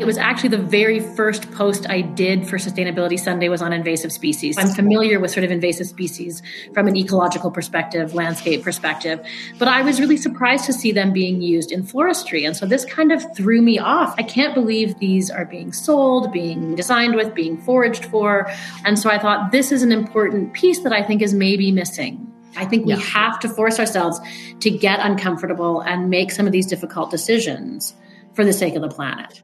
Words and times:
It 0.00 0.06
was 0.06 0.16
actually 0.16 0.48
the 0.48 0.62
very 0.62 0.98
first 0.98 1.52
post 1.52 1.86
I 1.90 2.00
did 2.00 2.48
for 2.48 2.56
Sustainability 2.56 3.20
Sunday 3.20 3.50
was 3.50 3.60
on 3.60 3.74
invasive 3.74 4.10
species. 4.10 4.56
I'm 4.56 4.68
familiar 4.68 5.20
with 5.20 5.30
sort 5.30 5.44
of 5.44 5.50
invasive 5.50 5.88
species 5.88 6.42
from 6.72 6.88
an 6.88 6.96
ecological 6.96 7.50
perspective, 7.50 8.14
landscape 8.14 8.62
perspective, 8.64 9.20
but 9.58 9.68
I 9.68 9.82
was 9.82 10.00
really 10.00 10.16
surprised 10.16 10.64
to 10.64 10.72
see 10.72 10.90
them 10.90 11.12
being 11.12 11.42
used 11.42 11.70
in 11.70 11.82
floristry. 11.82 12.46
And 12.46 12.56
so 12.56 12.64
this 12.64 12.86
kind 12.86 13.12
of 13.12 13.22
threw 13.36 13.60
me 13.60 13.78
off. 13.78 14.14
I 14.16 14.22
can't 14.22 14.54
believe 14.54 14.98
these 15.00 15.30
are 15.30 15.44
being 15.44 15.70
sold, 15.70 16.32
being 16.32 16.74
designed 16.76 17.14
with, 17.14 17.34
being 17.34 17.58
foraged 17.58 18.06
for. 18.06 18.50
And 18.86 18.98
so 18.98 19.10
I 19.10 19.18
thought 19.18 19.52
this 19.52 19.70
is 19.70 19.82
an 19.82 19.92
important 19.92 20.54
piece 20.54 20.80
that 20.80 20.94
I 20.94 21.02
think 21.02 21.20
is 21.20 21.34
maybe 21.34 21.70
missing. 21.72 22.26
I 22.56 22.64
think 22.64 22.86
we 22.86 22.94
yeah. 22.94 23.00
have 23.00 23.38
to 23.40 23.50
force 23.50 23.78
ourselves 23.78 24.18
to 24.60 24.70
get 24.70 24.98
uncomfortable 25.00 25.82
and 25.82 26.08
make 26.08 26.30
some 26.30 26.46
of 26.46 26.52
these 26.52 26.66
difficult 26.66 27.10
decisions 27.10 27.94
for 28.32 28.46
the 28.46 28.54
sake 28.54 28.76
of 28.76 28.80
the 28.80 28.88
planet. 28.88 29.42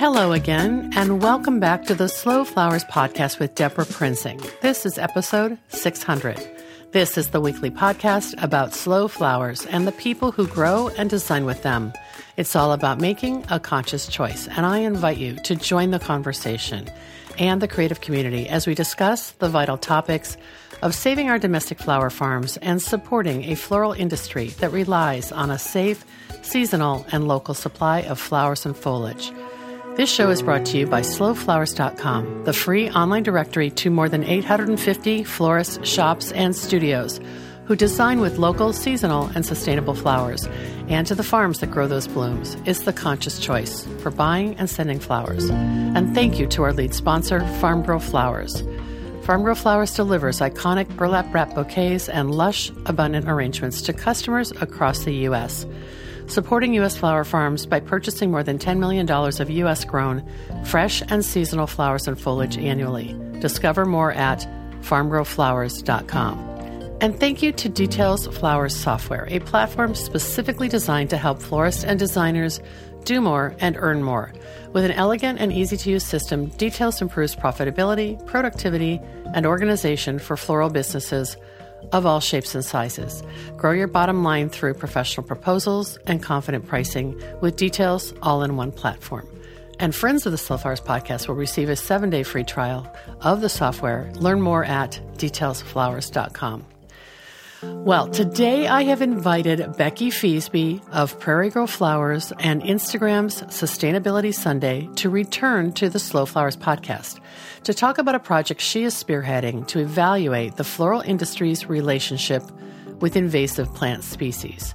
Hello 0.00 0.32
again, 0.32 0.90
and 0.96 1.20
welcome 1.20 1.60
back 1.60 1.84
to 1.84 1.94
the 1.94 2.08
Slow 2.08 2.42
Flowers 2.42 2.84
podcast 2.84 3.38
with 3.38 3.54
Deborah 3.54 3.84
Prinzing. 3.84 4.40
This 4.62 4.86
is 4.86 4.96
episode 4.96 5.58
600. 5.68 6.40
This 6.92 7.18
is 7.18 7.28
the 7.28 7.40
weekly 7.42 7.70
podcast 7.70 8.42
about 8.42 8.72
slow 8.72 9.08
flowers 9.08 9.66
and 9.66 9.86
the 9.86 9.92
people 9.92 10.32
who 10.32 10.46
grow 10.46 10.88
and 10.96 11.10
design 11.10 11.44
with 11.44 11.62
them. 11.62 11.92
It's 12.38 12.56
all 12.56 12.72
about 12.72 12.98
making 12.98 13.44
a 13.50 13.60
conscious 13.60 14.08
choice, 14.08 14.48
and 14.48 14.64
I 14.64 14.78
invite 14.78 15.18
you 15.18 15.34
to 15.44 15.54
join 15.54 15.90
the 15.90 15.98
conversation 15.98 16.88
and 17.38 17.60
the 17.60 17.68
creative 17.68 18.00
community 18.00 18.48
as 18.48 18.66
we 18.66 18.74
discuss 18.74 19.32
the 19.32 19.50
vital 19.50 19.76
topics 19.76 20.38
of 20.80 20.94
saving 20.94 21.28
our 21.28 21.38
domestic 21.38 21.78
flower 21.78 22.08
farms 22.08 22.56
and 22.62 22.80
supporting 22.80 23.44
a 23.44 23.54
floral 23.54 23.92
industry 23.92 24.46
that 24.60 24.72
relies 24.72 25.30
on 25.30 25.50
a 25.50 25.58
safe, 25.58 26.06
seasonal, 26.40 27.04
and 27.12 27.28
local 27.28 27.52
supply 27.52 28.00
of 28.00 28.18
flowers 28.18 28.64
and 28.64 28.74
foliage. 28.74 29.30
This 30.00 30.10
show 30.10 30.30
is 30.30 30.40
brought 30.40 30.64
to 30.64 30.78
you 30.78 30.86
by 30.86 31.02
slowflowers.com, 31.02 32.44
the 32.44 32.54
free 32.54 32.88
online 32.88 33.22
directory 33.22 33.68
to 33.72 33.90
more 33.90 34.08
than 34.08 34.24
850 34.24 35.24
florists, 35.24 35.86
shops, 35.86 36.32
and 36.32 36.56
studios 36.56 37.20
who 37.66 37.76
design 37.76 38.20
with 38.20 38.38
local, 38.38 38.72
seasonal, 38.72 39.26
and 39.34 39.44
sustainable 39.44 39.92
flowers, 39.92 40.48
and 40.88 41.06
to 41.06 41.14
the 41.14 41.22
farms 41.22 41.58
that 41.58 41.70
grow 41.70 41.86
those 41.86 42.08
blooms. 42.08 42.56
It's 42.64 42.84
the 42.84 42.94
conscious 42.94 43.38
choice 43.38 43.86
for 43.98 44.10
buying 44.10 44.54
and 44.54 44.70
sending 44.70 45.00
flowers. 45.00 45.50
And 45.50 46.14
thank 46.14 46.38
you 46.38 46.46
to 46.46 46.62
our 46.62 46.72
lead 46.72 46.94
sponsor, 46.94 47.40
Farm 47.60 47.82
Girl 47.82 48.00
Flowers. 48.00 48.64
Farm 49.24 49.42
Girl 49.42 49.54
Flowers 49.54 49.92
delivers 49.92 50.40
iconic 50.40 50.88
burlap 50.96 51.26
wrap 51.34 51.54
bouquets 51.54 52.08
and 52.08 52.34
lush, 52.34 52.70
abundant 52.86 53.28
arrangements 53.28 53.82
to 53.82 53.92
customers 53.92 54.50
across 54.62 55.04
the 55.04 55.12
U.S 55.28 55.66
supporting 56.30 56.74
U.S. 56.74 56.96
flower 56.96 57.24
farms 57.24 57.66
by 57.66 57.80
purchasing 57.80 58.30
more 58.30 58.42
than 58.42 58.58
$10 58.58 58.78
million 58.78 59.10
of 59.10 59.50
U.S. 59.50 59.84
grown, 59.84 60.24
fresh, 60.64 61.02
and 61.08 61.24
seasonal 61.24 61.66
flowers 61.66 62.06
and 62.08 62.18
foliage 62.18 62.56
annually. 62.56 63.14
Discover 63.40 63.86
more 63.86 64.12
at 64.12 64.46
farmgirlflowers.com. 64.82 66.50
And 67.00 67.18
thank 67.18 67.42
you 67.42 67.50
to 67.52 67.68
Details 67.68 68.26
Flowers 68.26 68.76
Software, 68.76 69.26
a 69.30 69.40
platform 69.40 69.94
specifically 69.94 70.68
designed 70.68 71.10
to 71.10 71.16
help 71.16 71.40
florists 71.40 71.82
and 71.82 71.98
designers 71.98 72.60
do 73.04 73.22
more 73.22 73.56
and 73.58 73.76
earn 73.78 74.02
more. 74.02 74.32
With 74.72 74.84
an 74.84 74.92
elegant 74.92 75.40
and 75.40 75.52
easy 75.52 75.76
to 75.78 75.90
use 75.90 76.04
system, 76.04 76.46
Details 76.46 77.00
improves 77.00 77.34
profitability, 77.34 78.24
productivity, 78.26 79.00
and 79.34 79.46
organization 79.46 80.18
for 80.18 80.36
floral 80.36 80.68
businesses 80.68 81.36
of 81.92 82.06
all 82.06 82.20
shapes 82.20 82.54
and 82.54 82.64
sizes. 82.64 83.22
Grow 83.56 83.72
your 83.72 83.88
bottom 83.88 84.22
line 84.22 84.48
through 84.48 84.74
professional 84.74 85.26
proposals 85.26 85.98
and 86.06 86.22
confident 86.22 86.66
pricing 86.66 87.20
with 87.40 87.56
details 87.56 88.14
all 88.22 88.42
in 88.42 88.56
one 88.56 88.72
platform. 88.72 89.28
And 89.78 89.94
friends 89.94 90.26
of 90.26 90.32
the 90.32 90.38
Slow 90.38 90.58
Flowers 90.58 90.80
podcast 90.80 91.26
will 91.26 91.36
receive 91.36 91.70
a 91.70 91.76
seven 91.76 92.10
day 92.10 92.22
free 92.22 92.44
trial 92.44 92.86
of 93.22 93.40
the 93.40 93.48
software. 93.48 94.10
Learn 94.16 94.40
more 94.40 94.64
at 94.64 95.00
detailsflowers.com. 95.16 96.66
Well, 97.62 98.08
today 98.08 98.66
I 98.66 98.84
have 98.84 99.02
invited 99.02 99.76
Becky 99.76 100.08
Feasby 100.08 100.82
of 100.92 101.20
Prairie 101.20 101.50
Girl 101.50 101.66
Flowers 101.66 102.32
and 102.38 102.62
Instagram's 102.62 103.42
Sustainability 103.42 104.34
Sunday 104.34 104.88
to 104.96 105.10
return 105.10 105.72
to 105.72 105.90
the 105.90 105.98
Slow 105.98 106.24
Flowers 106.24 106.56
podcast 106.56 107.20
to 107.64 107.74
talk 107.74 107.98
about 107.98 108.14
a 108.14 108.20
project 108.20 108.60
she 108.60 108.84
is 108.84 108.94
spearheading 108.94 109.66
to 109.68 109.80
evaluate 109.80 110.56
the 110.56 110.64
floral 110.64 111.02
industry's 111.02 111.68
relationship 111.68 112.42
with 113.00 113.16
invasive 113.16 113.72
plant 113.74 114.02
species, 114.02 114.74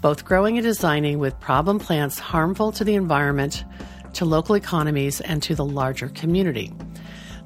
both 0.00 0.24
growing 0.24 0.58
and 0.58 0.64
designing 0.64 1.18
with 1.18 1.38
problem 1.40 1.78
plants 1.78 2.18
harmful 2.18 2.70
to 2.72 2.84
the 2.84 2.94
environment, 2.94 3.64
to 4.12 4.24
local 4.24 4.54
economies, 4.56 5.20
and 5.22 5.42
to 5.42 5.54
the 5.54 5.64
larger 5.64 6.08
community. 6.10 6.72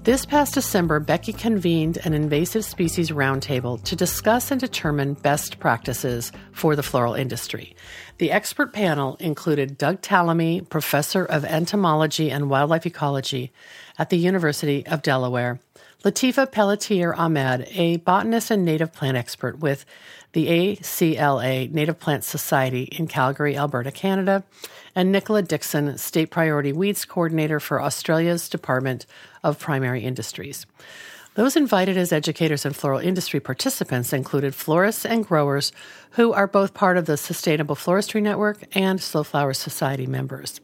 This 0.04 0.26
past 0.26 0.54
December, 0.54 0.99
Becky 0.99 1.32
convened 1.32 1.99
an 1.99 2.12
invasive 2.12 2.64
species 2.64 3.12
roundtable 3.12 3.81
to 3.84 3.94
discuss 3.94 4.50
and 4.50 4.60
determine 4.60 5.14
best 5.14 5.60
practices 5.60 6.32
for 6.50 6.75
the 6.75 6.82
floral 6.82 7.14
industry. 7.14 7.76
The 8.19 8.32
expert 8.32 8.72
panel 8.72 9.16
included 9.20 9.78
Doug 9.78 10.03
Tallamy, 10.03 10.69
professor 10.69 11.25
of 11.25 11.44
entomology 11.44 12.32
and 12.32 12.50
wildlife 12.50 12.84
ecology 12.84 13.53
at 14.02 14.10
the 14.10 14.18
University 14.18 14.84
of 14.88 15.00
Delaware, 15.00 15.60
Latifa 16.04 16.50
Pelletier 16.50 17.14
Ahmed, 17.14 17.68
a 17.70 17.98
botanist 17.98 18.50
and 18.50 18.64
native 18.64 18.92
plant 18.92 19.16
expert 19.16 19.60
with 19.60 19.84
the 20.32 20.48
ACLA 20.48 21.70
Native 21.70 22.00
Plant 22.00 22.24
Society 22.24 22.88
in 22.90 23.06
Calgary, 23.06 23.56
Alberta, 23.56 23.92
Canada, 23.92 24.42
and 24.96 25.12
Nicola 25.12 25.40
Dixon, 25.40 25.96
State 25.98 26.32
Priority 26.32 26.72
Weeds 26.72 27.04
Coordinator 27.04 27.60
for 27.60 27.80
Australia's 27.80 28.48
Department 28.48 29.06
of 29.44 29.60
Primary 29.60 30.02
Industries. 30.02 30.66
Those 31.36 31.54
invited 31.54 31.96
as 31.96 32.10
educators 32.10 32.66
and 32.66 32.74
floral 32.74 32.98
industry 32.98 33.38
participants 33.38 34.12
included 34.12 34.52
florists 34.52 35.06
and 35.06 35.24
growers 35.24 35.70
who 36.10 36.32
are 36.32 36.48
both 36.48 36.74
part 36.74 36.96
of 36.96 37.06
the 37.06 37.16
Sustainable 37.16 37.76
Floristry 37.76 38.20
Network 38.20 38.64
and 38.72 39.00
Slow 39.00 39.22
Flower 39.22 39.54
Society 39.54 40.08
members. 40.08 40.60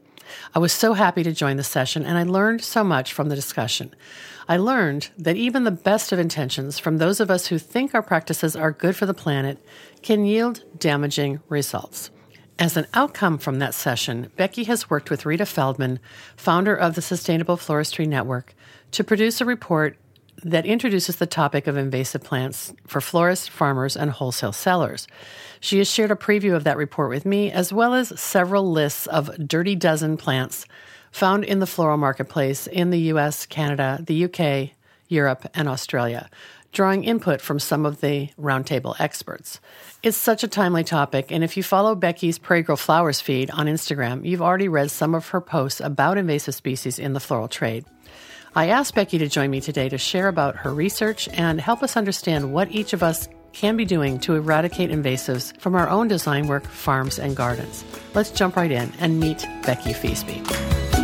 I 0.55 0.59
was 0.59 0.73
so 0.73 0.95
happy 0.95 1.23
to 1.23 1.33
join 1.33 1.57
the 1.57 1.65
session 1.65 2.05
and 2.05 2.19
I 2.19 2.23
learned 2.23 2.63
so 2.63 2.85
much 2.85 3.13
from 3.13 3.29
the 3.29 3.35
discussion. 3.37 3.95
I 4.49 4.57
learned 4.57 5.11
that 5.19 5.37
even 5.37 5.65
the 5.65 5.71
best 5.71 6.11
of 6.11 6.19
intentions 6.19 6.79
from 6.79 6.97
those 6.99 7.21
of 7.21 7.31
us 7.31 7.49
who 7.49 7.59
think 7.59 7.95
our 7.95 8.03
practices 8.03 8.57
are 8.57 8.73
good 8.73 8.97
for 8.97 9.07
the 9.07 9.15
planet 9.15 9.59
can 10.03 10.25
yield 10.25 10.65
damaging 10.79 11.41
results. 11.49 12.11
As 12.59 12.77
an 12.77 12.87
outcome 12.93 13.39
from 13.39 13.61
that 13.61 13.75
session, 13.75 14.33
Becky 14.37 14.65
has 14.65 14.91
worked 14.91 15.11
with 15.11 15.25
Rita 15.25 15.47
Feldman, 15.47 16.01
founder 16.37 16.75
of 16.75 16.95
the 16.97 17.03
Sustainable 17.03 17.57
Floristry 17.57 18.07
Network, 18.07 18.55
to 18.93 19.05
produce 19.05 19.41
a 19.41 19.45
report 19.45 19.97
that 20.43 20.67
introduces 20.67 21.17
the 21.17 21.27
topic 21.27 21.67
of 21.67 21.77
invasive 21.77 22.23
plants 22.23 22.73
for 22.87 23.01
florists, 23.01 23.49
farmers, 23.49 23.97
and 23.97 24.11
wholesale 24.11 24.53
sellers. 24.53 25.07
She 25.61 25.79
has 25.79 25.91
shared 25.91 26.11
a 26.11 26.17
preview 26.17 26.55
of 26.55 26.65
that 26.65 26.77
report 26.77 27.11
with 27.11 27.27
me, 27.27 27.51
as 27.51 27.73
well 27.73 27.95
as 27.95 28.19
several 28.21 28.71
lists 28.71 29.07
of 29.07 29.49
dirty 29.49 29.75
dozen 29.75 30.17
plants 30.17 30.67
found 31.11 31.45
in 31.45 31.59
the 31.59 31.67
floral 31.67 31.97
marketplace 31.97 32.67
in 32.67 32.91
the 32.91 33.01
US, 33.13 33.47
Canada, 33.47 33.99
the 34.05 34.25
UK, 34.25 34.71
Europe, 35.09 35.49
and 35.55 35.69
Australia 35.69 36.29
drawing 36.73 37.05
input 37.05 37.41
from 37.41 37.59
some 37.59 37.87
of 37.87 38.01
the 38.01 38.29
roundtable 38.39 38.95
experts. 39.01 39.61
It's 40.03 40.17
such 40.17 40.45
a 40.45 40.49
timely 40.49 40.85
topic, 40.85 41.33
and 41.33 41.43
if 41.43 41.57
you 41.57 41.63
follow 41.63 41.95
Becky's 41.95 42.39
Prairie 42.39 42.63
Girl 42.63 42.77
Flowers 42.77 43.21
feed 43.21 43.51
on 43.51 43.67
Instagram, 43.67 44.25
you've 44.25 44.43
already 44.43 44.69
read 44.69 44.91
some 44.91 45.15
of 45.15 45.29
her 45.29 45.41
posts 45.41 45.81
about 45.81 46.19
invasive 46.19 46.55
species 46.55 46.99
in 46.99 47.15
the 47.15 47.21
floral 47.21 47.49
trade. 47.49 47.85
I 48.55 48.69
asked 48.69 48.95
Becky 48.95 49.19
to 49.19 49.29
join 49.29 49.51
me 49.51 49.61
today 49.61 49.89
to 49.89 49.99
share 49.99 50.29
about 50.29 50.57
her 50.57 50.73
research 50.73 51.29
and 51.33 51.61
help 51.61 51.83
us 51.83 51.97
understand 51.97 52.53
what 52.53 52.71
each 52.71 52.93
of 52.93 53.03
us 53.03 53.29
can 53.53 53.77
be 53.77 53.85
doing 53.85 54.19
to 54.21 54.35
eradicate 54.35 54.91
invasives 54.91 55.59
from 55.61 55.75
our 55.75 55.89
own 55.89 56.09
design 56.09 56.47
work, 56.47 56.65
farms, 56.67 57.19
and 57.19 57.37
gardens. 57.37 57.85
Let's 58.15 58.31
jump 58.31 58.57
right 58.57 58.71
in 58.71 58.93
and 59.01 59.21
meet 59.21 59.47
Becky 59.65 59.93
Feasby. 59.93 60.98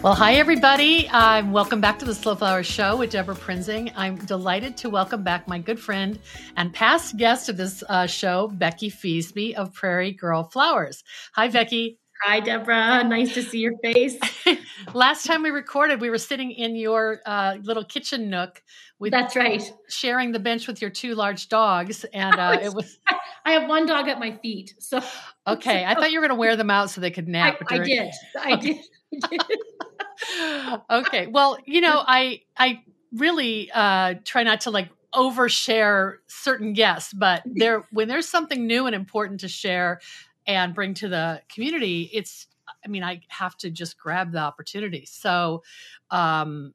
Well, 0.00 0.14
hi, 0.14 0.34
everybody. 0.34 1.08
Uh, 1.08 1.44
welcome 1.50 1.80
back 1.80 1.98
to 1.98 2.04
the 2.04 2.14
Slow 2.14 2.36
Flower 2.36 2.62
Show 2.62 2.96
with 2.96 3.10
Deborah 3.10 3.34
Prinzing. 3.34 3.92
I'm 3.96 4.14
delighted 4.14 4.76
to 4.76 4.90
welcome 4.90 5.24
back 5.24 5.48
my 5.48 5.58
good 5.58 5.80
friend 5.80 6.20
and 6.56 6.72
past 6.72 7.16
guest 7.16 7.48
of 7.48 7.56
this 7.56 7.82
uh, 7.88 8.06
show, 8.06 8.46
Becky 8.46 8.92
Feasby 8.92 9.54
of 9.54 9.74
Prairie 9.74 10.12
Girl 10.12 10.44
Flowers. 10.44 11.02
Hi, 11.34 11.48
Becky. 11.48 11.98
Hi, 12.22 12.38
Deborah. 12.38 13.02
Nice 13.02 13.34
to 13.34 13.42
see 13.42 13.58
your 13.58 13.72
face. 13.82 14.16
Last 14.94 15.26
time 15.26 15.42
we 15.42 15.50
recorded, 15.50 16.00
we 16.00 16.10
were 16.10 16.18
sitting 16.18 16.52
in 16.52 16.76
your 16.76 17.20
uh, 17.26 17.56
little 17.60 17.84
kitchen 17.84 18.30
nook. 18.30 18.62
With, 19.00 19.10
That's 19.10 19.34
right. 19.34 19.62
Sharing 19.88 20.30
the 20.30 20.40
bench 20.40 20.68
with 20.68 20.80
your 20.80 20.90
two 20.90 21.16
large 21.16 21.48
dogs, 21.48 22.04
and 22.12 22.34
uh, 22.38 22.58
it 22.62 22.72
was. 22.72 22.98
I 23.44 23.52
have 23.52 23.68
one 23.68 23.86
dog 23.86 24.08
at 24.08 24.20
my 24.20 24.36
feet, 24.42 24.74
so. 24.78 25.00
Okay, 25.46 25.84
I 25.84 25.94
thought 25.94 26.12
you 26.12 26.20
were 26.20 26.26
going 26.26 26.36
to 26.36 26.40
wear 26.40 26.54
them 26.54 26.70
out 26.70 26.90
so 26.90 27.00
they 27.00 27.10
could 27.10 27.28
nap. 27.28 27.56
I, 27.68 27.76
I 27.76 27.78
did. 27.78 28.12
I 28.36 28.56
did. 28.56 28.76
Okay. 30.90 31.26
Well, 31.26 31.58
you 31.66 31.80
know, 31.80 32.02
I 32.06 32.42
I 32.56 32.82
really 33.12 33.70
uh, 33.72 34.14
try 34.24 34.42
not 34.42 34.60
to 34.62 34.70
like 34.70 34.90
overshare 35.14 36.16
certain 36.26 36.72
guests, 36.74 37.12
but 37.12 37.42
there 37.46 37.84
when 37.90 38.08
there's 38.08 38.28
something 38.28 38.66
new 38.66 38.86
and 38.86 38.94
important 38.94 39.40
to 39.40 39.48
share 39.48 40.00
and 40.46 40.74
bring 40.74 40.94
to 40.94 41.08
the 41.08 41.42
community, 41.52 42.10
it's 42.12 42.46
I 42.84 42.88
mean, 42.88 43.02
I 43.02 43.22
have 43.28 43.56
to 43.58 43.70
just 43.70 43.98
grab 43.98 44.32
the 44.32 44.38
opportunity. 44.38 45.06
So 45.06 45.62
um 46.10 46.74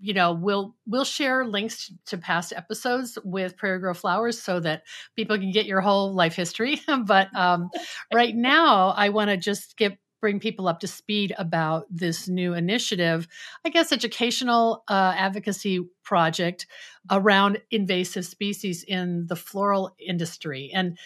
you 0.00 0.14
know 0.14 0.32
we'll 0.32 0.74
we'll 0.86 1.04
share 1.04 1.46
links 1.46 1.92
to 2.06 2.16
past 2.18 2.52
episodes 2.56 3.18
with 3.24 3.56
prairie 3.56 3.78
girl 3.78 3.94
flowers 3.94 4.40
so 4.40 4.58
that 4.60 4.82
people 5.14 5.36
can 5.36 5.50
get 5.52 5.66
your 5.66 5.80
whole 5.80 6.14
life 6.14 6.34
history 6.34 6.80
but 7.04 7.34
um, 7.36 7.70
right 8.14 8.34
now 8.34 8.88
i 8.96 9.08
want 9.10 9.30
to 9.30 9.36
just 9.36 9.76
get 9.76 9.98
bring 10.20 10.40
people 10.40 10.68
up 10.68 10.80
to 10.80 10.86
speed 10.86 11.34
about 11.38 11.86
this 11.90 12.28
new 12.28 12.54
initiative, 12.54 13.26
I 13.64 13.70
guess, 13.70 13.92
educational 13.92 14.84
uh, 14.88 15.14
advocacy 15.16 15.86
project 16.02 16.66
around 17.10 17.60
invasive 17.70 18.26
species 18.26 18.84
in 18.84 19.26
the 19.26 19.36
floral 19.36 19.94
industry. 19.98 20.70
And 20.74 20.98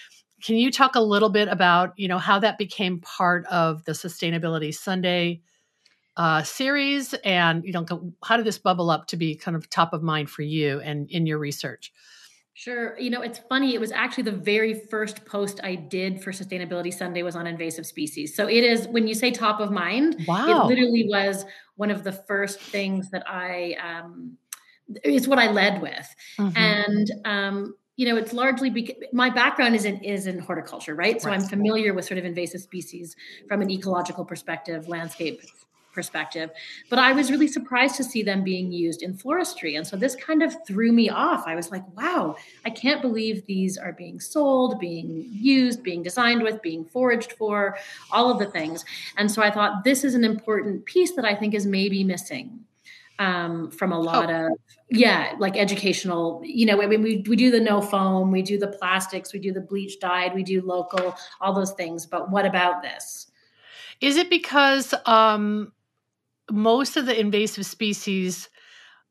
can 0.43 0.57
you 0.57 0.71
talk 0.71 0.95
a 0.95 1.01
little 1.01 1.31
bit 1.31 1.49
about, 1.49 1.93
you 1.97 2.09
know, 2.09 2.19
how 2.19 2.39
that 2.41 2.59
became 2.59 3.01
part 3.01 3.47
of 3.47 3.85
the 3.85 3.93
Sustainability 3.93 4.75
Sunday 4.75 5.41
uh, 6.17 6.43
series, 6.43 7.13
and 7.25 7.65
you 7.65 7.73
know, 7.73 7.85
how 8.23 8.37
did 8.37 8.47
this 8.47 8.59
bubble 8.59 8.91
up 8.91 9.07
to 9.09 9.17
be 9.17 9.35
kind 9.35 9.57
of 9.57 9.69
top 9.69 9.93
of 9.93 10.03
mind 10.03 10.31
for 10.31 10.43
you 10.43 10.81
and 10.81 11.11
in 11.11 11.27
your 11.27 11.39
research? 11.39 11.93
Sure. 12.56 12.97
You 13.01 13.11
know, 13.11 13.21
it's 13.21 13.41
funny. 13.41 13.75
It 13.75 13.81
was 13.81 13.91
actually 13.91 14.23
the 14.23 14.33
very 14.33 14.75
first 14.75 15.25
post 15.25 15.61
I 15.65 15.75
did 15.75 16.23
for 16.23 16.31
Sustainability 16.31 16.95
Sunday 16.95 17.25
was 17.25 17.35
on 17.35 17.49
invasive 17.49 17.85
species. 17.85 18.37
So 18.37 18.49
it 18.49 18.62
is 18.62 18.87
when 18.87 19.09
you 19.09 19.15
say 19.15 19.33
top 19.33 19.59
of 19.59 19.73
mind, 19.73 20.25
wow. 20.29 20.47
it 20.47 20.69
literally 20.69 21.09
was 21.09 21.45
one 21.75 21.91
of 21.91 22.05
the 22.05 22.12
first 22.12 22.61
things 22.61 23.11
that 23.11 23.29
I 23.29 23.77
um 23.83 24.39
it's 25.03 25.27
what 25.27 25.41
I 25.41 25.51
led 25.51 25.83
with. 25.83 26.15
Mm-hmm. 26.39 26.56
And 26.56 27.11
um 27.25 27.75
you 27.97 28.06
know, 28.06 28.17
it's 28.17 28.33
largely 28.33 28.71
because 28.71 28.97
my 29.12 29.31
background 29.31 29.75
is 29.75 29.85
in 29.85 29.99
is 30.05 30.29
in 30.29 30.39
horticulture, 30.39 30.95
right? 30.95 31.21
So 31.21 31.31
right. 31.31 31.41
I'm 31.41 31.47
familiar 31.47 31.93
with 31.93 32.05
sort 32.05 32.19
of 32.19 32.25
invasive 32.25 32.61
species 32.61 33.17
from 33.49 33.62
an 33.62 33.71
ecological 33.71 34.25
perspective, 34.25 34.87
landscape 34.87 35.41
perspective. 35.94 36.50
But 36.91 36.99
I 36.99 37.12
was 37.12 37.31
really 37.31 37.49
surprised 37.49 37.96
to 37.96 38.05
see 38.05 38.23
them 38.23 38.44
being 38.44 38.73
used 38.73 39.02
in 39.02 39.14
floristry. 39.14 39.76
And 39.76 39.87
so 39.87 39.96
this 39.96 40.17
kind 40.17 40.43
of 40.43 40.55
threw 40.67 40.93
me 40.93 41.08
off. 41.08 41.44
I 41.46 41.55
was 41.55 41.70
like, 41.70 41.85
wow, 41.96 42.37
I 42.64 42.70
can't 42.70 43.00
believe 43.00 43.46
these 43.46 43.79
are 43.79 43.93
being 43.93 44.20
sold, 44.20 44.79
being 44.79 45.26
used, 45.31 45.82
being 45.82 46.02
designed 46.02 46.43
with, 46.43 46.61
being 46.61 46.85
foraged 46.85 47.32
for, 47.32 47.79
all 48.11 48.31
of 48.31 48.38
the 48.38 48.46
things. 48.46 48.85
And 49.17 49.31
so 49.31 49.43
I 49.43 49.50
thought 49.50 49.85
this 49.85 50.05
is 50.05 50.14
an 50.14 50.25
important 50.25 50.85
piece 50.85 51.14
that 51.17 51.25
I 51.25 51.35
think 51.35 51.55
is 51.55 51.67
maybe 51.67 52.05
missing 52.05 52.64
um, 53.19 53.70
from 53.70 53.93
a 53.93 53.99
lot 53.99 54.31
oh. 54.31 54.46
of 54.46 54.52
yeah 54.91 55.35
like 55.38 55.56
educational 55.56 56.43
you 56.44 56.67
know 56.67 56.82
i 56.82 56.87
mean 56.87 57.02
we, 57.02 57.25
we 57.26 57.37
do 57.37 57.50
the 57.50 57.58
no 57.58 57.81
foam 57.81 58.31
we 58.31 58.43
do 58.43 58.58
the 58.58 58.69
plastics 58.69 59.32
we 59.32 59.38
do 59.38 59.50
the 59.50 59.61
bleach 59.61 59.99
dyed 59.99 60.35
we 60.35 60.43
do 60.43 60.61
local 60.61 61.17
all 61.41 61.55
those 61.55 61.73
things 61.73 62.05
but 62.05 62.31
what 62.31 62.44
about 62.44 62.82
this 62.82 63.29
is 64.02 64.17
it 64.17 64.29
because 64.29 64.93
um 65.06 65.73
most 66.50 66.96
of 66.96 67.06
the 67.06 67.19
invasive 67.19 67.67
species 67.67 68.49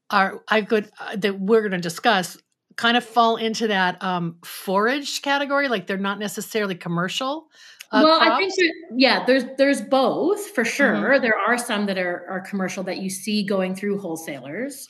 are 0.09 0.43
I 0.49 0.61
could 0.61 0.89
uh, 0.99 1.15
that 1.17 1.39
we're 1.39 1.61
going 1.61 1.71
to 1.71 1.77
discuss 1.77 2.37
kind 2.75 2.97
of 2.97 3.03
fall 3.03 3.35
into 3.37 3.67
that 3.67 4.01
um, 4.03 4.37
forage 4.43 5.21
category, 5.21 5.67
like 5.67 5.87
they're 5.87 5.97
not 5.97 6.19
necessarily 6.19 6.75
commercial. 6.75 7.47
Uh, 7.91 8.01
well, 8.03 8.19
crops. 8.19 8.31
I 8.31 8.37
think 8.39 8.53
yeah, 8.95 9.25
there's 9.25 9.43
there's 9.57 9.81
both 9.81 10.47
for 10.49 10.65
sure. 10.65 10.93
Mm-hmm. 10.93 11.21
There 11.21 11.37
are 11.37 11.57
some 11.57 11.85
that 11.85 11.97
are 11.97 12.25
are 12.29 12.41
commercial 12.41 12.83
that 12.83 12.97
you 12.97 13.09
see 13.09 13.43
going 13.43 13.75
through 13.75 13.99
wholesalers. 13.99 14.87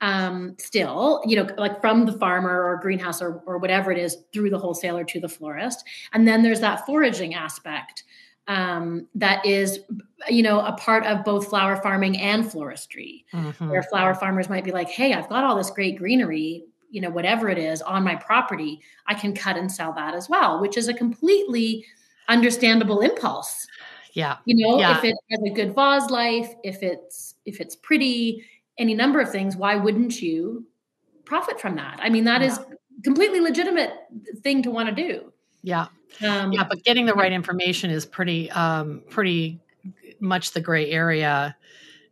Um, 0.00 0.56
still, 0.58 1.22
you 1.24 1.36
know, 1.36 1.48
like 1.56 1.80
from 1.80 2.04
the 2.04 2.12
farmer 2.12 2.62
or 2.62 2.78
greenhouse 2.82 3.22
or, 3.22 3.42
or 3.46 3.56
whatever 3.56 3.90
it 3.90 3.96
is 3.96 4.18
through 4.34 4.50
the 4.50 4.58
wholesaler 4.58 5.04
to 5.04 5.20
the 5.20 5.28
florist. 5.28 5.82
And 6.12 6.28
then 6.28 6.42
there's 6.42 6.60
that 6.60 6.84
foraging 6.84 7.34
aspect 7.34 8.04
um, 8.46 9.08
that 9.14 9.44
is 9.46 9.80
you 10.28 10.42
know 10.42 10.60
a 10.60 10.72
part 10.72 11.04
of 11.04 11.24
both 11.24 11.48
flower 11.48 11.76
farming 11.76 12.18
and 12.18 12.44
floristry 12.44 13.24
mm-hmm. 13.32 13.68
where 13.68 13.82
flower 13.82 14.14
farmers 14.14 14.48
might 14.48 14.64
be 14.64 14.72
like 14.72 14.88
hey 14.88 15.12
i've 15.12 15.28
got 15.28 15.44
all 15.44 15.56
this 15.56 15.70
great 15.70 15.98
greenery 15.98 16.64
you 16.90 17.00
know 17.00 17.10
whatever 17.10 17.48
it 17.48 17.58
is 17.58 17.82
on 17.82 18.02
my 18.02 18.14
property 18.14 18.80
i 19.06 19.14
can 19.14 19.34
cut 19.34 19.56
and 19.56 19.70
sell 19.70 19.92
that 19.92 20.14
as 20.14 20.28
well 20.28 20.60
which 20.60 20.76
is 20.76 20.88
a 20.88 20.94
completely 20.94 21.84
understandable 22.28 23.00
impulse 23.00 23.66
yeah 24.12 24.36
you 24.44 24.56
know 24.56 24.78
yeah. 24.78 24.96
if 24.96 25.04
it 25.04 25.16
has 25.30 25.40
a 25.44 25.50
good 25.50 25.74
vase 25.74 26.08
life 26.10 26.54
if 26.62 26.82
it's 26.82 27.34
if 27.44 27.60
it's 27.60 27.76
pretty 27.76 28.44
any 28.78 28.94
number 28.94 29.20
of 29.20 29.30
things 29.30 29.56
why 29.56 29.74
wouldn't 29.74 30.22
you 30.22 30.64
profit 31.24 31.60
from 31.60 31.76
that 31.76 31.98
i 32.02 32.08
mean 32.08 32.24
that 32.24 32.40
yeah. 32.40 32.48
is 32.48 32.60
completely 33.02 33.40
legitimate 33.40 33.92
thing 34.42 34.62
to 34.62 34.70
want 34.70 34.88
to 34.88 34.94
do 34.94 35.32
yeah 35.62 35.86
um, 36.22 36.52
yeah, 36.52 36.64
but 36.68 36.82
getting 36.84 37.06
the 37.06 37.14
right 37.14 37.32
information 37.32 37.90
is 37.90 38.06
pretty 38.06 38.50
um, 38.50 39.02
pretty 39.10 39.60
much 40.20 40.52
the 40.52 40.60
gray 40.60 40.90
area, 40.90 41.56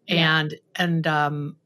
and 0.09 0.53
yeah. 0.53 0.59
and 0.77 1.07
um, 1.07 1.57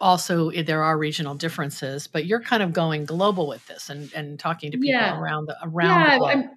also 0.00 0.50
there 0.50 0.82
are 0.82 0.98
regional 0.98 1.34
differences. 1.34 2.06
But 2.06 2.26
you're 2.26 2.40
kind 2.40 2.62
of 2.62 2.72
going 2.72 3.04
global 3.04 3.46
with 3.46 3.66
this 3.66 3.90
and 3.90 4.12
and 4.14 4.38
talking 4.38 4.70
to 4.70 4.78
people 4.78 5.00
yeah. 5.00 5.18
around 5.18 5.46
the 5.46 5.56
around. 5.62 6.00
Yeah, 6.00 6.18
the 6.18 6.24
I'm, 6.24 6.50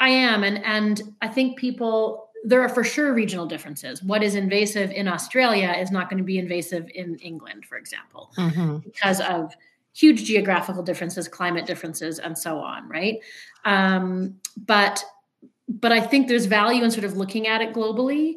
I 0.00 0.08
am, 0.10 0.44
and 0.44 0.64
and 0.64 1.02
I 1.22 1.28
think 1.28 1.58
people 1.58 2.28
there 2.44 2.62
are 2.62 2.68
for 2.68 2.84
sure 2.84 3.12
regional 3.12 3.46
differences. 3.46 4.02
What 4.02 4.22
is 4.22 4.34
invasive 4.34 4.90
in 4.90 5.08
Australia 5.08 5.74
is 5.78 5.90
not 5.90 6.08
going 6.08 6.18
to 6.18 6.24
be 6.24 6.38
invasive 6.38 6.88
in 6.94 7.16
England, 7.16 7.64
for 7.64 7.76
example, 7.76 8.30
mm-hmm. 8.36 8.78
because 8.78 9.20
of 9.20 9.54
huge 9.92 10.24
geographical 10.24 10.82
differences, 10.82 11.26
climate 11.26 11.66
differences, 11.66 12.20
and 12.20 12.38
so 12.38 12.58
on, 12.60 12.88
right? 12.88 13.18
Um, 13.64 14.36
but 14.56 15.04
but 15.68 15.92
I 15.92 16.00
think 16.00 16.28
there's 16.28 16.46
value 16.46 16.82
in 16.82 16.90
sort 16.90 17.04
of 17.04 17.16
looking 17.16 17.46
at 17.46 17.60
it 17.60 17.74
globally 17.74 18.36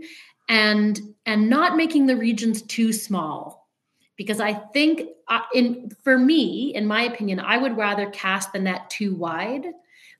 and 0.49 0.99
and 1.25 1.49
not 1.49 1.75
making 1.77 2.07
the 2.07 2.17
regions 2.17 2.61
too 2.61 2.91
small 2.91 3.69
because 4.17 4.39
I 4.39 4.53
think 4.53 5.03
uh, 5.29 5.41
in 5.53 5.91
for 6.03 6.17
me, 6.17 6.73
in 6.75 6.85
my 6.85 7.03
opinion, 7.03 7.39
I 7.39 7.57
would 7.57 7.77
rather 7.77 8.09
cast 8.09 8.53
the 8.53 8.59
net 8.59 8.89
too 8.89 9.15
wide 9.15 9.65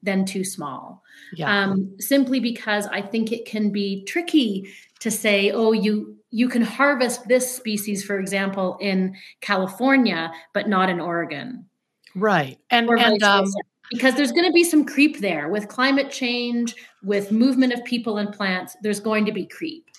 than 0.04 0.26
too 0.26 0.44
small. 0.44 1.04
Yeah. 1.34 1.64
Um, 1.64 1.96
simply 2.00 2.40
because 2.40 2.88
I 2.88 3.02
think 3.02 3.32
it 3.32 3.46
can 3.46 3.72
be 3.72 4.04
tricky 4.06 4.74
to 5.00 5.12
say, 5.12 5.52
oh, 5.52 5.72
you 5.72 6.18
you 6.32 6.48
can 6.48 6.62
harvest 6.62 7.28
this 7.28 7.54
species, 7.54 8.04
for 8.04 8.18
example, 8.18 8.78
in 8.80 9.16
California, 9.42 10.32
but 10.54 10.70
not 10.70 10.90
in 10.90 11.00
Oregon. 11.00 11.66
Right. 12.16 12.58
And, 12.70 12.90
and 12.90 13.22
um, 13.22 13.46
because 13.92 14.16
there's 14.16 14.32
going 14.32 14.46
to 14.46 14.54
be 14.54 14.64
some 14.64 14.86
creep 14.86 15.20
there 15.20 15.50
with 15.50 15.68
climate 15.68 16.10
change, 16.10 16.76
with 17.04 17.32
movement 17.32 17.74
of 17.74 17.84
people 17.84 18.18
and 18.18 18.34
plants, 18.34 18.76
there's 18.82 19.02
going 19.02 19.26
to 19.26 19.32
be 19.32 19.46
creep. 19.46 19.90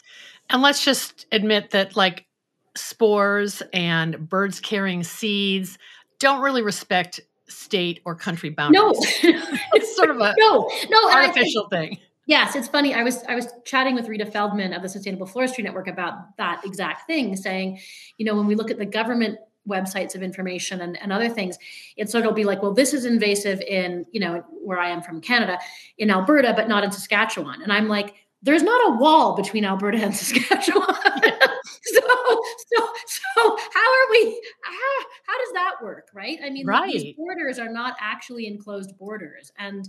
And 0.51 0.63
let's 0.63 0.85
just 0.85 1.27
admit 1.31 1.71
that, 1.71 1.95
like, 1.95 2.27
spores 2.75 3.63
and 3.75 4.29
birds 4.29 4.59
carrying 4.59 5.05
seeds 5.05 5.79
don't 6.19 6.41
really 6.41 6.63
respect 6.63 7.21
state 7.49 8.01
or 8.07 8.15
country 8.15 8.49
boundaries. 8.49 8.99
No, 9.23 9.31
it's 9.75 9.95
sort 9.95 10.09
of 10.09 10.17
a 10.17 10.35
no, 10.39 10.71
no 10.89 11.11
artificial 11.11 11.69
thing. 11.69 11.99
Yes, 12.27 12.57
it's 12.57 12.69
funny. 12.69 12.95
I 12.95 13.03
was 13.03 13.23
I 13.29 13.35
was 13.35 13.49
chatting 13.65 13.95
with 13.95 14.09
Rita 14.09 14.25
Feldman 14.25 14.73
of 14.73 14.83
the 14.83 14.89
Sustainable 14.89 15.27
Floristry 15.27 15.65
Network 15.65 15.89
about 15.89 16.37
that 16.39 16.65
exact 16.65 17.07
thing, 17.07 17.37
saying, 17.37 17.81
you 18.17 18.25
know, 18.25 18.35
when 18.35 18.47
we 18.47 18.55
look 18.55 18.71
at 18.71 18.79
the 18.79 18.87
government 18.87 19.39
websites 19.69 20.15
of 20.15 20.23
information 20.23 20.81
and, 20.81 21.01
and 21.01 21.13
other 21.13 21.29
things, 21.29 21.59
and 21.99 22.09
so 22.09 22.19
it 22.19 22.23
sort 22.23 22.31
of 22.31 22.37
be 22.37 22.45
like, 22.45 22.63
well, 22.63 22.73
this 22.73 22.93
is 22.93 23.05
invasive 23.05 23.61
in, 23.61 24.07
you 24.13 24.21
know, 24.21 24.45
where 24.63 24.79
I 24.79 24.91
am 24.91 25.03
from 25.03 25.21
Canada, 25.21 25.59
in 25.99 26.11
Alberta, 26.11 26.53
but 26.55 26.69
not 26.69 26.85
in 26.85 26.91
Saskatchewan. 26.91 27.63
And 27.63 27.73
I'm 27.73 27.89
like, 27.89 28.15
there's 28.43 28.63
not 28.63 28.93
a 28.93 28.97
wall 28.97 29.37
between 29.37 29.65
Alberta 29.65 29.99
and 29.99 30.15
Saskatchewan. 30.17 30.85
so, 30.85 32.01
so, 32.01 32.89
so 33.07 33.57
how 33.73 33.91
are 33.91 34.11
we? 34.11 34.41
How, 34.65 35.07
how 35.27 35.39
does 35.39 35.53
that 35.55 35.75
work, 35.83 36.09
right? 36.13 36.39
I 36.45 36.51
mean, 36.51 36.67
right. 36.67 36.93
these 36.93 37.15
borders 37.17 37.59
are 37.59 37.71
not 37.71 37.97
actually 38.01 38.47
enclosed 38.47 38.99
borders, 38.99 39.53
and 39.59 39.89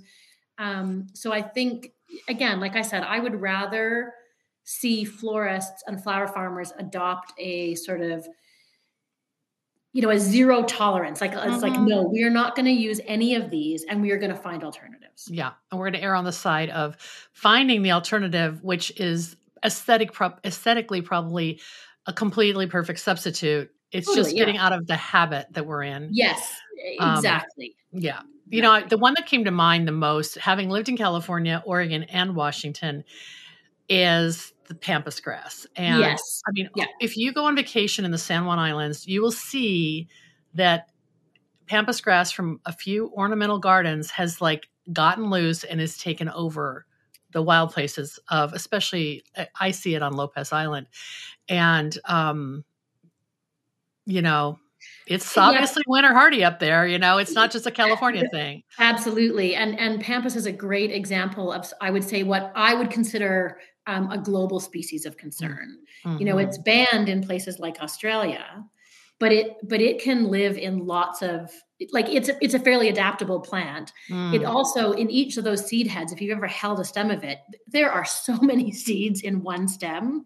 um, 0.57 1.07
so 1.13 1.31
I 1.31 1.41
think, 1.41 1.91
again, 2.27 2.59
like 2.59 2.75
I 2.75 2.81
said, 2.81 3.03
I 3.03 3.19
would 3.19 3.39
rather 3.39 4.13
see 4.63 5.03
florists 5.03 5.83
and 5.87 6.01
flower 6.01 6.27
farmers 6.27 6.71
adopt 6.77 7.33
a 7.37 7.75
sort 7.75 8.01
of 8.01 8.27
you 9.93 10.01
know 10.01 10.09
a 10.09 10.19
zero 10.19 10.63
tolerance 10.63 11.21
like 11.21 11.33
it's 11.33 11.63
like 11.63 11.73
mm-hmm. 11.73 11.85
no 11.85 12.03
we 12.03 12.23
are 12.23 12.29
not 12.29 12.55
going 12.55 12.65
to 12.65 12.71
use 12.71 12.99
any 13.05 13.35
of 13.35 13.49
these 13.49 13.83
and 13.85 14.01
we 14.01 14.11
are 14.11 14.17
going 14.17 14.31
to 14.31 14.37
find 14.37 14.63
alternatives. 14.63 15.27
Yeah 15.31 15.51
and 15.71 15.79
we're 15.79 15.89
going 15.89 16.01
to 16.01 16.05
err 16.05 16.15
on 16.15 16.25
the 16.25 16.31
side 16.31 16.69
of 16.69 16.97
finding 17.31 17.81
the 17.83 17.91
alternative 17.91 18.63
which 18.63 18.91
is 18.99 19.35
aesthetic 19.63 20.11
pro- 20.11 20.33
aesthetically 20.43 21.01
probably 21.01 21.61
a 22.05 22.11
completely 22.11 22.67
perfect 22.67 22.99
substitute. 22.99 23.71
It's 23.91 24.07
totally, 24.07 24.23
just 24.23 24.35
getting 24.35 24.55
yeah. 24.55 24.65
out 24.65 24.73
of 24.73 24.87
the 24.87 24.95
habit 24.95 25.47
that 25.51 25.65
we're 25.65 25.83
in. 25.83 26.09
Yes 26.11 26.59
exactly. 26.99 27.75
um, 27.93 27.99
yeah. 27.99 28.21
You 28.49 28.61
know, 28.61 28.81
the 28.81 28.97
one 28.97 29.13
that 29.15 29.25
came 29.25 29.45
to 29.45 29.51
mind 29.51 29.87
the 29.87 29.93
most, 29.93 30.37
having 30.37 30.69
lived 30.69 30.89
in 30.89 30.97
California, 30.97 31.63
Oregon, 31.65 32.03
and 32.03 32.35
Washington, 32.35 33.03
is 33.89 34.53
the 34.67 34.75
pampas 34.75 35.19
grass. 35.19 35.67
And 35.75 35.99
yes. 35.99 36.41
I 36.47 36.51
mean, 36.53 36.69
yeah. 36.75 36.85
if 36.99 37.17
you 37.17 37.33
go 37.33 37.45
on 37.45 37.55
vacation 37.55 38.05
in 38.05 38.11
the 38.11 38.17
San 38.17 38.45
Juan 38.45 38.59
Islands, 38.59 39.07
you 39.07 39.21
will 39.21 39.31
see 39.31 40.07
that 40.53 40.89
pampas 41.67 42.01
grass 42.01 42.31
from 42.31 42.59
a 42.65 42.73
few 42.73 43.11
ornamental 43.15 43.59
gardens 43.59 44.11
has 44.11 44.41
like 44.41 44.69
gotten 44.91 45.29
loose 45.29 45.63
and 45.63 45.79
has 45.79 45.97
taken 45.97 46.29
over 46.29 46.85
the 47.31 47.41
wild 47.41 47.71
places 47.71 48.19
of 48.29 48.53
especially 48.53 49.23
I 49.59 49.71
see 49.71 49.95
it 49.95 50.03
on 50.03 50.13
Lopez 50.13 50.51
Island. 50.51 50.87
And 51.49 51.97
um 52.05 52.63
you 54.05 54.21
know, 54.21 54.59
it's 55.07 55.37
obviously 55.37 55.81
yeah. 55.87 55.91
winter 55.91 56.13
hardy 56.13 56.43
up 56.43 56.59
there, 56.59 56.85
you 56.85 56.99
know, 56.99 57.17
it's 57.17 57.31
not 57.31 57.51
just 57.51 57.65
a 57.65 57.71
California 57.71 58.25
thing. 58.31 58.63
Absolutely. 58.77 59.55
And 59.55 59.79
and 59.79 60.01
Pampas 60.01 60.35
is 60.35 60.45
a 60.45 60.51
great 60.51 60.91
example 60.91 61.51
of 61.51 61.71
I 61.81 61.89
would 61.89 62.03
say 62.03 62.23
what 62.23 62.51
I 62.55 62.75
would 62.75 62.91
consider 62.91 63.57
um, 63.87 64.11
a 64.11 64.17
global 64.17 64.59
species 64.59 65.05
of 65.05 65.17
concern. 65.17 65.77
Mm-hmm. 66.05 66.17
You 66.17 66.25
know, 66.25 66.37
it's 66.37 66.57
mm-hmm. 66.57 66.85
banned 66.91 67.09
in 67.09 67.23
places 67.23 67.59
like 67.59 67.81
Australia, 67.81 68.63
but 69.19 69.31
it 69.31 69.57
but 69.63 69.81
it 69.81 70.01
can 70.01 70.29
live 70.29 70.57
in 70.57 70.85
lots 70.85 71.21
of 71.21 71.51
like 71.91 72.07
it's 72.09 72.29
a, 72.29 72.37
it's 72.41 72.53
a 72.53 72.59
fairly 72.59 72.89
adaptable 72.89 73.39
plant. 73.39 73.91
Mm. 74.09 74.35
It 74.35 74.43
also 74.43 74.91
in 74.91 75.09
each 75.09 75.37
of 75.37 75.43
those 75.43 75.65
seed 75.65 75.87
heads, 75.87 76.11
if 76.11 76.21
you've 76.21 76.35
ever 76.35 76.47
held 76.47 76.79
a 76.79 76.85
stem 76.85 77.11
of 77.11 77.23
it, 77.23 77.39
there 77.67 77.91
are 77.91 78.05
so 78.05 78.37
many 78.41 78.71
seeds 78.71 79.21
in 79.21 79.43
one 79.43 79.67
stem. 79.67 80.25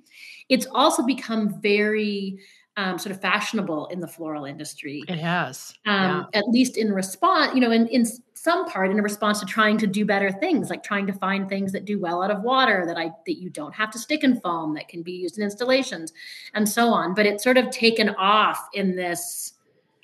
It's 0.49 0.67
also 0.71 1.03
become 1.03 1.61
very 1.61 2.39
um, 2.77 2.99
sort 2.99 3.13
of 3.13 3.19
fashionable 3.19 3.87
in 3.87 3.99
the 3.99 4.07
floral 4.07 4.45
industry. 4.45 5.03
It 5.07 5.17
has, 5.17 5.73
um, 5.87 6.27
yeah. 6.31 6.39
at 6.39 6.47
least 6.47 6.77
in 6.77 6.93
response, 6.93 7.53
you 7.55 7.59
know, 7.59 7.71
in 7.71 7.87
in 7.87 8.05
some 8.35 8.69
part 8.69 8.91
in 8.91 8.99
a 8.99 9.01
response 9.01 9.39
to 9.39 9.47
trying 9.47 9.79
to 9.79 9.87
do 9.87 10.05
better 10.05 10.31
things, 10.31 10.69
like 10.69 10.83
trying 10.83 11.07
to 11.07 11.13
find 11.13 11.49
things 11.49 11.71
that 11.71 11.85
do 11.85 11.99
well 11.99 12.21
out 12.21 12.29
of 12.29 12.43
water 12.43 12.85
that 12.85 12.95
I 12.95 13.11
that 13.25 13.39
you 13.39 13.49
don't 13.49 13.73
have 13.73 13.89
to 13.91 13.99
stick 13.99 14.23
in 14.23 14.39
foam 14.39 14.75
that 14.75 14.87
can 14.87 15.01
be 15.01 15.13
used 15.13 15.39
in 15.39 15.43
installations, 15.43 16.13
and 16.53 16.69
so 16.69 16.89
on. 16.89 17.15
But 17.15 17.25
it's 17.25 17.43
sort 17.43 17.57
of 17.57 17.69
taken 17.71 18.09
off 18.09 18.69
in 18.73 18.95
this. 18.95 19.53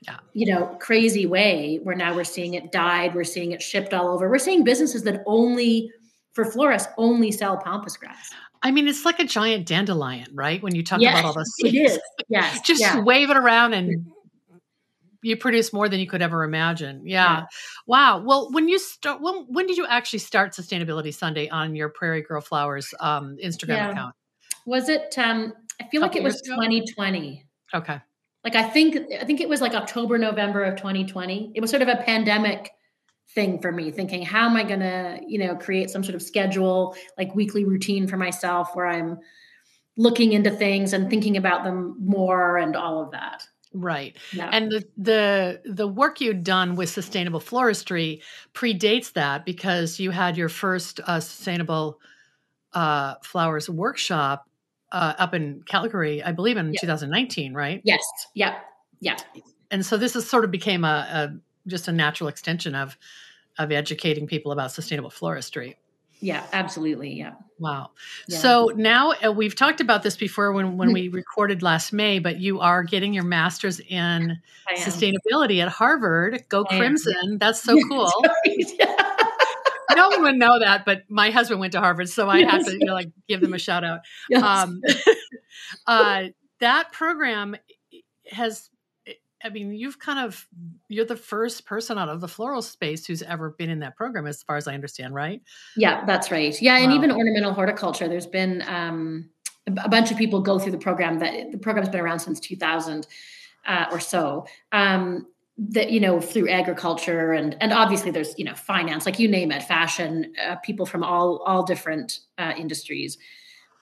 Yeah. 0.06 0.18
you 0.34 0.54
know 0.54 0.66
crazy 0.82 1.26
way 1.26 1.80
where 1.84 1.96
now 1.96 2.14
we're 2.14 2.26
seeing 2.26 2.56
it 2.56 2.74
dyed 2.74 3.16
we're 3.16 3.24
seeing 3.24 3.54
it 3.54 3.62
shipped 3.62 3.94
all 3.94 4.10
over 4.10 4.30
we're 4.30 4.38
seeing 4.38 4.66
businesses 4.66 5.04
that 5.04 5.24
only 5.26 5.94
for 6.34 6.44
florists 6.44 6.90
only 6.98 7.32
sell 7.32 7.56
pampas 7.56 7.96
grass 7.96 8.30
I 8.64 8.72
mean, 8.72 8.88
it's 8.88 9.04
like 9.04 9.20
a 9.20 9.26
giant 9.26 9.68
dandelion, 9.68 10.28
right? 10.34 10.64
When 10.64 10.74
you 10.74 10.84
talk 10.84 11.02
yes, 11.02 11.20
about 11.20 11.26
all 11.26 11.34
this, 11.34 11.54
it 11.60 11.76
is. 11.76 12.00
Yes, 12.30 12.62
just 12.62 12.82
yeah. 12.82 13.02
wave 13.02 13.30
it 13.30 13.36
around 13.36 13.74
and 13.74 14.08
you 15.22 15.38
produce 15.38 15.74
more 15.74 15.90
than 15.90 16.00
you 16.00 16.08
could 16.08 16.22
ever 16.22 16.44
imagine. 16.44 17.02
Yeah. 17.06 17.40
yeah. 17.40 17.46
Wow. 17.88 18.20
Well, 18.20 18.52
when 18.52 18.70
you 18.70 18.80
start, 18.80 19.22
when 19.22 19.46
when 19.50 19.68
did 19.68 19.78
you 19.78 19.86
actually 19.86 20.20
start 20.20 20.54
Sustainability 20.54 21.14
Sunday 21.14 21.50
on 21.50 21.76
your 21.76 21.90
Prairie 21.90 22.22
Girl 22.22 22.42
Flowers 22.42 22.94
um, 23.02 23.38
Instagram 23.44 23.78
yeah. 23.78 23.92
account? 23.92 24.16
Was 24.66 24.88
it? 24.88 25.14
Um, 25.18 25.54
I 25.82 25.88
feel 25.90 26.02
like 26.02 26.16
it 26.16 26.24
was 26.24 26.42
2020. 26.42 27.46
Okay. 27.74 28.00
Like 28.44 28.56
I 28.56 28.64
think 28.64 28.98
I 29.20 29.26
think 29.26 29.42
it 29.42 29.50
was 29.50 29.62
like 29.62 29.74
October 29.74 30.18
November 30.18 30.64
of 30.64 30.78
2020. 30.78 31.52
It 31.56 31.62
was 31.62 31.70
sort 31.70 31.82
of 31.82 31.90
a 31.90 31.98
pandemic 31.98 32.72
thing 33.30 33.60
for 33.60 33.72
me 33.72 33.90
thinking 33.90 34.22
how 34.22 34.48
am 34.48 34.56
i 34.56 34.64
going 34.64 34.80
to 34.80 35.20
you 35.28 35.40
know 35.40 35.56
create 35.56 35.90
some 35.90 36.04
sort 36.04 36.14
of 36.14 36.22
schedule 36.22 36.96
like 37.18 37.34
weekly 37.34 37.66
routine 37.66 38.08
for 38.08 38.18
myself 38.18 38.76
where 38.76 38.86
i'm 38.86 39.18
looking 39.98 40.34
into 40.34 40.50
things 40.50 40.94
and 40.94 41.10
thinking 41.10 41.38
about 41.38 41.64
them 41.64 41.96
more 42.00 42.58
and 42.58 42.76
all 42.76 43.02
of 43.02 43.12
that. 43.12 43.46
Right. 43.76 44.16
Yeah. 44.32 44.50
and 44.52 44.72
the 44.72 44.86
the 44.98 45.62
the 45.66 45.88
work 45.88 46.22
you'd 46.22 46.44
done 46.44 46.76
with 46.76 46.90
sustainable 46.90 47.40
floristry 47.40 48.22
predates 48.54 49.14
that 49.14 49.46
because 49.46 50.00
you 50.00 50.12
had 50.12 50.38
your 50.38 50.50
first 50.50 51.00
uh, 51.08 51.20
sustainable 51.20 52.00
uh, 52.74 53.16
flowers 53.24 53.68
workshop 53.72 54.48
uh, 54.92 55.14
up 55.18 55.34
in 55.34 55.64
calgary 55.66 56.22
i 56.22 56.32
believe 56.32 56.58
in 56.58 56.76
2019 56.80 57.56
right? 57.56 57.82
Yes. 57.84 58.02
Yep. 58.36 58.54
Yeah 59.00 59.18
and 59.72 59.84
so 59.84 59.98
this 59.98 60.14
has 60.14 60.30
sort 60.30 60.46
of 60.46 60.52
became 60.52 60.84
a, 60.84 60.88
a 60.88 61.36
just 61.68 61.88
a 61.88 61.92
natural 61.92 62.28
extension 62.30 62.76
of 62.76 62.98
of 63.60 63.72
educating 63.72 64.26
people 64.26 64.52
about 64.52 64.72
sustainable 64.72 65.12
floristry. 65.12 65.76
Yeah, 66.24 66.46
absolutely. 66.54 67.12
Yeah. 67.12 67.34
Wow. 67.60 67.92
Yeah. 68.30 68.38
So 68.38 68.72
now 68.78 69.14
uh, 69.24 69.32
we've 69.34 69.56
talked 69.56 69.82
about 69.82 70.04
this 70.04 70.16
before 70.16 70.54
when, 70.54 70.78
when 70.78 70.94
we 70.94 71.10
recorded 71.10 71.62
last 71.62 71.92
May, 71.92 72.20
but 72.20 72.40
you 72.40 72.62
are 72.62 72.82
getting 72.82 73.14
your 73.14 73.26
master's 73.26 73.82
in 73.82 74.40
sustainability 74.78 75.62
at 75.62 75.68
Harvard. 75.68 76.46
Go 76.48 76.66
I 76.70 76.78
Crimson. 76.78 77.14
Am. 77.26 77.38
That's 77.40 77.62
so 77.62 77.78
cool. 77.90 78.10
no 79.96 80.10
one 80.10 80.24
would 80.24 80.36
know 80.36 80.60
that, 80.60 80.86
but 80.86 81.04
my 81.10 81.30
husband 81.30 81.60
went 81.60 81.74
to 81.74 81.82
Harvard, 81.82 82.08
so 82.08 82.30
I 82.30 82.38
yes. 82.38 82.52
have 82.52 82.66
to 82.68 82.72
you 82.72 82.86
know, 82.86 82.94
like 82.94 83.10
give 83.28 83.42
them 83.42 83.54
a 83.54 83.60
shout 83.60 83.84
out. 83.84 84.00
Yes. 84.30 84.42
Um, 84.42 84.82
uh, 85.88 86.24
that 86.60 86.94
program 86.94 87.58
has 88.32 88.70
I 89.44 89.50
mean, 89.50 89.74
you've 89.74 90.00
kind 90.00 90.20
of 90.20 90.48
you're 90.88 91.06
the 91.06 91.16
first 91.16 91.66
person 91.66 91.98
out 91.98 92.10
of 92.10 92.22
the 92.22 92.28
floral 92.28 92.62
space 92.62 93.06
who's 93.06 93.22
ever 93.22 93.52
been 93.52 93.70
in 93.70 93.80
that 93.80 93.96
program, 93.96 94.26
as 94.26 94.44
far 94.44 94.56
as 94.56 94.68
I 94.68 94.74
understand, 94.74 95.14
right? 95.14 95.42
Yeah, 95.76 96.06
that's 96.06 96.32
right. 96.32 96.60
Yeah, 96.62 96.78
wow. 96.78 96.84
and 96.84 96.94
even 96.94 97.12
ornamental 97.12 97.54
horticulture. 97.54 98.08
There's 98.08 98.28
been 98.28 98.64
um, 98.68 99.30
a 99.68 99.90
bunch 99.90 100.12
of 100.12 100.18
people 100.18 100.42
go 100.42 100.60
through 100.60 100.72
the 100.72 100.78
program. 100.78 101.20
That 101.20 101.52
the 101.52 101.58
program's 101.58 101.90
been 101.90 102.02
around 102.02 102.20
since 102.20 102.40
2000 102.40 103.08
uh, 103.66 103.86
or 103.92 104.00
so. 104.00 104.46
Um, 104.72 105.28
that 105.58 105.92
you 105.92 106.00
know 106.00 106.20
through 106.20 106.50
agriculture 106.50 107.32
and 107.34 107.56
and 107.62 107.72
obviously 107.72 108.12
there's 108.12 108.34
you 108.38 108.46
know 108.46 108.56
finance, 108.56 109.06
like 109.06 109.20
you 109.20 109.28
name 109.28 109.52
it, 109.52 109.64
fashion, 109.64 110.34
uh, 110.48 110.56
people 110.58 110.86
from 110.86 111.04
all 111.04 111.44
all 111.46 111.64
different 111.64 112.20
uh, 112.38 112.54
industries. 112.58 113.18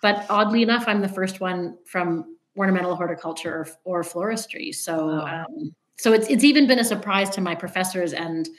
But 0.01 0.25
oddly 0.29 0.63
enough, 0.63 0.85
I'm 0.87 1.01
the 1.01 1.07
first 1.07 1.39
one 1.39 1.77
from 1.85 2.35
ornamental 2.57 2.95
horticulture 2.95 3.65
or, 3.85 4.01
or 4.01 4.03
floristry. 4.03 4.73
So, 4.73 5.07
wow. 5.07 5.45
um, 5.45 5.75
so 5.97 6.13
it's 6.13 6.27
it's 6.27 6.43
even 6.43 6.67
been 6.67 6.79
a 6.79 6.83
surprise 6.83 7.29
to 7.31 7.41
my 7.41 7.55
professors 7.55 8.13
and 8.13 8.49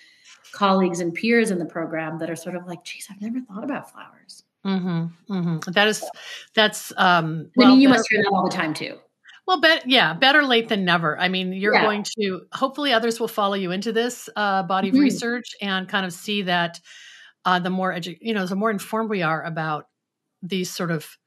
colleagues 0.52 1.00
and 1.00 1.12
peers 1.12 1.50
in 1.50 1.58
the 1.58 1.64
program 1.64 2.18
that 2.18 2.30
are 2.30 2.37
sort 2.37 2.54
of 2.54 2.66
like, 2.66 2.84
"Geez, 2.84 3.08
I've 3.11 3.20
never 3.20 3.40
thought 3.40 3.64
about 3.64 3.90
flowers." 3.90 4.44
Mm-hmm, 4.64 5.32
mm-hmm. 5.32 5.70
That 5.72 5.88
is, 5.88 6.04
that's. 6.54 6.92
Um, 6.96 7.50
well, 7.56 7.68
I 7.68 7.70
mean, 7.72 7.80
you 7.80 7.88
must 7.88 8.08
hear 8.08 8.22
that 8.22 8.30
all 8.32 8.44
the 8.44 8.54
time 8.54 8.75
too. 8.75 8.99
Well, 9.46 9.61
bet 9.61 9.88
yeah, 9.88 10.14
better 10.14 10.44
late 10.44 10.68
than 10.68 10.84
never. 10.84 11.18
I 11.18 11.28
mean, 11.28 11.52
you're 11.52 11.75
yeah. 11.75 11.82
going 11.82 12.04
to 12.18 12.42
hopefully 12.52 12.92
others 12.92 13.18
will 13.18 13.28
follow 13.28 13.54
you 13.54 13.72
into 13.72 13.92
this 13.92 14.28
uh, 14.37 14.62
body 14.62 14.88
of 14.88 14.94
mm-hmm. 14.94 15.02
research 15.02 15.46
and 15.61 15.88
kind 15.88 16.06
of 16.06 16.12
see 16.12 16.42
that 16.42 16.80
uh, 17.44 17.58
the 17.58 17.70
more 17.70 17.92
edu- 17.92 18.18
you 18.20 18.34
know, 18.34 18.46
the 18.46 18.54
more 18.54 18.70
informed 18.70 19.11
we 19.11 19.22
are 19.22 19.42
about 19.42 19.88
these 20.42 20.70
sort 20.70 20.92
of 20.92 21.18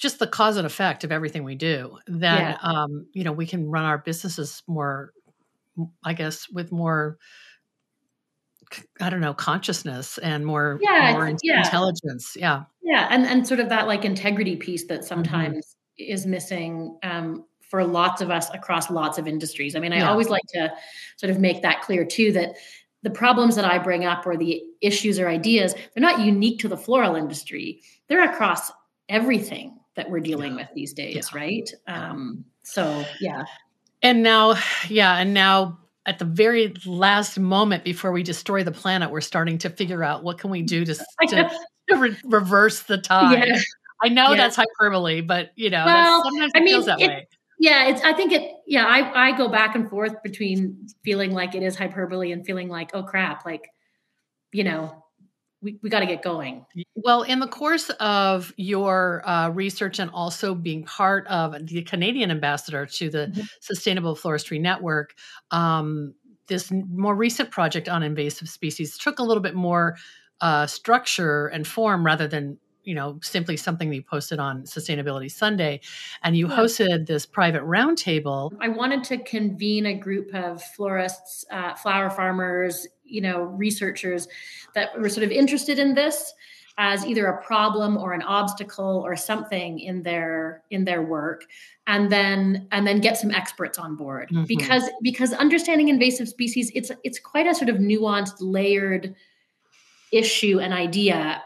just 0.00 0.18
the 0.18 0.26
cause 0.26 0.56
and 0.56 0.66
effect 0.66 1.04
of 1.04 1.12
everything 1.12 1.44
we 1.44 1.54
do, 1.54 1.98
then 2.06 2.38
yeah. 2.40 2.58
um, 2.62 3.06
you 3.12 3.22
know 3.22 3.32
we 3.32 3.46
can 3.46 3.70
run 3.70 3.84
our 3.84 3.98
businesses 3.98 4.62
more, 4.66 5.12
I 6.02 6.14
guess, 6.14 6.48
with 6.50 6.72
more. 6.72 7.18
I 9.00 9.10
don't 9.10 9.20
know, 9.20 9.34
consciousness 9.34 10.16
and 10.18 10.46
more, 10.46 10.78
yeah, 10.80 11.12
more 11.12 11.34
yeah. 11.42 11.64
intelligence. 11.64 12.36
Yeah. 12.36 12.66
Yeah. 12.82 13.08
And, 13.10 13.26
and 13.26 13.44
sort 13.44 13.58
of 13.58 13.68
that 13.68 13.88
like 13.88 14.04
integrity 14.04 14.54
piece 14.54 14.86
that 14.86 15.00
mm-hmm. 15.00 15.08
sometimes 15.08 15.56
mm-hmm. 15.98 16.12
is 16.12 16.24
missing 16.24 16.96
um, 17.02 17.46
for 17.68 17.84
lots 17.84 18.20
of 18.20 18.30
us 18.30 18.48
across 18.54 18.88
lots 18.88 19.18
of 19.18 19.26
industries. 19.26 19.74
I 19.74 19.80
mean, 19.80 19.92
I 19.92 19.98
yeah. 19.98 20.08
always 20.08 20.28
like 20.28 20.44
to 20.54 20.72
sort 21.16 21.30
of 21.30 21.40
make 21.40 21.62
that 21.62 21.82
clear 21.82 22.04
too 22.04 22.30
that 22.30 22.58
the 23.02 23.10
problems 23.10 23.56
that 23.56 23.64
I 23.64 23.78
bring 23.78 24.04
up 24.04 24.24
or 24.24 24.36
the 24.36 24.62
issues 24.80 25.18
or 25.18 25.28
ideas, 25.28 25.74
they're 25.74 26.00
not 26.00 26.20
unique 26.20 26.60
to 26.60 26.68
the 26.68 26.76
floral 26.76 27.16
industry. 27.16 27.80
They're 28.06 28.30
across 28.30 28.70
everything 29.08 29.79
that 29.96 30.10
we're 30.10 30.20
dealing 30.20 30.52
yeah. 30.52 30.58
with 30.58 30.68
these 30.74 30.92
days, 30.92 31.30
yeah. 31.32 31.40
right? 31.40 31.70
Um, 31.86 32.44
so 32.62 33.04
yeah. 33.20 33.44
And 34.02 34.22
now, 34.22 34.54
yeah, 34.88 35.18
and 35.18 35.34
now 35.34 35.78
at 36.06 36.18
the 36.18 36.24
very 36.24 36.74
last 36.86 37.38
moment 37.38 37.84
before 37.84 38.12
we 38.12 38.22
destroy 38.22 38.64
the 38.64 38.72
planet, 38.72 39.10
we're 39.10 39.20
starting 39.20 39.58
to 39.58 39.70
figure 39.70 40.02
out 40.02 40.24
what 40.24 40.38
can 40.38 40.50
we 40.50 40.62
do 40.62 40.84
to, 40.84 40.94
to, 41.28 41.50
to 41.88 41.96
re- 41.96 42.16
reverse 42.24 42.82
the 42.84 42.98
tide. 42.98 43.48
Yeah. 43.48 43.60
I 44.02 44.08
know 44.08 44.34
that's 44.34 44.56
hyperbole, 44.56 45.20
but 45.20 45.50
you 45.56 45.68
know, 45.68 45.84
well, 45.84 46.24
sometimes 46.24 46.52
it 46.54 46.58
I 46.58 46.64
mean, 46.64 46.74
feels 46.74 46.86
that 46.86 47.00
it, 47.00 47.08
way. 47.08 47.28
Yeah, 47.58 47.88
it's. 47.88 48.02
I 48.02 48.14
think 48.14 48.32
it. 48.32 48.50
Yeah, 48.66 48.86
I 48.86 49.28
I 49.28 49.36
go 49.36 49.48
back 49.48 49.74
and 49.74 49.90
forth 49.90 50.22
between 50.22 50.88
feeling 51.04 51.32
like 51.32 51.54
it 51.54 51.62
is 51.62 51.76
hyperbole 51.76 52.32
and 52.32 52.44
feeling 52.46 52.70
like, 52.70 52.92
oh 52.94 53.02
crap, 53.02 53.44
like, 53.44 53.68
you 54.52 54.64
know, 54.64 55.04
we, 55.62 55.78
we 55.82 55.90
got 55.90 56.00
to 56.00 56.06
get 56.06 56.22
going. 56.22 56.64
Well, 56.94 57.22
in 57.22 57.40
the 57.40 57.46
course 57.46 57.90
of 58.00 58.52
your 58.56 59.26
uh, 59.28 59.50
research 59.50 59.98
and 59.98 60.10
also 60.12 60.54
being 60.54 60.84
part 60.84 61.26
of 61.26 61.54
the 61.66 61.82
Canadian 61.82 62.30
ambassador 62.30 62.86
to 62.86 63.10
the 63.10 63.26
mm-hmm. 63.26 63.40
Sustainable 63.60 64.16
Floristry 64.16 64.60
Network, 64.60 65.14
um, 65.50 66.14
this 66.46 66.70
more 66.70 67.14
recent 67.14 67.50
project 67.50 67.88
on 67.88 68.02
invasive 68.02 68.48
species 68.48 68.98
took 68.98 69.18
a 69.18 69.22
little 69.22 69.42
bit 69.42 69.54
more 69.54 69.96
uh, 70.40 70.66
structure 70.66 71.46
and 71.46 71.66
form 71.66 72.04
rather 72.04 72.26
than 72.26 72.58
you 72.82 72.94
know 72.94 73.18
simply 73.22 73.56
something 73.56 73.90
that 73.90 73.96
you 73.96 74.02
posted 74.02 74.40
on 74.40 74.62
sustainability 74.62 75.30
sunday 75.30 75.80
and 76.22 76.34
you 76.34 76.46
hosted 76.46 77.06
this 77.06 77.26
private 77.26 77.62
roundtable 77.62 78.50
i 78.58 78.68
wanted 78.68 79.04
to 79.04 79.18
convene 79.18 79.84
a 79.84 79.94
group 79.94 80.34
of 80.34 80.62
florists 80.62 81.44
uh, 81.50 81.74
flower 81.74 82.08
farmers 82.08 82.86
you 83.10 83.20
know 83.20 83.42
researchers 83.42 84.28
that 84.74 84.98
were 84.98 85.08
sort 85.08 85.24
of 85.24 85.30
interested 85.30 85.78
in 85.78 85.94
this 85.94 86.32
as 86.78 87.04
either 87.04 87.26
a 87.26 87.42
problem 87.42 87.98
or 87.98 88.14
an 88.14 88.22
obstacle 88.22 89.02
or 89.04 89.14
something 89.14 89.80
in 89.80 90.02
their 90.02 90.62
in 90.70 90.84
their 90.84 91.02
work 91.02 91.44
and 91.86 92.10
then 92.10 92.66
and 92.72 92.86
then 92.86 93.00
get 93.00 93.18
some 93.18 93.30
experts 93.30 93.78
on 93.78 93.96
board 93.96 94.28
mm-hmm. 94.30 94.44
because 94.44 94.88
because 95.02 95.32
understanding 95.34 95.88
invasive 95.88 96.28
species 96.28 96.70
it's 96.74 96.90
it's 97.04 97.18
quite 97.18 97.46
a 97.46 97.54
sort 97.54 97.68
of 97.68 97.76
nuanced 97.76 98.36
layered 98.40 99.14
issue 100.12 100.58
and 100.58 100.72
idea 100.72 101.42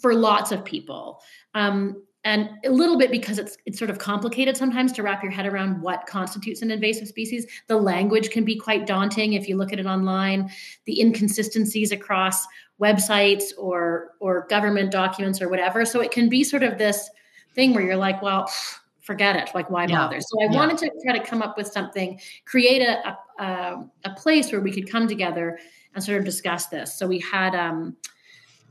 for 0.00 0.14
lots 0.14 0.52
of 0.52 0.64
people 0.64 1.20
um, 1.54 2.00
and 2.24 2.50
a 2.64 2.70
little 2.70 2.98
bit 2.98 3.10
because 3.10 3.38
it's 3.38 3.56
it's 3.64 3.78
sort 3.78 3.90
of 3.90 3.98
complicated 3.98 4.56
sometimes 4.56 4.92
to 4.92 5.02
wrap 5.02 5.22
your 5.22 5.32
head 5.32 5.46
around 5.46 5.80
what 5.80 6.06
constitutes 6.06 6.62
an 6.62 6.70
invasive 6.70 7.08
species. 7.08 7.46
The 7.68 7.76
language 7.76 8.30
can 8.30 8.44
be 8.44 8.56
quite 8.56 8.86
daunting 8.86 9.34
if 9.34 9.48
you 9.48 9.56
look 9.56 9.72
at 9.72 9.78
it 9.78 9.86
online. 9.86 10.50
The 10.84 11.00
inconsistencies 11.00 11.92
across 11.92 12.46
websites 12.80 13.52
or 13.56 14.14
or 14.20 14.46
government 14.48 14.90
documents 14.90 15.40
or 15.40 15.48
whatever. 15.48 15.84
So 15.84 16.00
it 16.00 16.10
can 16.10 16.28
be 16.28 16.42
sort 16.42 16.62
of 16.62 16.78
this 16.78 17.08
thing 17.54 17.72
where 17.72 17.84
you're 17.84 17.96
like 17.96 18.20
well 18.20 18.50
forget 19.00 19.36
it. 19.36 19.54
Like 19.54 19.70
why 19.70 19.86
bother? 19.86 20.16
Yeah. 20.16 20.20
so 20.20 20.42
i 20.42 20.44
yeah. 20.44 20.56
wanted 20.56 20.76
to 20.78 20.90
try 21.02 21.18
to 21.18 21.24
come 21.24 21.40
up 21.40 21.56
with 21.56 21.66
something 21.66 22.20
create 22.44 22.82
a, 22.82 23.16
a, 23.42 23.86
a 24.04 24.10
place 24.16 24.52
where 24.52 24.60
we 24.60 24.70
could 24.70 24.90
come 24.90 25.08
together 25.08 25.58
and 25.94 26.04
sort 26.04 26.18
of 26.18 26.24
discuss 26.24 26.66
this. 26.66 26.98
So 26.98 27.06
we 27.06 27.18
had 27.18 27.54
um, 27.54 27.96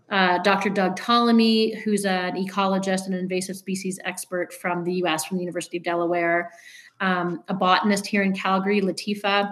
uh, 0.09 0.39
Dr. 0.39 0.69
Doug 0.69 0.97
Tallamy, 0.97 1.77
who's 1.79 2.05
an 2.05 2.35
ecologist 2.35 3.05
and 3.05 3.13
an 3.13 3.19
invasive 3.19 3.57
species 3.57 3.99
expert 4.05 4.53
from 4.53 4.83
the 4.83 4.93
US, 5.03 5.25
from 5.25 5.37
the 5.37 5.43
University 5.43 5.77
of 5.77 5.83
Delaware, 5.83 6.51
um, 6.99 7.43
a 7.47 7.53
botanist 7.53 8.05
here 8.07 8.23
in 8.23 8.33
Calgary, 8.33 8.81
Latifa 8.81 9.51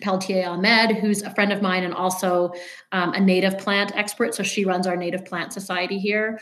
Peltier 0.00 0.48
Ahmed, 0.48 0.96
who's 0.96 1.22
a 1.22 1.30
friend 1.30 1.52
of 1.52 1.62
mine 1.62 1.84
and 1.84 1.94
also 1.94 2.52
um, 2.92 3.14
a 3.14 3.20
native 3.20 3.58
plant 3.58 3.96
expert. 3.96 4.34
So 4.34 4.42
she 4.42 4.64
runs 4.64 4.86
our 4.86 4.96
native 4.96 5.24
plant 5.24 5.52
society 5.52 5.98
here. 5.98 6.40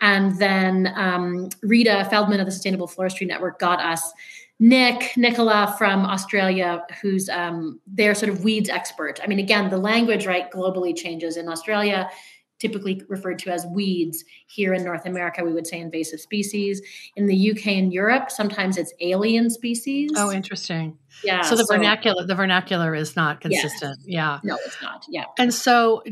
And 0.00 0.38
then 0.38 0.92
um, 0.94 1.48
Rita 1.62 2.06
Feldman 2.10 2.40
of 2.40 2.46
the 2.46 2.52
Sustainable 2.52 2.86
Floristry 2.86 3.26
Network 3.26 3.58
got 3.58 3.80
us 3.80 4.12
Nick 4.60 5.16
Nicola 5.16 5.74
from 5.78 6.04
Australia, 6.04 6.84
who's 7.00 7.28
um, 7.28 7.80
their 7.86 8.14
sort 8.14 8.30
of 8.30 8.42
weeds 8.42 8.68
expert. 8.68 9.20
I 9.22 9.26
mean, 9.28 9.38
again, 9.38 9.70
the 9.70 9.78
language 9.78 10.26
right 10.26 10.50
globally 10.50 10.96
changes. 10.96 11.36
In 11.36 11.48
Australia, 11.48 12.10
typically 12.58 13.02
referred 13.08 13.38
to 13.40 13.50
as 13.50 13.66
weeds. 13.66 14.24
Here 14.46 14.74
in 14.74 14.84
North 14.84 15.06
America, 15.06 15.44
we 15.44 15.52
would 15.52 15.66
say 15.66 15.80
invasive 15.80 16.20
species. 16.20 16.80
In 17.16 17.26
the 17.26 17.50
UK 17.52 17.68
and 17.68 17.92
Europe, 17.92 18.30
sometimes 18.30 18.76
it's 18.76 18.92
alien 19.00 19.50
species. 19.50 20.10
Oh, 20.16 20.32
interesting. 20.32 20.98
Yeah. 21.22 21.42
So 21.42 21.56
the 21.56 21.64
so, 21.64 21.74
vernacular 21.74 22.26
the 22.26 22.34
vernacular 22.34 22.94
is 22.94 23.16
not 23.16 23.40
consistent. 23.40 23.98
Yeah. 24.04 24.40
No, 24.42 24.58
it's 24.64 24.80
not. 24.82 25.04
Yeah. 25.08 25.24
And 25.38 25.52
so 25.52 26.02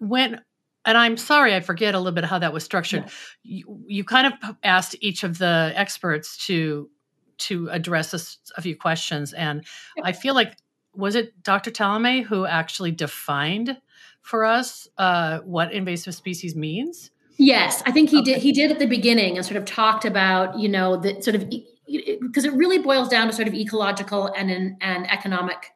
when 0.00 0.40
and 0.86 0.98
I'm 0.98 1.16
sorry, 1.16 1.54
I 1.54 1.60
forget 1.60 1.94
a 1.94 1.98
little 1.98 2.12
bit 2.12 2.24
how 2.24 2.38
that 2.38 2.52
was 2.52 2.62
structured. 2.62 3.04
Yeah. 3.42 3.64
You, 3.66 3.84
you 3.86 4.04
kind 4.04 4.26
of 4.26 4.56
asked 4.62 4.96
each 5.00 5.24
of 5.24 5.38
the 5.38 5.72
experts 5.74 6.46
to 6.46 6.90
to 7.36 7.68
address 7.70 8.14
a, 8.14 8.58
a 8.58 8.62
few 8.62 8.76
questions, 8.76 9.32
and 9.32 9.64
yeah. 9.96 10.04
I 10.04 10.12
feel 10.12 10.34
like 10.34 10.56
was 10.94 11.14
it 11.14 11.42
Dr. 11.42 11.70
Tallamy 11.70 12.22
who 12.22 12.46
actually 12.46 12.92
defined 12.92 13.76
for 14.24 14.44
us 14.44 14.88
uh, 14.96 15.40
what 15.40 15.72
invasive 15.72 16.14
species 16.14 16.56
means? 16.56 17.10
Yes, 17.36 17.82
I 17.84 17.92
think 17.92 18.10
he 18.10 18.20
okay. 18.20 18.34
did. 18.34 18.42
He 18.42 18.52
did 18.52 18.70
at 18.72 18.78
the 18.78 18.86
beginning 18.86 19.36
and 19.36 19.44
sort 19.44 19.56
of 19.56 19.64
talked 19.64 20.04
about 20.04 20.58
you 20.58 20.68
know 20.68 20.96
the 20.96 21.20
sort 21.20 21.36
of 21.36 21.48
because 21.86 22.44
it 22.44 22.52
really 22.54 22.78
boils 22.78 23.08
down 23.08 23.26
to 23.26 23.32
sort 23.32 23.48
of 23.48 23.54
ecological 23.54 24.32
and 24.34 24.76
and 24.80 25.10
economic 25.10 25.72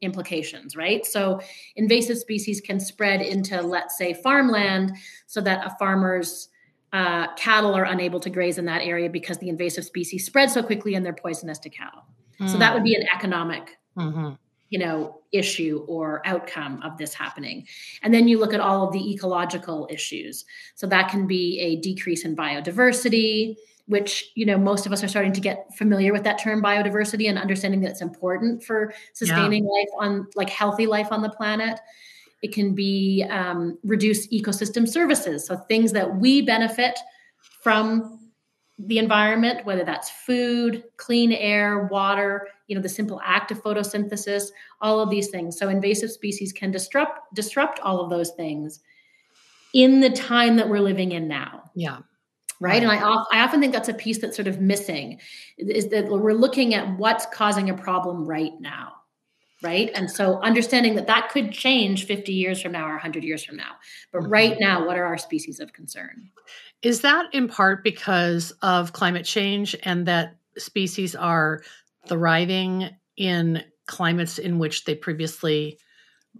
implications, 0.00 0.76
right? 0.76 1.04
So 1.04 1.40
invasive 1.76 2.16
species 2.16 2.62
can 2.62 2.80
spread 2.80 3.20
into, 3.20 3.60
let's 3.60 3.98
say, 3.98 4.14
farmland, 4.14 4.92
so 5.26 5.42
that 5.42 5.66
a 5.66 5.76
farmer's 5.78 6.48
uh, 6.94 7.34
cattle 7.34 7.74
are 7.74 7.84
unable 7.84 8.18
to 8.20 8.30
graze 8.30 8.56
in 8.56 8.64
that 8.64 8.80
area 8.80 9.10
because 9.10 9.36
the 9.38 9.50
invasive 9.50 9.84
species 9.84 10.24
spread 10.24 10.50
so 10.50 10.62
quickly 10.62 10.94
and 10.94 11.04
they're 11.04 11.12
poisonous 11.12 11.58
to 11.58 11.68
cattle. 11.68 12.04
Mm. 12.40 12.48
So 12.48 12.56
that 12.56 12.72
would 12.72 12.82
be 12.82 12.94
an 12.94 13.06
economic 13.14 13.76
mm-hmm 13.96 14.30
you 14.70 14.78
know 14.78 15.20
issue 15.32 15.84
or 15.86 16.22
outcome 16.26 16.80
of 16.82 16.96
this 16.96 17.12
happening. 17.14 17.66
And 18.02 18.12
then 18.14 18.26
you 18.26 18.38
look 18.38 18.54
at 18.54 18.60
all 18.60 18.86
of 18.86 18.92
the 18.92 19.12
ecological 19.12 19.86
issues. 19.90 20.44
So 20.74 20.86
that 20.88 21.10
can 21.10 21.26
be 21.26 21.60
a 21.60 21.76
decrease 21.76 22.24
in 22.24 22.34
biodiversity 22.34 23.56
which 23.90 24.30
you 24.36 24.46
know 24.46 24.56
most 24.56 24.86
of 24.86 24.92
us 24.92 25.02
are 25.02 25.08
starting 25.08 25.32
to 25.32 25.40
get 25.40 25.66
familiar 25.76 26.12
with 26.12 26.22
that 26.22 26.38
term 26.38 26.62
biodiversity 26.62 27.28
and 27.28 27.36
understanding 27.36 27.80
that 27.80 27.90
it's 27.90 28.00
important 28.00 28.62
for 28.62 28.94
sustaining 29.14 29.64
yeah. 29.64 29.70
life 29.70 29.88
on 29.98 30.28
like 30.36 30.48
healthy 30.48 30.86
life 30.86 31.08
on 31.10 31.22
the 31.22 31.28
planet. 31.30 31.80
It 32.40 32.52
can 32.52 32.72
be 32.72 33.26
um, 33.28 33.78
reduced 33.82 34.30
ecosystem 34.30 34.88
services 34.88 35.44
so 35.44 35.56
things 35.56 35.90
that 35.92 36.16
we 36.16 36.40
benefit 36.40 36.98
from 37.62 38.29
the 38.86 38.98
environment, 38.98 39.64
whether 39.66 39.84
that's 39.84 40.10
food, 40.10 40.84
clean 40.96 41.32
air, 41.32 41.88
water, 41.90 42.48
you 42.66 42.74
know, 42.74 42.82
the 42.82 42.88
simple 42.88 43.20
act 43.24 43.50
of 43.50 43.62
photosynthesis, 43.62 44.50
all 44.80 45.00
of 45.00 45.10
these 45.10 45.28
things. 45.28 45.58
So 45.58 45.68
invasive 45.68 46.10
species 46.10 46.52
can 46.52 46.70
disrupt 46.70 47.34
disrupt 47.34 47.80
all 47.80 48.00
of 48.00 48.10
those 48.10 48.30
things 48.30 48.80
in 49.74 50.00
the 50.00 50.10
time 50.10 50.56
that 50.56 50.68
we're 50.68 50.80
living 50.80 51.12
in 51.12 51.28
now. 51.28 51.70
Yeah. 51.74 51.98
Right. 52.60 52.82
And 52.82 52.92
I, 52.92 52.98
I 53.32 53.40
often 53.40 53.60
think 53.60 53.72
that's 53.72 53.88
a 53.88 53.94
piece 53.94 54.18
that's 54.18 54.36
sort 54.36 54.48
of 54.48 54.60
missing 54.60 55.18
is 55.56 55.88
that 55.88 56.08
we're 56.08 56.34
looking 56.34 56.74
at 56.74 56.98
what's 56.98 57.24
causing 57.32 57.70
a 57.70 57.74
problem 57.74 58.26
right 58.26 58.52
now. 58.60 58.92
Right. 59.62 59.90
And 59.94 60.10
so 60.10 60.40
understanding 60.40 60.94
that 60.94 61.06
that 61.08 61.28
could 61.30 61.52
change 61.52 62.06
50 62.06 62.32
years 62.32 62.62
from 62.62 62.72
now 62.72 62.86
or 62.86 62.92
100 62.92 63.22
years 63.22 63.44
from 63.44 63.56
now. 63.56 63.72
But 64.10 64.22
mm-hmm. 64.22 64.32
right 64.32 64.56
now, 64.58 64.86
what 64.86 64.96
are 64.96 65.04
our 65.04 65.18
species 65.18 65.60
of 65.60 65.72
concern? 65.74 66.30
Is 66.82 67.02
that 67.02 67.26
in 67.34 67.46
part 67.46 67.84
because 67.84 68.52
of 68.62 68.94
climate 68.94 69.26
change 69.26 69.76
and 69.82 70.06
that 70.06 70.36
species 70.56 71.14
are 71.14 71.62
thriving 72.06 72.88
in 73.16 73.62
climates 73.86 74.38
in 74.38 74.58
which 74.58 74.84
they 74.84 74.94
previously 74.94 75.78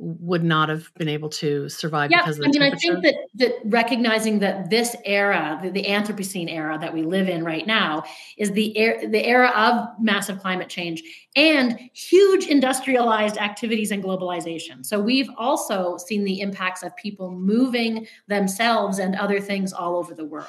would 0.02 0.42
not 0.42 0.70
have 0.70 0.90
been 0.94 1.08
able 1.08 1.28
to 1.28 1.68
survive 1.68 2.10
yeah, 2.10 2.22
because 2.22 2.38
of 2.38 2.44
the 2.44 2.48
I 2.48 2.62
mean. 2.62 2.72
I 2.72 2.76
think 2.76 3.02
that, 3.02 3.14
that 3.34 3.52
recognizing 3.66 4.38
that 4.38 4.70
this 4.70 4.96
era, 5.04 5.60
the, 5.62 5.70
the, 5.70 5.84
Anthropocene 5.84 6.50
era 6.50 6.78
that 6.80 6.94
we 6.94 7.02
live 7.02 7.28
in 7.28 7.44
right 7.44 7.66
now, 7.66 8.04
is 8.38 8.52
the, 8.52 8.74
er- 8.80 9.06
the 9.06 9.22
era 9.26 9.50
of 9.50 9.88
massive 10.00 10.38
climate 10.38 10.70
change 10.70 11.02
and 11.36 11.78
huge 11.92 12.46
industrialized 12.46 13.36
activities 13.36 13.90
and 13.90 14.02
globalization. 14.02 14.84
So 14.86 14.98
we've 14.98 15.28
also 15.36 15.98
seen 15.98 16.24
the 16.24 16.40
impacts 16.40 16.82
of 16.82 16.96
people 16.96 17.30
moving 17.30 18.06
themselves 18.26 18.98
and 18.98 19.14
other 19.16 19.38
things 19.38 19.74
all 19.74 19.96
over 19.96 20.14
the 20.14 20.24
world. 20.24 20.46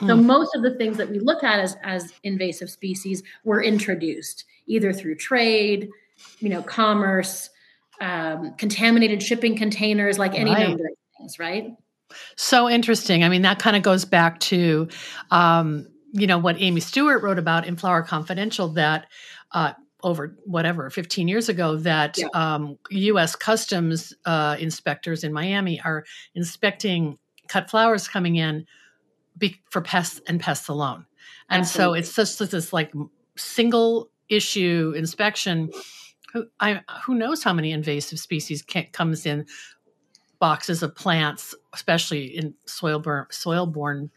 So 0.00 0.16
mm. 0.16 0.24
most 0.24 0.54
of 0.56 0.62
the 0.62 0.74
things 0.74 0.96
that 0.96 1.10
we 1.10 1.20
look 1.20 1.44
at 1.44 1.60
as, 1.60 1.76
as 1.84 2.12
invasive 2.24 2.70
species 2.70 3.22
were 3.44 3.62
introduced 3.62 4.44
either 4.66 4.92
through 4.92 5.14
trade, 5.16 5.88
you 6.40 6.48
know, 6.48 6.62
commerce, 6.62 7.50
um, 8.00 8.54
contaminated 8.54 9.22
shipping 9.22 9.56
containers, 9.56 10.18
like 10.18 10.34
any 10.34 10.50
right. 10.50 10.68
number 10.68 10.84
of 10.84 10.90
things, 11.18 11.38
right? 11.38 11.72
So 12.36 12.68
interesting. 12.68 13.24
I 13.24 13.28
mean, 13.28 13.42
that 13.42 13.58
kind 13.58 13.76
of 13.76 13.82
goes 13.82 14.04
back 14.04 14.40
to, 14.40 14.88
um, 15.30 15.88
you 16.12 16.26
know, 16.26 16.38
what 16.38 16.56
Amy 16.58 16.80
Stewart 16.80 17.22
wrote 17.22 17.38
about 17.38 17.66
in 17.66 17.76
Flower 17.76 18.02
Confidential 18.02 18.68
that 18.68 19.06
uh, 19.52 19.72
over 20.02 20.36
whatever 20.44 20.90
15 20.90 21.28
years 21.28 21.48
ago 21.48 21.76
that 21.76 22.16
yeah. 22.18 22.26
um, 22.34 22.78
U.S. 22.90 23.34
Customs 23.36 24.14
uh, 24.24 24.56
inspectors 24.58 25.24
in 25.24 25.32
Miami 25.32 25.80
are 25.80 26.04
inspecting 26.34 27.18
cut 27.48 27.70
flowers 27.70 28.08
coming 28.08 28.36
in 28.36 28.66
be- 29.36 29.60
for 29.70 29.80
pests 29.80 30.20
and 30.26 30.40
pests 30.40 30.68
alone, 30.68 31.06
and 31.50 31.60
Absolutely. 31.60 32.02
so 32.02 32.22
it's 32.22 32.38
just 32.38 32.50
this 32.50 32.72
like 32.72 32.92
single 33.36 34.10
issue 34.28 34.92
inspection 34.96 35.70
who, 36.32 36.46
I, 36.60 36.82
who 37.04 37.14
knows 37.14 37.42
how 37.42 37.52
many 37.52 37.72
invasive 37.72 38.18
species 38.18 38.62
can, 38.62 38.86
comes 38.92 39.26
in 39.26 39.46
boxes 40.38 40.82
of 40.82 40.94
plants, 40.94 41.54
especially 41.72 42.26
in 42.36 42.54
soil 42.66 42.98
burn, 42.98 43.26
soil 43.30 43.66
borne 43.66 44.10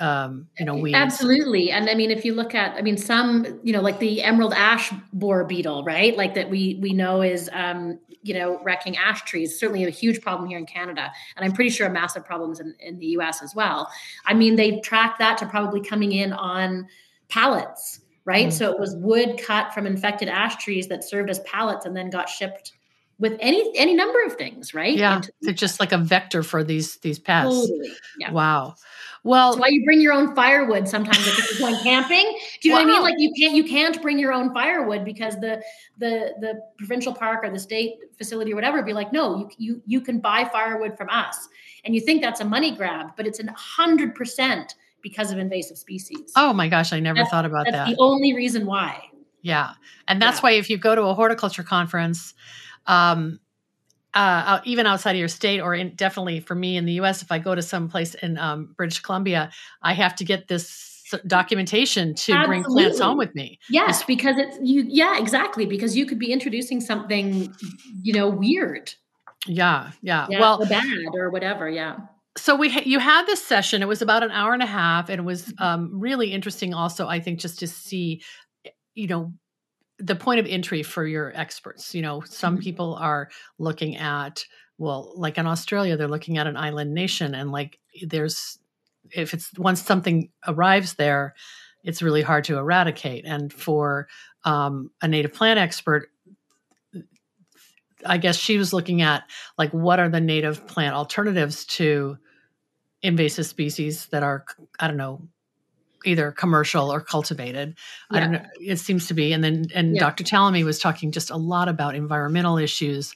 um, 0.00 0.48
you 0.58 0.66
know, 0.66 0.74
weeds. 0.74 0.96
Absolutely. 0.96 1.70
And 1.70 1.88
I 1.88 1.94
mean, 1.94 2.10
if 2.10 2.24
you 2.24 2.34
look 2.34 2.54
at, 2.54 2.76
I 2.76 2.82
mean, 2.82 2.96
some, 2.96 3.60
you 3.62 3.72
know, 3.72 3.80
like 3.80 4.00
the 4.00 4.22
emerald 4.22 4.52
ash 4.54 4.92
borer 5.12 5.44
beetle, 5.44 5.84
right? 5.84 6.16
Like 6.16 6.34
that 6.34 6.50
we, 6.50 6.78
we 6.82 6.92
know 6.92 7.22
is, 7.22 7.48
um, 7.52 8.00
you 8.22 8.34
know, 8.34 8.60
wrecking 8.64 8.96
ash 8.96 9.22
trees, 9.22 9.58
certainly 9.58 9.84
a 9.84 9.90
huge 9.90 10.20
problem 10.20 10.48
here 10.48 10.58
in 10.58 10.66
Canada. 10.66 11.12
And 11.36 11.44
I'm 11.44 11.52
pretty 11.52 11.70
sure 11.70 11.86
a 11.86 11.90
massive 11.90 12.24
problems 12.24 12.58
in, 12.58 12.74
in 12.80 12.98
the 12.98 13.06
US 13.18 13.40
as 13.40 13.54
well. 13.54 13.88
I 14.26 14.34
mean, 14.34 14.56
they 14.56 14.80
track 14.80 15.18
that 15.20 15.38
to 15.38 15.46
probably 15.46 15.80
coming 15.80 16.10
in 16.10 16.32
on 16.32 16.88
pallets 17.28 18.00
right? 18.28 18.48
Mm. 18.48 18.52
So 18.52 18.70
it 18.70 18.78
was 18.78 18.94
wood 18.96 19.40
cut 19.42 19.72
from 19.72 19.86
infected 19.86 20.28
ash 20.28 20.62
trees 20.62 20.86
that 20.88 21.02
served 21.02 21.30
as 21.30 21.40
pallets 21.40 21.86
and 21.86 21.96
then 21.96 22.10
got 22.10 22.28
shipped 22.28 22.72
with 23.18 23.38
any 23.40 23.72
any 23.74 23.94
number 23.94 24.22
of 24.22 24.34
things, 24.34 24.74
right? 24.74 24.94
Yeah, 24.94 25.16
Into- 25.16 25.32
they're 25.40 25.54
just 25.54 25.80
like 25.80 25.92
a 25.92 25.98
vector 25.98 26.42
for 26.42 26.62
these 26.62 26.98
these 26.98 27.18
pests. 27.18 27.68
Totally. 27.68 27.90
Yeah. 28.18 28.30
Wow. 28.32 28.74
Well, 29.24 29.52
that's 29.52 29.60
why 29.60 29.68
you 29.70 29.82
bring 29.82 30.02
your 30.02 30.12
own 30.12 30.34
firewood 30.34 30.86
sometimes 30.86 31.26
if 31.26 31.58
you're 31.58 31.70
going 31.70 31.82
camping. 31.82 32.38
Do 32.60 32.68
you 32.68 32.74
know 32.74 32.82
what 32.82 32.90
I 32.90 32.92
mean? 32.92 33.02
Like 33.02 33.14
you 33.16 33.32
can't 33.40 33.56
you 33.56 33.64
can't 33.64 34.00
bring 34.02 34.18
your 34.18 34.34
own 34.34 34.52
firewood 34.52 35.06
because 35.06 35.36
the 35.36 35.62
the 35.96 36.34
the 36.40 36.60
provincial 36.76 37.14
park 37.14 37.40
or 37.44 37.50
the 37.50 37.58
state 37.58 37.94
facility 38.18 38.52
or 38.52 38.56
whatever 38.56 38.82
be 38.82 38.92
like, 38.92 39.10
no, 39.10 39.38
you 39.38 39.50
you 39.56 39.82
you 39.86 40.00
can 40.02 40.20
buy 40.20 40.44
firewood 40.44 40.98
from 40.98 41.08
us. 41.08 41.48
And 41.84 41.94
you 41.94 42.02
think 42.02 42.20
that's 42.20 42.40
a 42.40 42.44
money 42.44 42.76
grab, 42.76 43.12
but 43.16 43.26
it's 43.26 43.40
a 43.40 43.50
hundred 43.52 44.14
percent 44.14 44.74
because 45.02 45.30
of 45.30 45.38
invasive 45.38 45.78
species. 45.78 46.32
Oh 46.36 46.52
my 46.52 46.68
gosh, 46.68 46.92
I 46.92 47.00
never 47.00 47.18
that's, 47.18 47.30
thought 47.30 47.44
about 47.44 47.66
that's 47.66 47.76
that. 47.76 47.88
the 47.88 47.96
only 47.98 48.34
reason 48.34 48.66
why. 48.66 49.02
Yeah. 49.42 49.74
And 50.06 50.20
that's 50.20 50.38
yeah. 50.38 50.42
why 50.42 50.50
if 50.52 50.68
you 50.70 50.78
go 50.78 50.94
to 50.94 51.02
a 51.02 51.14
horticulture 51.14 51.62
conference, 51.62 52.34
um, 52.86 53.40
uh, 54.14 54.60
even 54.64 54.86
outside 54.86 55.12
of 55.12 55.18
your 55.18 55.28
state, 55.28 55.60
or 55.60 55.74
in, 55.74 55.94
definitely 55.94 56.40
for 56.40 56.54
me 56.54 56.76
in 56.76 56.86
the 56.86 56.94
U.S., 56.94 57.22
if 57.22 57.30
I 57.30 57.38
go 57.38 57.54
to 57.54 57.62
some 57.62 57.88
place 57.88 58.14
in 58.14 58.38
um, 58.38 58.74
British 58.76 59.00
Columbia, 59.00 59.50
I 59.82 59.92
have 59.92 60.16
to 60.16 60.24
get 60.24 60.48
this 60.48 61.14
documentation 61.26 62.14
to 62.14 62.32
Absolutely. 62.32 62.62
bring 62.62 62.64
plants 62.64 63.00
home 63.00 63.16
with 63.16 63.34
me. 63.34 63.58
Yes, 63.70 64.02
because 64.02 64.36
it's 64.38 64.58
you. 64.62 64.84
Yeah, 64.88 65.18
exactly. 65.18 65.66
Because 65.66 65.96
you 65.96 66.06
could 66.06 66.18
be 66.18 66.32
introducing 66.32 66.80
something, 66.80 67.54
you 68.02 68.12
know, 68.12 68.28
weird. 68.28 68.92
Yeah, 69.46 69.92
yeah. 70.02 70.26
yeah 70.28 70.40
well, 70.40 70.62
or 70.62 70.66
bad 70.66 70.84
or 71.12 71.30
whatever. 71.30 71.68
Yeah. 71.68 71.98
So 72.38 72.54
we 72.54 72.70
ha- 72.70 72.82
you 72.84 72.98
had 72.98 73.26
this 73.26 73.44
session. 73.44 73.82
It 73.82 73.88
was 73.88 74.02
about 74.02 74.22
an 74.22 74.30
hour 74.30 74.52
and 74.52 74.62
a 74.62 74.66
half, 74.66 75.08
and 75.08 75.20
it 75.20 75.24
was 75.24 75.52
um, 75.58 75.90
really 75.98 76.32
interesting. 76.32 76.72
Also, 76.72 77.06
I 77.06 77.20
think 77.20 77.40
just 77.40 77.58
to 77.60 77.66
see, 77.66 78.22
you 78.94 79.06
know, 79.06 79.32
the 79.98 80.16
point 80.16 80.40
of 80.40 80.46
entry 80.46 80.82
for 80.82 81.06
your 81.06 81.32
experts. 81.34 81.94
You 81.94 82.02
know, 82.02 82.22
some 82.22 82.54
mm-hmm. 82.54 82.62
people 82.62 82.94
are 82.94 83.28
looking 83.58 83.96
at, 83.96 84.44
well, 84.78 85.12
like 85.16 85.38
in 85.38 85.46
Australia, 85.46 85.96
they're 85.96 86.08
looking 86.08 86.38
at 86.38 86.46
an 86.46 86.56
island 86.56 86.94
nation, 86.94 87.34
and 87.34 87.50
like 87.50 87.78
there's, 88.02 88.58
if 89.10 89.34
it's 89.34 89.50
once 89.58 89.82
something 89.82 90.30
arrives 90.46 90.94
there, 90.94 91.34
it's 91.82 92.02
really 92.02 92.22
hard 92.22 92.44
to 92.44 92.58
eradicate. 92.58 93.24
And 93.26 93.52
for 93.52 94.08
um, 94.44 94.90
a 95.02 95.08
native 95.08 95.32
plant 95.32 95.58
expert, 95.58 96.08
I 98.06 98.18
guess 98.18 98.36
she 98.36 98.58
was 98.58 98.72
looking 98.72 99.02
at 99.02 99.24
like 99.56 99.72
what 99.72 99.98
are 99.98 100.08
the 100.08 100.20
native 100.20 100.66
plant 100.66 100.94
alternatives 100.94 101.64
to 101.66 102.16
invasive 103.02 103.46
species 103.46 104.06
that 104.06 104.22
are, 104.22 104.44
I 104.80 104.88
don't 104.88 104.96
know, 104.96 105.22
either 106.04 106.32
commercial 106.32 106.92
or 106.92 107.00
cultivated. 107.00 107.76
Yeah. 108.10 108.16
I 108.16 108.20
don't 108.20 108.32
know. 108.32 108.42
It 108.60 108.76
seems 108.76 109.08
to 109.08 109.14
be. 109.14 109.32
And 109.32 109.42
then, 109.42 109.66
and 109.74 109.94
yeah. 109.94 110.00
Dr. 110.00 110.24
Tallamy 110.24 110.64
was 110.64 110.78
talking 110.78 111.12
just 111.12 111.30
a 111.30 111.36
lot 111.36 111.68
about 111.68 111.94
environmental 111.94 112.58
issues 112.58 113.14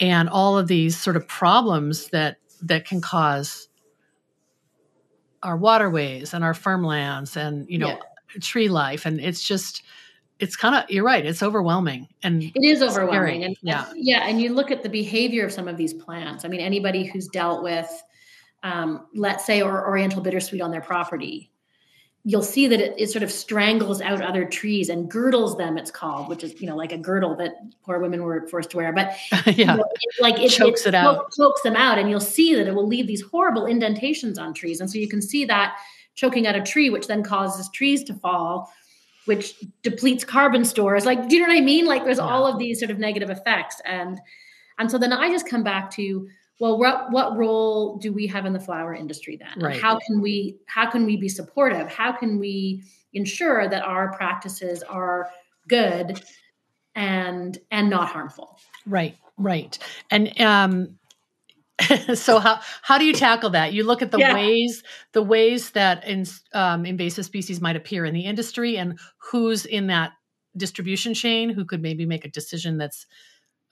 and 0.00 0.28
all 0.28 0.58
of 0.58 0.68
these 0.68 1.00
sort 1.00 1.16
of 1.16 1.26
problems 1.28 2.08
that 2.08 2.38
that 2.62 2.86
can 2.86 3.00
cause 3.00 3.68
our 5.42 5.56
waterways 5.56 6.34
and 6.34 6.42
our 6.42 6.54
farmlands 6.54 7.36
and 7.36 7.68
you 7.68 7.78
know 7.78 7.88
yeah. 7.88 8.40
tree 8.40 8.68
life 8.68 9.04
and 9.06 9.20
it's 9.20 9.46
just 9.46 9.82
it's 10.40 10.56
kind 10.56 10.74
of 10.74 10.88
you're 10.90 11.04
right 11.04 11.26
it's 11.26 11.42
overwhelming 11.42 12.08
and 12.22 12.42
it 12.42 12.64
is 12.64 12.82
overwhelming 12.82 13.40
scary. 13.40 13.42
and 13.42 13.56
yeah 13.62 13.84
yeah 13.94 14.26
and 14.26 14.40
you 14.40 14.52
look 14.52 14.70
at 14.70 14.82
the 14.82 14.88
behavior 14.88 15.44
of 15.44 15.52
some 15.52 15.68
of 15.68 15.76
these 15.76 15.92
plants 15.92 16.44
i 16.44 16.48
mean 16.48 16.60
anybody 16.60 17.04
who's 17.04 17.28
dealt 17.28 17.62
with 17.62 18.02
um, 18.64 19.06
let's 19.14 19.46
say 19.46 19.62
or 19.62 19.86
oriental 19.86 20.20
bittersweet 20.20 20.60
on 20.60 20.72
their 20.72 20.80
property 20.80 21.52
you'll 22.26 22.42
see 22.42 22.66
that 22.66 22.80
it, 22.80 22.94
it, 22.96 23.10
sort 23.10 23.22
of 23.22 23.30
strangles 23.30 24.00
out 24.00 24.22
other 24.22 24.46
trees 24.46 24.88
and 24.88 25.10
girdles 25.10 25.58
them 25.58 25.76
it's 25.76 25.90
called 25.90 26.28
which 26.28 26.42
is 26.42 26.60
you 26.60 26.66
know 26.66 26.74
like 26.74 26.90
a 26.90 26.98
girdle 26.98 27.36
that 27.36 27.54
poor 27.82 27.98
women 28.00 28.22
were 28.22 28.48
forced 28.48 28.70
to 28.70 28.78
wear. 28.78 28.92
But 28.92 29.14
yeah. 29.46 29.52
you 29.52 29.64
know, 29.66 29.74
it, 29.74 30.22
like 30.22 30.40
it 30.40 30.48
chokes 30.48 30.86
it, 30.86 30.88
it 30.88 30.94
out. 30.94 31.30
chokes 31.32 31.60
them 31.62 31.76
out 31.76 31.98
and 31.98 32.08
you'll 32.10 32.20
see 32.20 32.54
that 32.54 32.66
it 32.66 32.74
will 32.74 32.86
leave 32.86 33.06
these 33.06 33.22
horrible 33.22 33.66
indentations 33.66 34.38
on 34.38 34.54
trees. 34.54 34.80
And 34.80 34.90
so 34.90 34.98
you 34.98 35.08
can 35.08 35.20
see 35.20 35.44
that 35.44 35.76
choking 36.14 36.46
out 36.46 36.56
a 36.56 36.62
tree 36.62 36.90
which 36.90 37.06
then 37.06 37.22
causes 37.22 37.68
trees 37.70 38.02
to 38.04 38.14
fall 38.14 38.72
which 39.26 39.54
depletes 39.82 40.22
carbon 40.24 40.64
stores. 40.64 41.06
Like 41.06 41.28
do 41.28 41.36
you 41.36 41.42
know 41.42 41.48
what 41.48 41.58
i 41.58 41.60
mean? 41.60 41.84
Like 41.86 42.04
there's 42.04 42.18
yeah. 42.18 42.24
all 42.24 42.46
of 42.46 42.58
these 42.58 42.78
sort 42.78 42.90
of 42.90 42.98
negative 42.98 43.30
effects. 43.30 43.80
And 43.84 44.18
and 44.78 44.90
so 44.90 44.98
then 44.98 45.12
i 45.12 45.30
just 45.30 45.48
come 45.48 45.62
back 45.62 45.90
to 45.92 46.26
well 46.60 46.78
what 46.78 47.10
what 47.10 47.36
role 47.36 47.98
do 47.98 48.12
we 48.12 48.26
have 48.26 48.46
in 48.46 48.52
the 48.52 48.60
flower 48.60 48.94
industry 48.94 49.36
then? 49.36 49.64
Right. 49.64 49.80
how 49.80 49.98
can 49.98 50.20
we 50.20 50.58
how 50.66 50.90
can 50.90 51.04
we 51.06 51.16
be 51.16 51.28
supportive? 51.28 51.88
How 51.88 52.12
can 52.12 52.38
we 52.38 52.84
ensure 53.12 53.68
that 53.68 53.82
our 53.82 54.12
practices 54.12 54.82
are 54.82 55.30
good 55.68 56.22
and 56.94 57.58
and 57.70 57.90
not 57.90 58.08
harmful? 58.08 58.58
Right 58.86 59.16
right. 59.36 59.78
And 60.10 60.40
um 60.40 60.98
so 62.14 62.38
how 62.38 62.60
how 62.82 62.98
do 62.98 63.04
you 63.04 63.12
tackle 63.12 63.50
that? 63.50 63.72
You 63.72 63.84
look 63.84 64.00
at 64.00 64.10
the 64.10 64.18
yeah. 64.18 64.34
ways 64.34 64.82
the 65.12 65.22
ways 65.22 65.70
that 65.70 66.06
in, 66.06 66.24
um, 66.52 66.86
invasive 66.86 67.24
species 67.24 67.60
might 67.60 67.76
appear 67.76 68.04
in 68.04 68.14
the 68.14 68.24
industry 68.26 68.76
and 68.76 68.98
who's 69.18 69.66
in 69.66 69.88
that 69.88 70.12
distribution 70.56 71.14
chain 71.14 71.50
who 71.50 71.64
could 71.64 71.82
maybe 71.82 72.06
make 72.06 72.24
a 72.24 72.30
decision 72.30 72.78
that's 72.78 73.06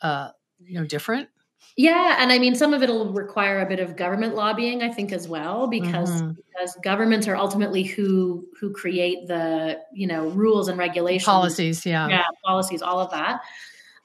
uh, 0.01 0.31
you 0.59 0.79
know 0.79 0.85
different 0.85 1.29
yeah, 1.77 2.17
and 2.19 2.31
I 2.31 2.39
mean 2.39 2.55
some 2.55 2.75
of 2.75 2.83
it'll 2.83 3.13
require 3.13 3.61
a 3.61 3.67
bit 3.67 3.81
of 3.81 3.97
government 3.97 4.35
lobbying, 4.35 4.83
I 4.83 4.91
think, 4.91 5.13
as 5.13 5.27
well, 5.27 5.67
because 5.67 6.11
mm-hmm. 6.11 6.33
because 6.33 6.77
governments 6.83 7.27
are 7.27 7.37
ultimately 7.37 7.83
who 7.83 8.47
who 8.61 8.73
create 8.73 9.27
the 9.27 9.81
you 9.93 10.07
know 10.07 10.29
rules 10.29 10.69
and 10.69 10.79
regulations, 10.79 11.25
policies, 11.25 11.87
yeah, 11.87 12.09
yeah, 12.09 12.25
policies, 12.45 12.83
all 12.83 13.01
of 13.01 13.11
that. 13.11 13.41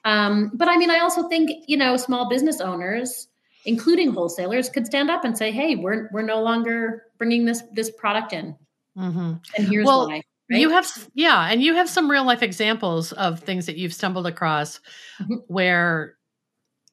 Um, 0.04 0.50
but 0.54 0.68
I 0.68 0.78
mean, 0.78 0.90
I 0.90 1.00
also 1.00 1.28
think 1.28 1.50
you 1.66 1.76
know 1.76 1.96
small 1.98 2.28
business 2.30 2.60
owners, 2.60 3.28
including 3.66 4.12
wholesalers, 4.12 4.70
could 4.70 4.86
stand 4.86 5.10
up 5.10 5.24
and 5.24 5.36
say, 5.36 5.50
"Hey, 5.50 5.76
we're 5.76 6.08
we're 6.10 6.22
no 6.22 6.42
longer 6.42 7.04
bringing 7.18 7.44
this 7.44 7.62
this 7.74 7.90
product 7.90 8.32
in, 8.32 8.56
mm-hmm. 8.96 9.34
and 9.58 9.68
here's 9.68 9.86
well, 9.86 10.08
why." 10.08 10.22
Right? 10.50 10.60
You 10.60 10.70
have, 10.70 10.86
yeah, 11.12 11.50
and 11.50 11.62
you 11.62 11.74
have 11.74 11.90
some 11.90 12.10
real 12.10 12.24
life 12.24 12.42
examples 12.42 13.12
of 13.12 13.40
things 13.40 13.66
that 13.66 13.76
you've 13.76 13.92
stumbled 13.92 14.26
across 14.26 14.80
mm-hmm. 15.20 15.34
where 15.48 16.16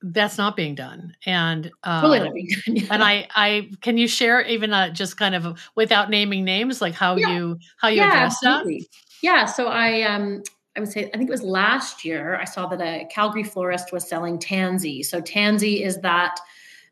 that's 0.01 0.38
not 0.38 0.55
being 0.55 0.75
done 0.75 1.15
and 1.25 1.71
um, 1.84 2.01
totally 2.01 2.31
being 2.31 2.47
done, 2.65 2.75
yeah. 2.75 2.88
and 2.91 3.03
i 3.03 3.27
i 3.36 3.69
can 3.81 3.97
you 3.97 4.08
share 4.08 4.41
even 4.41 4.73
uh, 4.73 4.89
just 4.89 5.17
kind 5.17 5.36
of 5.36 5.58
without 5.75 6.10
naming 6.10 6.43
names 6.43 6.81
like 6.81 6.93
how 6.93 7.15
yeah. 7.15 7.29
you 7.29 7.58
how 7.77 7.88
you 7.88 7.97
yeah, 7.97 8.08
address 8.08 8.43
absolutely. 8.43 8.79
that 8.79 8.88
yeah 9.21 9.45
so 9.45 9.67
i 9.67 10.01
um 10.03 10.43
i 10.75 10.79
would 10.79 10.91
say 10.91 11.10
i 11.13 11.17
think 11.17 11.29
it 11.29 11.31
was 11.31 11.43
last 11.43 12.03
year 12.03 12.38
i 12.38 12.45
saw 12.45 12.67
that 12.67 12.81
a 12.81 13.05
calgary 13.12 13.43
florist 13.43 13.91
was 13.91 14.08
selling 14.08 14.38
tansy 14.38 15.01
so 15.01 15.21
tansy 15.21 15.84
is 15.84 15.99
that 16.01 16.38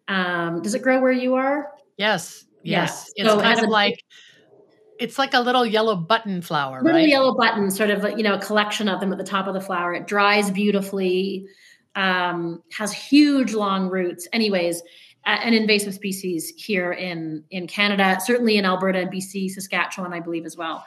um 0.07 0.61
does 0.61 0.73
it 0.73 0.81
grow 0.81 0.99
where 0.99 1.11
you 1.11 1.35
are 1.35 1.71
yes 1.97 2.45
yes 2.63 3.11
it's 3.15 3.29
so 3.29 3.39
kind 3.39 3.59
of 3.59 3.69
like 3.69 4.03
it's 4.99 5.17
like 5.17 5.33
a 5.33 5.39
little 5.39 5.65
yellow 5.65 5.95
button 5.95 6.41
flower 6.41 6.81
little 6.81 6.99
right? 6.99 7.09
yellow 7.09 7.35
button 7.35 7.69
sort 7.69 7.89
of 7.89 8.17
you 8.17 8.23
know 8.23 8.35
a 8.35 8.39
collection 8.39 8.87
of 8.87 8.99
them 8.99 9.11
at 9.11 9.17
the 9.17 9.23
top 9.23 9.47
of 9.47 9.53
the 9.53 9.61
flower 9.61 9.93
it 9.93 10.07
dries 10.07 10.49
beautifully 10.49 11.45
um, 11.95 12.63
has 12.77 12.93
huge 12.93 13.53
long 13.53 13.89
roots. 13.89 14.27
Anyways, 14.33 14.81
an 15.25 15.53
invasive 15.53 15.93
species 15.93 16.53
here 16.57 16.93
in 16.93 17.43
in 17.51 17.67
Canada, 17.67 18.17
certainly 18.23 18.57
in 18.57 18.65
Alberta 18.65 18.99
and 18.99 19.11
BC, 19.11 19.51
Saskatchewan, 19.51 20.13
I 20.13 20.19
believe 20.19 20.45
as 20.45 20.57
well. 20.57 20.83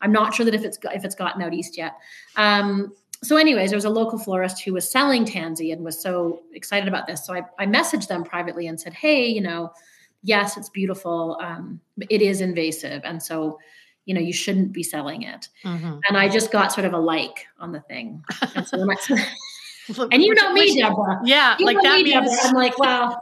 I'm 0.00 0.12
not 0.12 0.34
sure 0.34 0.44
that 0.44 0.54
if 0.54 0.64
it's 0.64 0.78
if 0.94 1.04
it's 1.04 1.14
gotten 1.14 1.42
out 1.42 1.54
east 1.54 1.76
yet. 1.76 1.94
Um, 2.36 2.92
so, 3.22 3.36
anyways, 3.36 3.70
there 3.70 3.76
was 3.76 3.84
a 3.84 3.90
local 3.90 4.18
florist 4.18 4.62
who 4.62 4.72
was 4.72 4.88
selling 4.88 5.24
tansy 5.24 5.72
and 5.72 5.84
was 5.84 6.00
so 6.00 6.42
excited 6.52 6.86
about 6.86 7.06
this. 7.06 7.26
So 7.26 7.34
I, 7.34 7.42
I 7.58 7.66
messaged 7.66 8.06
them 8.06 8.22
privately 8.22 8.66
and 8.66 8.78
said, 8.80 8.94
"Hey, 8.94 9.26
you 9.26 9.40
know, 9.40 9.72
yes, 10.22 10.56
it's 10.56 10.68
beautiful. 10.68 11.38
Um, 11.42 11.80
it 12.10 12.22
is 12.22 12.40
invasive, 12.40 13.02
and 13.04 13.22
so." 13.22 13.58
you 14.04 14.14
know 14.14 14.22
you 14.22 14.32
shouldn't 14.32 14.72
be 14.72 14.82
selling 14.82 15.20
it 15.20 15.48
mm-hmm. 15.62 15.98
and 16.08 16.16
i 16.16 16.26
just 16.26 16.50
got 16.50 16.72
sort 16.72 16.86
of 16.86 16.94
a 16.94 16.98
like 16.98 17.46
on 17.60 17.72
the 17.72 17.80
thing 17.80 18.24
and 19.88 20.22
you 20.22 20.34
know 20.34 20.52
me, 20.52 20.80
Deborah. 20.80 21.20
Yeah, 21.24 21.56
you 21.58 21.66
like 21.66 21.78
that 21.82 22.02
me, 22.02 22.14
means 22.14 22.36
I'm 22.44 22.54
like, 22.54 22.78
wow. 22.78 23.18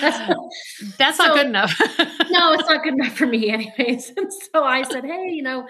that's 0.00 0.34
that's 0.98 1.16
so, 1.18 1.26
not 1.26 1.36
good 1.36 1.46
enough. 1.46 1.74
no, 2.30 2.52
it's 2.52 2.68
not 2.68 2.82
good 2.82 2.94
enough 2.94 3.16
for 3.16 3.26
me, 3.26 3.50
anyways. 3.50 4.12
And 4.16 4.32
so 4.32 4.64
I 4.64 4.82
said, 4.82 5.04
hey, 5.04 5.30
you 5.30 5.42
know, 5.42 5.66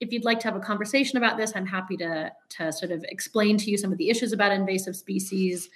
if 0.00 0.12
you'd 0.12 0.24
like 0.24 0.40
to 0.40 0.48
have 0.48 0.56
a 0.56 0.60
conversation 0.60 1.16
about 1.18 1.36
this, 1.36 1.52
I'm 1.54 1.66
happy 1.66 1.96
to 1.98 2.32
to 2.50 2.72
sort 2.72 2.92
of 2.92 3.04
explain 3.08 3.56
to 3.58 3.70
you 3.70 3.78
some 3.78 3.92
of 3.92 3.98
the 3.98 4.10
issues 4.10 4.32
about 4.32 4.52
invasive 4.52 4.96
species. 4.96 5.68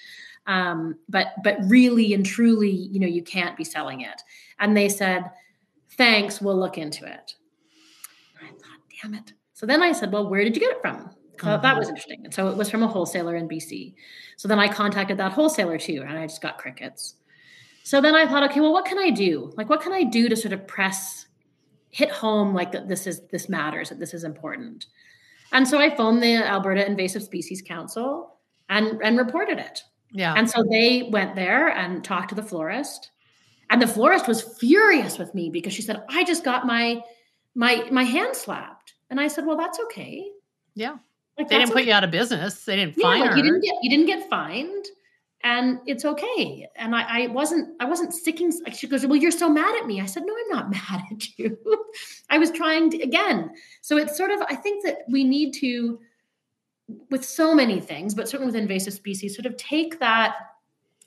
Um, 0.47 0.97
but 1.09 1.29
but 1.45 1.59
really 1.65 2.15
and 2.15 2.25
truly, 2.25 2.71
you 2.71 3.01
know, 3.01 3.07
you 3.07 3.23
can't 3.23 3.57
be 3.57 3.65
selling 3.65 4.01
it. 4.01 4.23
And 4.61 4.77
they 4.77 4.89
said, 4.89 5.31
thanks, 5.91 6.41
we'll 6.41 6.59
look 6.59 6.79
into 6.79 7.05
it. 7.05 7.35
And 8.41 8.49
I 8.49 8.53
thought, 8.53 8.81
damn 9.03 9.15
it. 9.15 9.33
So 9.53 9.67
then 9.67 9.83
I 9.83 9.93
said, 9.93 10.13
well, 10.13 10.29
where 10.29 10.45
did 10.45 10.57
you 10.57 10.61
get 10.61 10.77
it 10.77 10.81
from? 10.81 11.11
Mm-hmm. 11.47 11.63
that 11.63 11.77
was 11.79 11.89
interesting. 11.89 12.21
And 12.25 12.35
so 12.35 12.49
it 12.49 12.57
was 12.57 12.71
from 12.71 12.83
a 12.83 12.89
wholesaler 12.89 13.37
in 13.37 13.49
BC. 13.49 13.95
So 14.37 14.49
then 14.49 14.59
I 14.59 14.69
contacted 14.69 15.19
that 15.19 15.33
wholesaler 15.33 15.79
too, 15.79 16.05
and 16.07 16.19
I 16.19 16.27
just 16.27 16.43
got 16.43 16.59
crickets. 16.59 17.15
So 17.85 18.01
then 18.01 18.15
I 18.15 18.27
thought, 18.27 18.43
okay, 18.51 18.61
well, 18.61 18.73
what 18.73 18.85
can 18.85 18.99
I 18.99 19.11
do? 19.11 19.53
Like, 19.57 19.71
what 19.71 19.81
can 19.81 19.93
I 19.93 20.05
do 20.05 20.29
to 20.29 20.37
sort 20.37 20.53
of 20.53 20.67
press, 20.67 21.27
hit 21.91 22.11
home, 22.11 22.55
like 22.55 22.73
that 22.73 22.89
this 22.89 23.07
is 23.07 23.23
this 23.29 23.49
matters, 23.49 23.89
that 23.89 23.99
this 23.99 24.13
is 24.13 24.25
important. 24.25 24.87
And 25.53 25.67
so 25.67 25.79
I 25.79 25.95
phoned 25.97 26.23
the 26.23 26.37
Alberta 26.37 26.87
Invasive 26.87 27.23
Species 27.23 27.63
Council 27.63 28.37
and 28.69 29.01
and 29.03 29.17
reported 29.17 29.59
it. 29.59 29.83
Yeah. 30.13 30.35
And 30.37 30.49
so 30.49 30.65
they 30.71 31.09
went 31.11 31.35
there 31.37 31.69
and 31.69 32.03
talked 32.05 32.31
to 32.31 32.35
the 32.35 32.43
florist 32.43 33.11
And 33.71 33.83
the 33.83 33.87
florist 33.87 34.27
was 34.27 34.43
furious 34.59 35.19
with 35.19 35.35
me 35.35 35.51
because 35.51 35.73
she 35.73 35.83
said, 35.83 36.03
I 36.09 36.25
just 36.25 36.45
got 36.45 36.67
my 36.67 37.03
my 37.55 37.89
my 37.91 38.05
hand 38.05 38.35
slapped. 38.37 38.95
And 39.11 39.21
I 39.21 39.29
said, 39.29 39.47
Well, 39.47 39.57
that's 39.57 39.79
okay. 39.81 40.27
Yeah. 40.75 40.97
Like, 41.39 41.49
they 41.49 41.59
didn't 41.59 41.73
put 41.73 41.85
you 41.85 41.93
out 41.93 42.05
of 42.05 42.11
business. 42.11 42.65
They 42.65 42.77
didn't 42.77 42.97
yeah, 42.99 43.03
fine 43.03 43.21
like 43.21 43.31
her. 43.31 43.37
You 43.37 43.43
didn't 43.45 43.61
get 43.61 43.75
you 43.83 43.91
didn't 43.91 44.07
get 44.07 44.29
fined 44.29 44.87
and 45.45 45.79
it's 45.87 46.05
okay. 46.05 46.67
And 46.77 46.97
I, 46.97 47.25
I 47.25 47.27
wasn't, 47.29 47.77
I 47.81 47.85
wasn't 47.85 48.13
sticking. 48.13 48.53
She 48.73 48.89
goes, 48.89 49.07
well, 49.07 49.17
you're 49.17 49.31
so 49.31 49.49
mad 49.49 49.77
at 49.81 49.87
me. 49.87 50.01
I 50.01 50.07
said, 50.07 50.25
no, 50.27 50.35
I'm 50.35 50.49
not 50.49 50.71
mad 50.91 51.03
at 51.11 51.39
you. 51.39 51.57
I 52.31 52.39
was 52.39 52.51
trying 52.51 52.91
to, 52.91 53.03
again. 53.03 53.51
So 53.81 53.97
it's 53.97 54.17
sort 54.17 54.31
of, 54.31 54.41
I 54.43 54.57
think 54.57 54.85
that 54.85 54.99
we 55.09 55.25
need 55.25 55.53
to, 55.55 56.01
with 57.11 57.25
so 57.25 57.55
many 57.55 57.81
things, 57.81 58.15
but 58.15 58.29
certainly 58.29 58.47
with 58.47 58.61
invasive 58.61 58.95
species, 58.95 59.37
sort 59.37 59.47
of 59.47 59.57
take 59.57 60.01
that, 60.01 60.37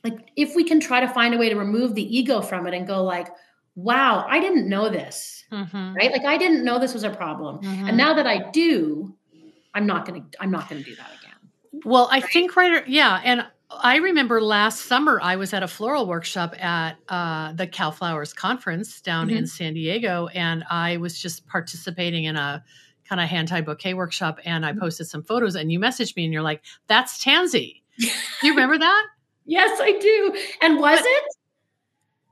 like 0.03 0.31
if 0.35 0.55
we 0.55 0.63
can 0.63 0.79
try 0.79 0.99
to 0.99 1.07
find 1.07 1.33
a 1.33 1.37
way 1.37 1.49
to 1.49 1.55
remove 1.55 1.95
the 1.95 2.17
ego 2.17 2.41
from 2.41 2.67
it 2.67 2.73
and 2.73 2.87
go 2.87 3.03
like, 3.03 3.27
wow, 3.75 4.25
I 4.27 4.39
didn't 4.39 4.67
know 4.67 4.89
this, 4.89 5.43
mm-hmm. 5.51 5.93
right? 5.93 6.11
Like 6.11 6.25
I 6.25 6.37
didn't 6.37 6.63
know 6.63 6.79
this 6.79 6.93
was 6.93 7.03
a 7.03 7.09
problem. 7.09 7.59
Mm-hmm. 7.59 7.87
And 7.87 7.97
now 7.97 8.13
that 8.13 8.27
I 8.27 8.49
do, 8.51 9.15
I'm 9.73 9.85
not 9.85 10.05
going 10.05 10.21
to, 10.21 10.41
I'm 10.41 10.51
not 10.51 10.69
going 10.69 10.83
to 10.83 10.89
do 10.89 10.95
that 10.95 11.09
again. 11.19 11.83
Well, 11.85 12.07
I 12.11 12.19
right? 12.19 12.31
think 12.31 12.55
right, 12.55 12.87
yeah. 12.87 13.21
And 13.23 13.45
I 13.69 13.97
remember 13.97 14.41
last 14.41 14.85
summer 14.85 15.19
I 15.21 15.35
was 15.35 15.53
at 15.53 15.63
a 15.63 15.67
floral 15.67 16.05
workshop 16.05 16.55
at 16.61 16.97
uh, 17.07 17.53
the 17.53 17.67
Cal 17.67 17.91
Flowers 17.91 18.33
conference 18.33 19.01
down 19.01 19.27
mm-hmm. 19.27 19.37
in 19.37 19.47
San 19.47 19.73
Diego, 19.73 20.27
and 20.33 20.63
I 20.69 20.97
was 20.97 21.19
just 21.19 21.47
participating 21.47 22.25
in 22.25 22.35
a 22.35 22.63
kind 23.07 23.21
of 23.21 23.29
hand 23.29 23.47
tie 23.47 23.61
bouquet 23.61 23.93
workshop, 23.93 24.39
and 24.45 24.65
I 24.65 24.71
mm-hmm. 24.71 24.81
posted 24.81 25.07
some 25.07 25.23
photos, 25.23 25.55
and 25.55 25.71
you 25.71 25.79
messaged 25.79 26.15
me, 26.15 26.25
and 26.25 26.33
you're 26.33 26.41
like, 26.41 26.61
"That's 26.87 27.23
Tansy." 27.23 27.83
do 27.97 28.07
you 28.43 28.51
remember 28.51 28.77
that? 28.77 29.07
yes, 29.45 29.79
I 29.81 29.97
do. 29.99 30.35
And 30.61 30.79
was 30.79 30.99
but, 30.99 31.05
it? 31.05 31.23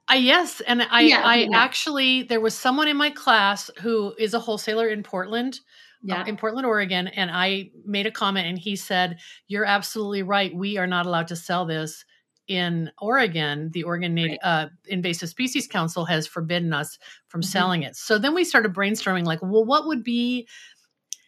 I 0.08 0.16
yes, 0.16 0.62
and 0.62 0.82
I 0.90 1.02
yeah, 1.02 1.22
I 1.24 1.36
yeah. 1.38 1.50
actually 1.54 2.24
there 2.24 2.42
was 2.42 2.56
someone 2.56 2.88
in 2.88 2.98
my 2.98 3.12
class 3.12 3.70
who 3.80 4.14
is 4.18 4.34
a 4.34 4.40
wholesaler 4.40 4.88
in 4.88 5.04
Portland 5.04 5.60
yeah. 6.02 6.26
in 6.26 6.38
Portland, 6.38 6.66
Oregon, 6.66 7.08
and 7.08 7.30
I 7.32 7.72
made 7.86 8.06
a 8.06 8.12
comment, 8.12 8.48
and 8.48 8.58
he 8.58 8.76
said, 8.76 9.20
"You're 9.48 9.66
absolutely 9.66 10.24
right. 10.24 10.54
We 10.54 10.78
are 10.78 10.88
not 10.88 11.06
allowed 11.06 11.28
to 11.28 11.36
sell 11.36 11.66
this." 11.66 12.06
In 12.48 12.90
Oregon, 13.00 13.70
the 13.74 13.84
Oregon 13.84 14.16
Native, 14.16 14.40
right. 14.44 14.64
uh, 14.64 14.70
Invasive 14.88 15.30
Species 15.30 15.68
Council 15.68 16.06
has 16.06 16.26
forbidden 16.26 16.74
us 16.74 16.98
from 17.28 17.42
mm-hmm. 17.42 17.48
selling 17.48 17.84
it. 17.84 17.96
So 17.96 18.18
then 18.18 18.34
we 18.34 18.44
started 18.44 18.74
brainstorming, 18.74 19.24
like, 19.24 19.40
well, 19.44 19.64
what 19.64 19.86
would 19.86 20.04
be 20.04 20.48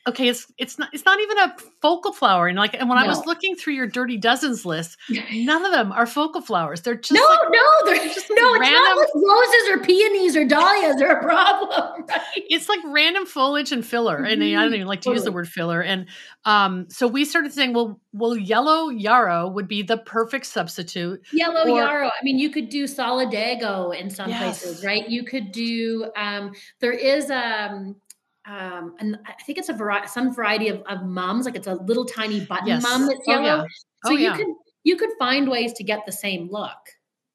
okay 0.08 0.28
it's 0.28 0.52
it's 0.58 0.80
not 0.80 0.90
it's 0.94 1.06
not 1.06 1.20
even 1.20 1.38
a 1.38 1.56
focal 1.82 2.12
flower 2.12 2.48
and 2.48 2.58
like 2.58 2.74
and 2.74 2.90
when 2.90 2.98
no. 2.98 3.04
i 3.04 3.08
was 3.08 3.24
looking 3.26 3.56
through 3.56 3.74
your 3.74 3.86
dirty 3.86 4.18
dozens 4.18 4.66
list 4.66 4.98
none 5.34 5.64
of 5.64 5.72
them 5.72 5.92
are 5.92 6.06
focal 6.06 6.42
flowers 6.42 6.82
they're 6.82 6.96
just 6.96 7.12
no 7.12 7.22
like, 7.22 7.40
no 7.52 7.86
they're 7.86 8.06
just 8.14 8.32
no 8.32 8.60
random, 8.60 8.68
it's 8.68 8.72
not 8.74 8.98
like 8.98 9.10
roses 9.16 9.70
or 9.70 9.86
peonies 9.86 10.36
or 10.36 10.46
dahlias 10.46 11.02
are 11.02 11.20
a 11.20 11.24
problem 11.24 12.06
right? 12.10 12.22
it's 12.36 12.68
like 12.68 12.80
random 12.86 13.26
foliage 13.26 13.72
and 13.72 13.86
filler 13.86 14.18
mm-hmm. 14.18 14.42
and 14.42 14.44
i 14.44 14.64
don't 14.64 14.74
even 14.74 14.88
like 14.88 15.02
to 15.02 15.06
totally. 15.06 15.18
use 15.18 15.26
the 15.26 15.32
word 15.32 15.48
filler 15.48 15.82
and 15.82 16.08
um 16.46 16.88
so 16.90 17.08
we 17.08 17.24
started 17.24 17.54
saying 17.54 17.74
well 17.74 18.00
well 18.14 18.36
yellow 18.36 18.90
yarrow 18.90 19.48
would 19.48 19.68
be 19.68 19.84
the 19.84 19.98
perfect 19.98 20.46
substitute 20.46 21.22
yellow 21.32 21.64
or, 21.64 21.78
yarrow 21.78 22.08
i 22.08 22.24
mean 22.24 22.40
you 22.40 22.50
could 22.50 22.70
do 22.70 22.86
solidago 22.86 23.96
in 23.96 24.10
some 24.10 24.30
yes. 24.30 24.62
places 24.62 24.84
right 24.84 25.10
you 25.10 25.24
could 25.24 25.52
do 25.52 26.10
um 26.16 26.52
there 26.80 26.92
is 26.92 27.30
um 27.30 27.96
um, 28.46 28.96
and 29.00 29.20
I 29.26 29.34
think 29.44 29.58
it's 29.58 29.70
a 29.70 29.74
variety, 29.74 30.08
some 30.08 30.34
variety 30.34 30.68
of, 30.70 30.82
of 30.90 31.04
mums. 31.04 31.46
Like 31.46 31.56
it's 31.56 31.68
a 31.68 31.76
little 31.76 32.06
tiny 32.06 32.44
button 32.46 32.68
yes. 32.68 32.84
mum 32.84 33.08
that's 33.08 33.28
yellow. 33.28 33.42
Oh, 33.42 33.46
yeah. 33.46 33.66
oh, 34.06 34.10
so 34.10 34.12
you 34.12 34.20
yeah. 34.20 34.38
could 34.38 34.48
you 34.84 34.98
could 34.98 35.12
find 35.20 35.50
ways 35.50 35.74
to 35.74 35.84
get 35.84 36.06
the 36.06 36.12
same 36.12 36.50
look. 36.50 36.78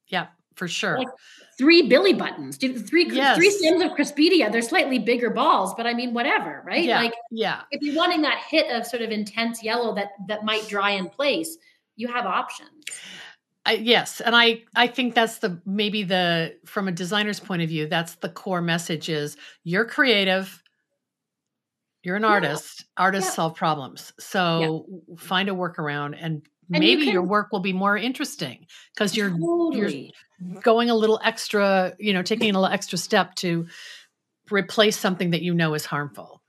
Yeah, 0.08 0.26
for 0.56 0.66
sure. 0.66 0.98
Like 0.98 1.08
three 1.58 1.88
Billy 1.88 2.12
buttons, 2.12 2.56
three 2.56 3.08
yes. 3.10 3.36
three 3.36 3.50
stems 3.50 3.82
of 3.82 3.92
Craspedia. 3.92 4.50
They're 4.50 4.62
slightly 4.62 4.98
bigger 4.98 5.30
balls, 5.30 5.74
but 5.76 5.86
I 5.86 5.94
mean, 5.94 6.12
whatever, 6.12 6.62
right? 6.66 6.84
Yeah. 6.84 7.02
Like, 7.02 7.14
yeah. 7.30 7.62
If 7.70 7.82
you're 7.82 7.96
wanting 7.96 8.22
that 8.22 8.42
hit 8.48 8.70
of 8.70 8.84
sort 8.84 9.02
of 9.02 9.10
intense 9.10 9.62
yellow 9.62 9.94
that 9.94 10.10
that 10.26 10.44
might 10.44 10.66
dry 10.68 10.90
in 10.90 11.08
place, 11.08 11.56
you 11.94 12.08
have 12.08 12.26
options. 12.26 12.70
I, 13.64 13.72
yes, 13.74 14.20
and 14.20 14.36
I 14.36 14.62
I 14.74 14.86
think 14.86 15.14
that's 15.14 15.38
the 15.38 15.60
maybe 15.66 16.02
the 16.02 16.56
from 16.64 16.88
a 16.88 16.92
designer's 16.92 17.40
point 17.40 17.62
of 17.62 17.68
view, 17.68 17.86
that's 17.86 18.16
the 18.16 18.28
core 18.28 18.62
message 18.62 19.08
is 19.08 19.36
you're 19.64 19.84
creative 19.84 20.62
you're 22.06 22.14
an 22.14 22.22
yeah. 22.22 22.28
artist. 22.28 22.84
Artists 22.96 23.30
yeah. 23.30 23.34
solve 23.34 23.56
problems. 23.56 24.12
So 24.20 24.86
yeah. 25.08 25.16
find 25.18 25.48
a 25.48 25.52
workaround 25.52 26.16
and, 26.20 26.46
and 26.72 26.80
maybe 26.80 26.86
you 26.86 26.98
can, 26.98 27.12
your 27.12 27.22
work 27.22 27.50
will 27.50 27.60
be 27.60 27.72
more 27.72 27.96
interesting 27.96 28.66
because 28.94 29.16
you're 29.16 29.30
totally. 29.30 30.14
you're 30.38 30.62
going 30.62 30.88
a 30.88 30.94
little 30.94 31.20
extra, 31.24 31.94
you 31.98 32.12
know, 32.12 32.22
taking 32.22 32.54
a 32.54 32.60
little 32.60 32.72
extra 32.72 32.96
step 32.96 33.34
to 33.36 33.66
replace 34.52 34.96
something 34.96 35.32
that 35.32 35.42
you 35.42 35.52
know 35.52 35.74
is 35.74 35.84
harmful. 35.84 36.42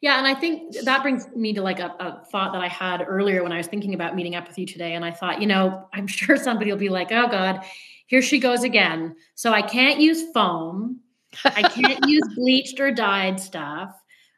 Yeah, 0.00 0.16
and 0.16 0.26
I 0.26 0.34
think 0.34 0.74
that 0.84 1.02
brings 1.02 1.28
me 1.36 1.52
to 1.52 1.62
like 1.62 1.78
a, 1.78 1.94
a, 2.00 2.24
thought 2.32 2.54
that 2.54 2.62
I 2.62 2.68
had 2.68 3.04
earlier 3.06 3.42
when 3.42 3.52
I 3.52 3.58
was 3.58 3.66
thinking 3.66 3.92
about 3.92 4.16
meeting 4.16 4.34
up 4.34 4.48
with 4.48 4.58
you 4.58 4.66
today. 4.66 4.94
And 4.94 5.04
I 5.04 5.10
thought, 5.10 5.42
you 5.42 5.46
know, 5.46 5.88
I'm 5.92 6.06
sure 6.18 6.38
somebody 6.38 6.72
will 6.72 6.78
be 6.78 6.88
like, 6.88 7.12
oh 7.12 7.28
God, 7.28 7.60
here 8.06 8.22
she 8.22 8.38
goes 8.38 8.64
again. 8.64 9.14
So 9.34 9.52
I 9.52 9.60
can't 9.60 10.00
use 10.00 10.32
foam. 10.32 11.00
I 11.44 11.62
can't 11.62 12.00
use 12.08 12.26
bleached 12.34 12.80
or 12.80 12.90
dyed 12.90 13.38
stuff. 13.38 13.94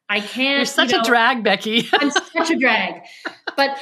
I 0.09 0.21
can't. 0.21 0.59
You're 0.59 0.65
such 0.67 0.91
you 0.91 0.99
know, 0.99 1.03
a 1.03 1.05
drag, 1.05 1.43
Becky. 1.43 1.89
I'm 1.93 2.11
such 2.11 2.51
a 2.51 2.57
drag. 2.57 3.03
But 3.57 3.79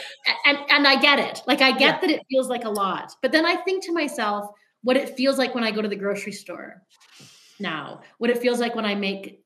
and 0.46 0.58
and 0.70 0.86
I 0.86 1.00
get 1.00 1.18
it. 1.18 1.42
Like 1.46 1.60
I 1.60 1.72
get 1.72 1.80
yeah. 1.80 2.00
that 2.00 2.10
it 2.10 2.22
feels 2.30 2.48
like 2.48 2.64
a 2.64 2.70
lot. 2.70 3.12
But 3.22 3.32
then 3.32 3.44
I 3.44 3.56
think 3.56 3.84
to 3.84 3.92
myself 3.92 4.50
what 4.82 4.96
it 4.96 5.16
feels 5.16 5.38
like 5.38 5.54
when 5.54 5.64
I 5.64 5.70
go 5.70 5.82
to 5.82 5.88
the 5.88 5.96
grocery 5.96 6.32
store 6.32 6.82
now, 7.58 8.00
what 8.18 8.30
it 8.30 8.38
feels 8.38 8.60
like 8.60 8.74
when 8.74 8.84
I 8.84 8.94
make 8.94 9.42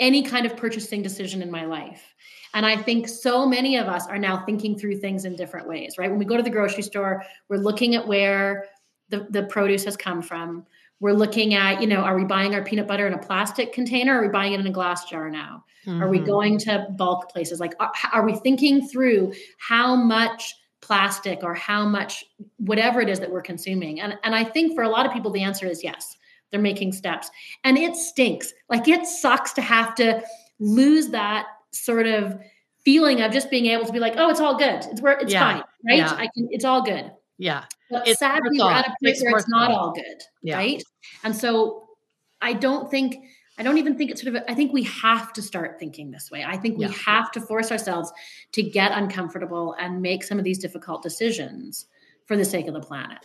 any 0.00 0.22
kind 0.22 0.46
of 0.46 0.56
purchasing 0.56 1.02
decision 1.02 1.42
in 1.42 1.50
my 1.50 1.64
life. 1.64 2.14
And 2.54 2.66
I 2.66 2.76
think 2.76 3.08
so 3.08 3.46
many 3.46 3.76
of 3.76 3.86
us 3.86 4.06
are 4.08 4.18
now 4.18 4.44
thinking 4.44 4.76
through 4.76 4.98
things 4.98 5.24
in 5.24 5.36
different 5.36 5.68
ways, 5.68 5.96
right? 5.96 6.10
When 6.10 6.18
we 6.18 6.24
go 6.24 6.36
to 6.36 6.42
the 6.42 6.50
grocery 6.50 6.82
store, 6.82 7.24
we're 7.48 7.56
looking 7.56 7.94
at 7.94 8.06
where 8.06 8.66
the, 9.08 9.26
the 9.30 9.44
produce 9.44 9.84
has 9.84 9.96
come 9.96 10.20
from. 10.20 10.66
We're 11.02 11.14
looking 11.14 11.54
at, 11.54 11.80
you 11.80 11.88
know, 11.88 11.96
are 11.96 12.16
we 12.16 12.22
buying 12.22 12.54
our 12.54 12.62
peanut 12.62 12.86
butter 12.86 13.08
in 13.08 13.12
a 13.12 13.18
plastic 13.18 13.72
container? 13.72 14.14
Or 14.14 14.20
are 14.20 14.22
we 14.22 14.28
buying 14.28 14.52
it 14.52 14.60
in 14.60 14.68
a 14.68 14.70
glass 14.70 15.04
jar 15.10 15.28
now? 15.28 15.64
Mm-hmm. 15.84 16.00
Are 16.00 16.08
we 16.08 16.18
mm-hmm. 16.18 16.26
going 16.26 16.58
to 16.58 16.86
bulk 16.96 17.28
places? 17.28 17.58
Like, 17.58 17.74
are, 17.80 17.90
are 18.12 18.24
we 18.24 18.36
thinking 18.36 18.86
through 18.86 19.32
how 19.58 19.96
much 19.96 20.54
plastic 20.80 21.42
or 21.42 21.54
how 21.54 21.84
much 21.84 22.24
whatever 22.58 23.00
it 23.00 23.08
is 23.08 23.18
that 23.18 23.32
we're 23.32 23.42
consuming? 23.42 24.00
And, 24.00 24.16
and 24.22 24.32
I 24.32 24.44
think 24.44 24.76
for 24.76 24.84
a 24.84 24.88
lot 24.88 25.04
of 25.04 25.12
people, 25.12 25.32
the 25.32 25.42
answer 25.42 25.66
is 25.66 25.82
yes. 25.82 26.16
They're 26.52 26.60
making 26.60 26.92
steps. 26.92 27.32
And 27.64 27.76
it 27.76 27.96
stinks. 27.96 28.54
Like, 28.68 28.86
it 28.86 29.04
sucks 29.04 29.52
to 29.54 29.60
have 29.60 29.96
to 29.96 30.22
lose 30.60 31.08
that 31.08 31.46
sort 31.72 32.06
of 32.06 32.38
feeling 32.84 33.22
of 33.22 33.32
just 33.32 33.50
being 33.50 33.66
able 33.66 33.86
to 33.86 33.92
be 33.92 33.98
like, 33.98 34.14
oh, 34.16 34.30
it's 34.30 34.40
all 34.40 34.56
good. 34.56 34.84
It's 34.84 35.00
where 35.00 35.18
it's 35.18 35.32
yeah. 35.32 35.54
fine, 35.54 35.64
right? 35.84 35.98
Yeah. 35.98 36.12
I 36.12 36.28
can. 36.32 36.46
It's 36.52 36.64
all 36.64 36.82
good. 36.82 37.10
Yeah. 37.42 37.64
But 37.90 38.06
it's 38.06 38.20
sadly, 38.20 38.60
we're 38.60 38.70
at 38.70 38.86
a 38.86 38.94
place 39.02 39.20
where 39.20 39.36
it's 39.36 39.48
not 39.48 39.72
all 39.72 39.92
good, 39.92 40.22
yeah. 40.44 40.56
right? 40.56 40.82
And 41.24 41.34
so 41.34 41.88
I 42.40 42.52
don't 42.52 42.88
think, 42.88 43.16
I 43.58 43.64
don't 43.64 43.78
even 43.78 43.98
think 43.98 44.12
it's 44.12 44.22
sort 44.22 44.36
of, 44.36 44.44
I 44.46 44.54
think 44.54 44.72
we 44.72 44.84
have 44.84 45.32
to 45.32 45.42
start 45.42 45.80
thinking 45.80 46.12
this 46.12 46.30
way. 46.30 46.44
I 46.44 46.56
think 46.56 46.78
we 46.78 46.86
yeah. 46.86 46.92
have 47.04 47.32
to 47.32 47.40
force 47.40 47.72
ourselves 47.72 48.12
to 48.52 48.62
get 48.62 48.92
uncomfortable 48.92 49.74
and 49.80 50.00
make 50.00 50.22
some 50.22 50.38
of 50.38 50.44
these 50.44 50.60
difficult 50.60 51.02
decisions 51.02 51.86
for 52.26 52.36
the 52.36 52.44
sake 52.44 52.68
of 52.68 52.74
the 52.74 52.80
planet. 52.80 53.18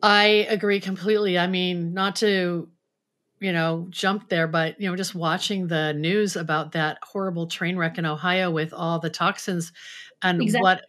I 0.00 0.46
agree 0.48 0.78
completely. 0.78 1.40
I 1.40 1.48
mean, 1.48 1.92
not 1.92 2.14
to 2.16 2.68
you 3.40 3.52
know, 3.52 3.86
jump 3.90 4.28
there, 4.28 4.46
but 4.46 4.80
you 4.80 4.88
know, 4.88 4.96
just 4.96 5.14
watching 5.14 5.66
the 5.66 5.92
news 5.92 6.36
about 6.36 6.72
that 6.72 6.98
horrible 7.02 7.46
train 7.46 7.76
wreck 7.76 7.98
in 7.98 8.06
Ohio 8.06 8.50
with 8.50 8.72
all 8.72 8.98
the 8.98 9.10
toxins 9.10 9.72
and 10.22 10.40
exactly. 10.40 10.62
what 10.62 10.82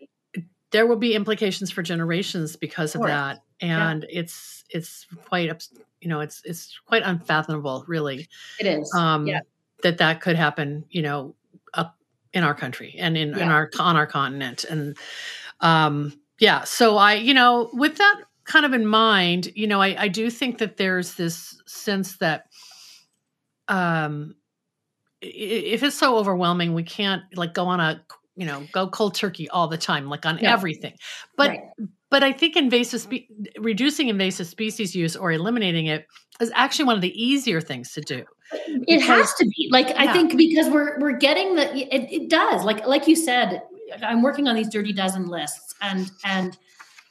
there 0.71 0.86
will 0.86 0.97
be 0.97 1.13
implications 1.13 1.71
for 1.71 1.82
generations 1.82 2.56
because 2.56 2.95
of, 2.95 3.01
of 3.01 3.08
that 3.08 3.43
and 3.62 4.06
yeah. 4.10 4.19
it's 4.21 4.63
it's 4.69 5.06
quite 5.25 5.67
you 6.01 6.10
know 6.10 6.19
it's 6.19 6.41
it's 6.45 6.80
quite 6.86 7.03
unfathomable 7.03 7.84
really 7.88 8.27
it 8.60 8.67
is 8.67 8.93
um 8.93 9.27
yeah. 9.27 9.39
that 9.84 9.97
that 9.97 10.21
could 10.21 10.36
happen 10.36 10.86
you 10.89 11.01
know 11.01 11.34
up 11.73 11.95
in 12.34 12.43
our 12.43 12.53
country 12.53 12.95
and 12.97 13.17
in, 13.17 13.30
yeah. 13.30 13.43
in 13.43 13.49
our 13.49 13.69
on 13.80 13.95
our 13.95 14.08
continent 14.08 14.63
and 14.65 14.97
um 15.62 16.13
yeah 16.39 16.63
so 16.63 16.97
i 16.97 17.13
you 17.13 17.34
know 17.34 17.69
with 17.73 17.97
that 17.97 18.21
kind 18.43 18.65
of 18.65 18.73
in 18.73 18.86
mind 18.86 19.49
you 19.56 19.67
know 19.67 19.82
i 19.82 19.95
i 20.03 20.08
do 20.08 20.30
think 20.30 20.60
that 20.60 20.77
there's 20.77 21.15
this 21.15 21.60
sense 21.65 22.17
that 22.17 22.45
um 23.67 24.36
if 25.19 25.82
it's 25.82 25.97
so 25.97 26.17
overwhelming 26.17 26.73
we 26.75 26.84
can't 26.84 27.23
like 27.36 27.53
go 27.53 27.65
on 27.65 27.80
a 27.80 28.01
you 28.38 28.45
know 28.45 28.65
go 28.71 28.88
cold 28.88 29.15
turkey 29.15 29.50
all 29.50 29.67
the 29.67 29.78
time 29.78 30.08
like 30.08 30.26
on 30.26 30.38
yeah. 30.38 30.54
everything 30.54 30.93
but 31.36 31.50
right. 31.50 31.62
but 32.10 32.23
i 32.23 32.32
think 32.32 32.56
invasive 32.56 33.02
spe- 33.02 33.30
reducing 33.60 34.08
invasive 34.08 34.47
species 34.47 34.95
use 34.95 35.15
or 35.15 35.32
eliminating 35.32 35.88
it 35.88 36.06
is 36.39 36.52
actually 36.56 36.86
one 36.86 36.95
of 36.95 37.02
the 37.02 37.21
easier 37.21 37.60
things 37.60 37.91
to 37.91 38.02
do 38.02 38.23
it 38.88 39.02
has 39.02 39.34
to 39.34 39.45
be 39.45 39.67
like 39.71 39.89
yeah. 39.89 40.04
i 40.04 40.13
think 40.13 40.38
because 40.38 40.69
we're 40.69 40.97
we're 41.00 41.17
getting 41.17 41.56
the 41.56 41.76
it, 41.93 42.08
it 42.12 42.30
does 42.30 42.63
like 42.63 42.86
like 42.86 43.08
you 43.08 43.15
said 43.15 43.62
i'm 44.04 44.21
working 44.21 44.47
on 44.47 44.56
these 44.56 44.69
dirty 44.69 44.93
dozen 44.93 45.28
lists 45.28 45.73
and 45.82 46.12
and 46.23 46.58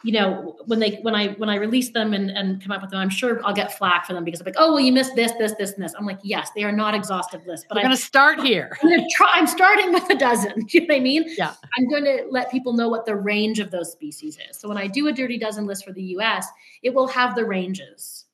you 0.06 0.12
know, 0.12 0.56
when 0.66 0.78
they 0.78 1.00
when 1.02 1.16
I 1.16 1.30
when 1.32 1.48
I 1.48 1.56
release 1.56 1.90
them 1.90 2.14
and, 2.14 2.30
and 2.30 2.62
come 2.62 2.70
up 2.70 2.80
with 2.80 2.92
them, 2.92 3.00
I'm 3.00 3.10
sure 3.10 3.44
I'll 3.44 3.52
get 3.52 3.76
flack 3.76 4.06
for 4.06 4.12
them 4.12 4.22
because 4.22 4.40
I'm 4.40 4.44
like, 4.44 4.54
oh 4.56 4.70
well, 4.70 4.80
you 4.80 4.92
missed 4.92 5.16
this, 5.16 5.32
this, 5.32 5.52
this, 5.58 5.72
and 5.72 5.82
this. 5.82 5.94
I'm 5.98 6.06
like, 6.06 6.20
yes, 6.22 6.50
they 6.54 6.62
are 6.62 6.70
not 6.70 6.94
exhaustive 6.94 7.44
lists, 7.44 7.66
but 7.68 7.76
I'm 7.76 7.82
going 7.82 7.96
to 7.96 8.00
start 8.00 8.38
here. 8.38 8.78
I'm, 8.80 8.88
gonna 8.88 9.04
try, 9.16 9.32
I'm 9.34 9.48
starting 9.48 9.92
with 9.92 10.08
a 10.08 10.14
dozen. 10.14 10.52
Do 10.60 10.66
you 10.78 10.80
know 10.82 10.94
what 10.94 10.96
I 10.96 11.00
mean? 11.00 11.24
Yeah. 11.36 11.54
I'm 11.76 11.88
going 11.88 12.04
to 12.04 12.24
let 12.30 12.52
people 12.52 12.72
know 12.72 12.88
what 12.88 13.04
the 13.04 13.16
range 13.16 13.58
of 13.58 13.72
those 13.72 13.90
species 13.90 14.38
is. 14.48 14.56
So 14.56 14.68
when 14.68 14.78
I 14.78 14.86
do 14.86 15.08
a 15.08 15.12
dirty 15.12 15.38
dozen 15.38 15.66
list 15.66 15.84
for 15.84 15.92
the 15.92 16.04
U.S., 16.04 16.46
it 16.84 16.94
will 16.94 17.08
have 17.08 17.34
the 17.34 17.44
ranges. 17.44 18.26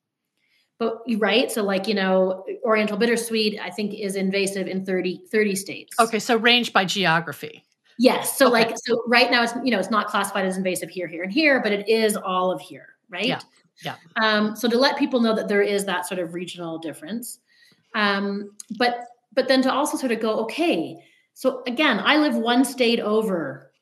But 0.78 0.98
right, 1.16 1.50
so 1.50 1.62
like 1.62 1.88
you 1.88 1.94
know, 1.94 2.44
Oriental 2.64 2.98
bittersweet, 2.98 3.58
I 3.58 3.70
think 3.70 3.94
is 3.94 4.14
invasive 4.14 4.66
in 4.66 4.84
30 4.84 5.22
30 5.30 5.56
states. 5.56 5.96
Okay, 5.98 6.18
so 6.18 6.36
range 6.36 6.74
by 6.74 6.84
geography. 6.84 7.64
Yes. 7.98 8.36
So 8.36 8.46
okay. 8.46 8.52
like 8.52 8.74
so 8.82 9.02
right 9.06 9.30
now 9.30 9.42
it's 9.42 9.52
you 9.64 9.70
know 9.70 9.78
it's 9.78 9.90
not 9.90 10.08
classified 10.08 10.46
as 10.46 10.56
invasive 10.56 10.90
here, 10.90 11.06
here, 11.06 11.22
and 11.22 11.32
here, 11.32 11.60
but 11.62 11.72
it 11.72 11.88
is 11.88 12.16
all 12.16 12.50
of 12.50 12.60
here, 12.60 12.88
right? 13.10 13.26
Yeah. 13.26 13.40
Yeah. 13.84 13.96
Um, 14.22 14.54
so 14.54 14.68
to 14.68 14.78
let 14.78 14.98
people 14.98 15.20
know 15.20 15.34
that 15.34 15.48
there 15.48 15.62
is 15.62 15.84
that 15.86 16.06
sort 16.06 16.20
of 16.20 16.34
regional 16.34 16.78
difference. 16.78 17.40
Um, 17.94 18.52
but 18.78 19.06
but 19.34 19.48
then 19.48 19.62
to 19.62 19.72
also 19.72 19.96
sort 19.96 20.12
of 20.12 20.20
go, 20.20 20.40
okay, 20.40 20.96
so 21.34 21.62
again, 21.66 22.00
I 22.04 22.18
live 22.18 22.36
one 22.36 22.64
state 22.64 23.00
over 23.00 23.72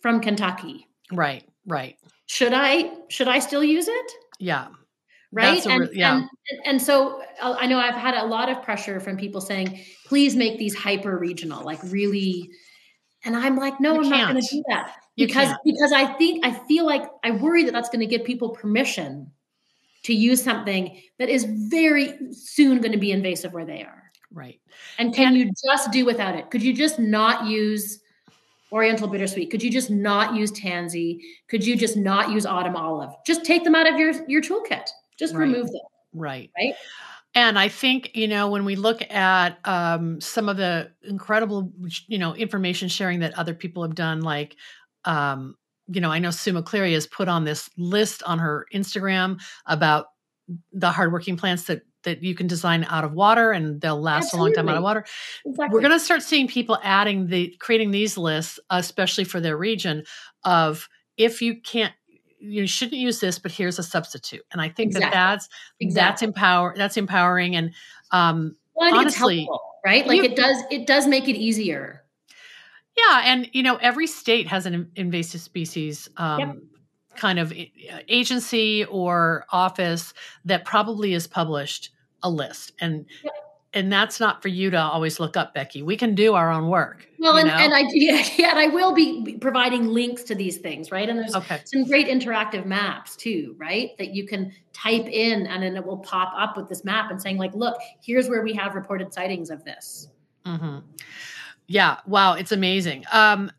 from 0.00 0.20
Kentucky. 0.20 0.88
Right, 1.12 1.44
right. 1.66 1.96
Should 2.26 2.52
I 2.54 2.92
should 3.08 3.28
I 3.28 3.38
still 3.38 3.64
use 3.64 3.88
it? 3.88 4.12
Yeah. 4.38 4.68
Right. 5.32 5.64
And, 5.64 5.88
yeah. 5.92 6.16
And, 6.16 6.60
and 6.66 6.82
so 6.82 7.22
uh, 7.40 7.54
I 7.58 7.66
know 7.66 7.78
I've 7.78 7.94
had 7.94 8.14
a 8.14 8.24
lot 8.24 8.48
of 8.48 8.62
pressure 8.62 8.98
from 8.98 9.16
people 9.16 9.40
saying, 9.40 9.80
please 10.06 10.34
make 10.34 10.58
these 10.58 10.74
hyper 10.74 11.18
regional, 11.18 11.64
like 11.64 11.78
really 11.84 12.50
and 13.24 13.36
I'm 13.36 13.56
like, 13.56 13.80
no, 13.80 13.94
you 13.94 14.00
I'm 14.00 14.10
can't. 14.10 14.16
not 14.16 14.32
going 14.32 14.42
to 14.42 14.48
do 14.48 14.64
that 14.68 14.96
because 15.16 15.54
because 15.64 15.92
I 15.92 16.06
think 16.14 16.44
I 16.44 16.52
feel 16.52 16.86
like 16.86 17.04
I 17.22 17.32
worry 17.32 17.64
that 17.64 17.72
that's 17.72 17.88
going 17.88 18.00
to 18.00 18.06
give 18.06 18.24
people 18.24 18.50
permission 18.50 19.30
to 20.04 20.14
use 20.14 20.42
something 20.42 21.00
that 21.18 21.28
is 21.28 21.44
very 21.44 22.14
soon 22.32 22.80
going 22.80 22.92
to 22.92 22.98
be 22.98 23.12
invasive 23.12 23.52
where 23.52 23.66
they 23.66 23.82
are. 23.82 24.10
Right. 24.32 24.60
And 24.98 25.14
can 25.14 25.28
and, 25.28 25.36
you 25.36 25.52
just 25.64 25.90
do 25.90 26.06
without 26.06 26.36
it? 26.36 26.50
Could 26.50 26.62
you 26.62 26.72
just 26.72 26.98
not 26.98 27.46
use 27.46 28.00
Oriental 28.72 29.08
bittersweet? 29.08 29.50
Could 29.50 29.62
you 29.62 29.70
just 29.70 29.90
not 29.90 30.34
use 30.34 30.52
tansy? 30.52 31.20
Could 31.48 31.66
you 31.66 31.76
just 31.76 31.96
not 31.96 32.30
use 32.30 32.46
autumn 32.46 32.76
olive? 32.76 33.10
Just 33.26 33.44
take 33.44 33.64
them 33.64 33.74
out 33.74 33.88
of 33.88 33.98
your 33.98 34.14
your 34.28 34.40
toolkit. 34.40 34.88
Just 35.18 35.34
right. 35.34 35.40
remove 35.40 35.66
them. 35.66 35.82
Right. 36.14 36.50
Right. 36.56 36.74
And 37.34 37.58
I 37.58 37.68
think, 37.68 38.10
you 38.14 38.26
know, 38.26 38.48
when 38.50 38.64
we 38.64 38.74
look 38.74 39.02
at 39.10 39.58
um, 39.64 40.20
some 40.20 40.48
of 40.48 40.56
the 40.56 40.90
incredible, 41.02 41.72
you 42.08 42.18
know, 42.18 42.34
information 42.34 42.88
sharing 42.88 43.20
that 43.20 43.38
other 43.38 43.54
people 43.54 43.82
have 43.82 43.94
done, 43.94 44.20
like, 44.20 44.56
um, 45.04 45.54
you 45.86 46.00
know, 46.00 46.10
I 46.10 46.18
know 46.18 46.30
Sue 46.30 46.52
McCleary 46.52 46.92
has 46.94 47.06
put 47.06 47.28
on 47.28 47.44
this 47.44 47.70
list 47.76 48.22
on 48.24 48.38
her 48.38 48.66
Instagram 48.74 49.40
about 49.66 50.06
the 50.72 50.90
hardworking 50.90 51.36
plants 51.36 51.64
that 51.64 51.82
that 52.02 52.22
you 52.22 52.34
can 52.34 52.46
design 52.46 52.86
out 52.88 53.04
of 53.04 53.12
water 53.12 53.52
and 53.52 53.80
they'll 53.80 54.00
last 54.00 54.26
Absolutely. 54.26 54.52
a 54.52 54.54
long 54.54 54.54
time 54.54 54.68
out 54.70 54.76
of 54.78 54.82
water. 54.82 55.04
Exactly. 55.44 55.74
We're 55.74 55.82
going 55.82 55.92
to 55.92 56.00
start 56.00 56.22
seeing 56.22 56.48
people 56.48 56.78
adding 56.82 57.26
the 57.26 57.54
creating 57.60 57.90
these 57.90 58.16
lists, 58.16 58.58
especially 58.70 59.24
for 59.24 59.38
their 59.38 59.56
region, 59.56 60.04
of 60.44 60.88
if 61.16 61.42
you 61.42 61.60
can't 61.60 61.92
you 62.40 62.66
shouldn't 62.66 63.00
use 63.00 63.20
this, 63.20 63.38
but 63.38 63.52
here's 63.52 63.78
a 63.78 63.82
substitute. 63.82 64.42
And 64.52 64.60
I 64.60 64.68
think 64.68 64.88
exactly. 64.88 65.10
that 65.10 65.12
that's 65.14 65.48
exactly. 65.78 65.94
that's 65.94 66.22
empower 66.22 66.74
that's 66.76 66.96
empowering 66.96 67.56
and 67.56 67.72
um 68.10 68.56
well, 68.74 68.94
honestly, 68.94 69.44
helpful, 69.44 69.62
right? 69.84 70.06
Like 70.06 70.18
you, 70.18 70.24
it 70.24 70.36
does 70.36 70.62
it 70.70 70.86
does 70.86 71.06
make 71.06 71.28
it 71.28 71.36
easier. 71.36 72.04
Yeah, 72.96 73.22
and 73.24 73.48
you 73.52 73.62
know 73.62 73.76
every 73.76 74.06
state 74.06 74.48
has 74.48 74.66
an 74.66 74.90
invasive 74.96 75.40
species 75.40 76.08
um, 76.16 76.38
yep. 76.38 76.56
kind 77.16 77.38
of 77.38 77.52
agency 78.08 78.84
or 78.86 79.44
office 79.52 80.12
that 80.44 80.64
probably 80.64 81.14
is 81.14 81.26
published 81.26 81.90
a 82.22 82.30
list, 82.30 82.72
and 82.80 83.06
yep 83.22 83.32
and 83.72 83.92
that's 83.92 84.18
not 84.18 84.42
for 84.42 84.48
you 84.48 84.70
to 84.70 84.80
always 84.80 85.20
look 85.20 85.36
up, 85.36 85.54
Becky. 85.54 85.82
We 85.82 85.96
can 85.96 86.16
do 86.16 86.34
our 86.34 86.50
own 86.50 86.68
work. 86.68 87.06
Well, 87.18 87.36
and, 87.36 87.48
and, 87.48 87.72
I 87.72 87.80
yeah, 87.92 88.24
yeah, 88.36 88.50
and 88.50 88.58
I 88.58 88.66
will 88.66 88.92
be 88.92 89.36
providing 89.40 89.86
links 89.86 90.24
to 90.24 90.34
these 90.34 90.58
things, 90.58 90.90
right? 90.90 91.08
And 91.08 91.18
there's 91.18 91.36
okay. 91.36 91.60
some 91.64 91.84
great 91.84 92.08
interactive 92.08 92.66
maps 92.66 93.14
too, 93.14 93.54
right? 93.58 93.96
That 93.98 94.12
you 94.12 94.26
can 94.26 94.52
type 94.72 95.06
in 95.06 95.46
and 95.46 95.62
then 95.62 95.76
it 95.76 95.86
will 95.86 95.98
pop 95.98 96.32
up 96.36 96.56
with 96.56 96.68
this 96.68 96.84
map 96.84 97.10
and 97.12 97.22
saying, 97.22 97.38
like, 97.38 97.54
look, 97.54 97.76
here's 98.04 98.28
where 98.28 98.42
we 98.42 98.54
have 98.54 98.74
reported 98.74 99.14
sightings 99.14 99.50
of 99.50 99.64
this. 99.64 100.08
Mm-hmm. 100.44 100.78
Yeah, 101.68 101.98
wow, 102.06 102.34
it's 102.34 102.50
amazing. 102.50 103.04
Um, 103.12 103.52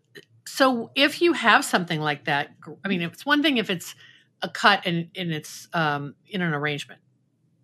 so 0.45 0.91
if 0.95 1.21
you 1.21 1.31
have 1.31 1.63
something 1.63 2.01
like 2.01 2.25
that, 2.25 2.49
I 2.83 2.89
mean, 2.89 3.01
it's 3.01 3.25
one 3.25 3.41
thing 3.41 3.57
if 3.57 3.69
it's 3.69 3.95
a 4.41 4.49
cut 4.49 4.85
and, 4.85 5.07
and 5.15 5.31
it's 5.31 5.69
um, 5.73 6.15
in 6.27 6.41
an 6.41 6.53
arrangement 6.53 6.99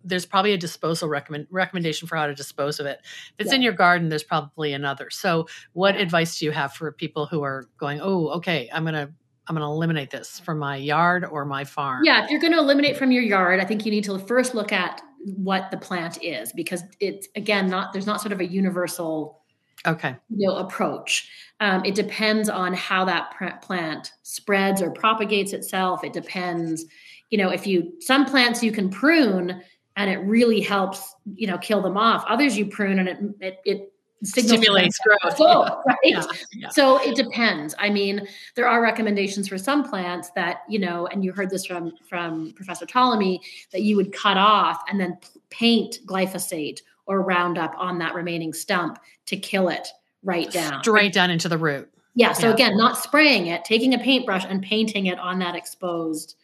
there's 0.04 0.26
probably 0.26 0.52
a 0.52 0.58
disposal 0.58 1.08
recommend 1.08 1.46
recommendation 1.50 2.08
for 2.08 2.16
how 2.16 2.26
to 2.26 2.34
dispose 2.34 2.80
of 2.80 2.86
it. 2.86 3.00
If 3.02 3.34
it's 3.38 3.50
yeah. 3.50 3.56
in 3.56 3.62
your 3.62 3.72
garden, 3.72 4.08
there's 4.08 4.22
probably 4.22 4.72
another. 4.72 5.10
So, 5.10 5.46
what 5.72 5.94
yeah. 5.94 6.02
advice 6.02 6.38
do 6.38 6.44
you 6.44 6.52
have 6.52 6.72
for 6.72 6.92
people 6.92 7.26
who 7.26 7.42
are 7.42 7.68
going, 7.78 8.00
"Oh, 8.00 8.28
okay, 8.30 8.68
I'm 8.72 8.84
gonna 8.84 9.10
I'm 9.48 9.56
going 9.56 9.66
to 9.66 9.72
eliminate 9.72 10.10
this 10.10 10.38
from 10.40 10.58
my 10.58 10.76
yard 10.76 11.24
or 11.24 11.46
my 11.46 11.64
farm. 11.64 12.04
Yeah, 12.04 12.22
if 12.22 12.30
you're 12.30 12.40
going 12.40 12.52
to 12.52 12.58
eliminate 12.58 12.98
from 12.98 13.10
your 13.10 13.22
yard, 13.22 13.60
I 13.60 13.64
think 13.64 13.86
you 13.86 13.90
need 13.90 14.04
to 14.04 14.18
first 14.18 14.54
look 14.54 14.72
at 14.72 15.00
what 15.24 15.70
the 15.70 15.76
plant 15.76 16.22
is 16.22 16.52
because 16.52 16.82
it's 17.00 17.26
again 17.34 17.68
not 17.68 17.92
there's 17.92 18.06
not 18.06 18.20
sort 18.20 18.32
of 18.32 18.40
a 18.40 18.46
universal 18.46 19.42
okay 19.86 20.14
you 20.30 20.46
know 20.46 20.56
approach. 20.56 21.28
Um, 21.60 21.84
it 21.84 21.94
depends 21.94 22.48
on 22.48 22.72
how 22.72 23.04
that 23.06 23.32
plant 23.62 24.12
spreads 24.22 24.80
or 24.80 24.90
propagates 24.90 25.52
itself. 25.52 26.04
It 26.04 26.12
depends, 26.12 26.84
you 27.30 27.38
know, 27.38 27.50
if 27.50 27.66
you 27.66 27.92
some 28.00 28.24
plants 28.26 28.62
you 28.62 28.70
can 28.70 28.90
prune 28.90 29.60
and 29.98 30.08
it 30.08 30.18
really 30.18 30.60
helps 30.60 31.14
you 31.34 31.46
know 31.46 31.58
kill 31.58 31.82
them 31.82 31.98
off. 31.98 32.24
Others 32.26 32.56
you 32.56 32.66
prune 32.66 33.00
and 33.00 33.08
it 33.08 33.18
it, 33.40 33.58
it 33.66 33.92
stimulates 34.22 34.98
growth. 34.98 35.36
so, 35.36 35.82
right? 35.86 35.96
Yeah, 36.02 36.24
yeah. 36.54 36.68
so 36.70 37.02
it 37.02 37.14
depends. 37.16 37.74
I 37.78 37.90
mean 37.90 38.26
there 38.54 38.66
are 38.66 38.80
recommendations 38.80 39.48
for 39.48 39.58
some 39.58 39.86
plants 39.86 40.30
that 40.36 40.62
you 40.68 40.78
know 40.78 41.06
and 41.08 41.22
you 41.22 41.32
heard 41.32 41.50
this 41.50 41.66
from 41.66 41.92
from 42.08 42.52
professor 42.54 42.86
Tallamy 42.86 43.40
that 43.72 43.82
you 43.82 43.96
would 43.96 44.12
cut 44.12 44.38
off 44.38 44.80
and 44.88 44.98
then 44.98 45.18
paint 45.50 45.98
glyphosate 46.06 46.80
or 47.06 47.22
roundup 47.22 47.74
on 47.76 47.98
that 47.98 48.14
remaining 48.14 48.52
stump 48.52 48.98
to 49.26 49.36
kill 49.36 49.68
it 49.68 49.88
right 50.22 50.50
down. 50.50 50.82
straight 50.82 51.12
down 51.12 51.30
into 51.30 51.48
the 51.48 51.58
root. 51.58 51.90
Yeah 52.14 52.32
so 52.32 52.48
yeah. 52.48 52.54
again 52.54 52.76
not 52.76 52.98
spraying 52.98 53.48
it 53.48 53.64
taking 53.64 53.94
a 53.94 53.98
paintbrush 53.98 54.44
and 54.48 54.62
painting 54.62 55.06
it 55.06 55.18
on 55.18 55.40
that 55.40 55.56
exposed 55.56 56.36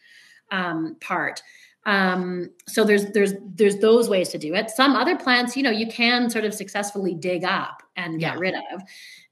um, 0.51 0.95
part 0.99 1.41
um, 1.85 2.49
so 2.67 2.83
there's 2.83 3.05
there's 3.11 3.33
there's 3.55 3.77
those 3.77 4.09
ways 4.09 4.29
to 4.29 4.37
do 4.37 4.55
it. 4.55 4.69
Some 4.71 4.95
other 4.95 5.15
plants, 5.15 5.55
you 5.55 5.63
know, 5.63 5.71
you 5.71 5.87
can 5.87 6.29
sort 6.29 6.45
of 6.45 6.53
successfully 6.53 7.13
dig 7.13 7.43
up 7.43 7.83
and 7.95 8.19
get 8.19 8.33
yeah. 8.33 8.39
rid 8.39 8.55
of. 8.73 8.81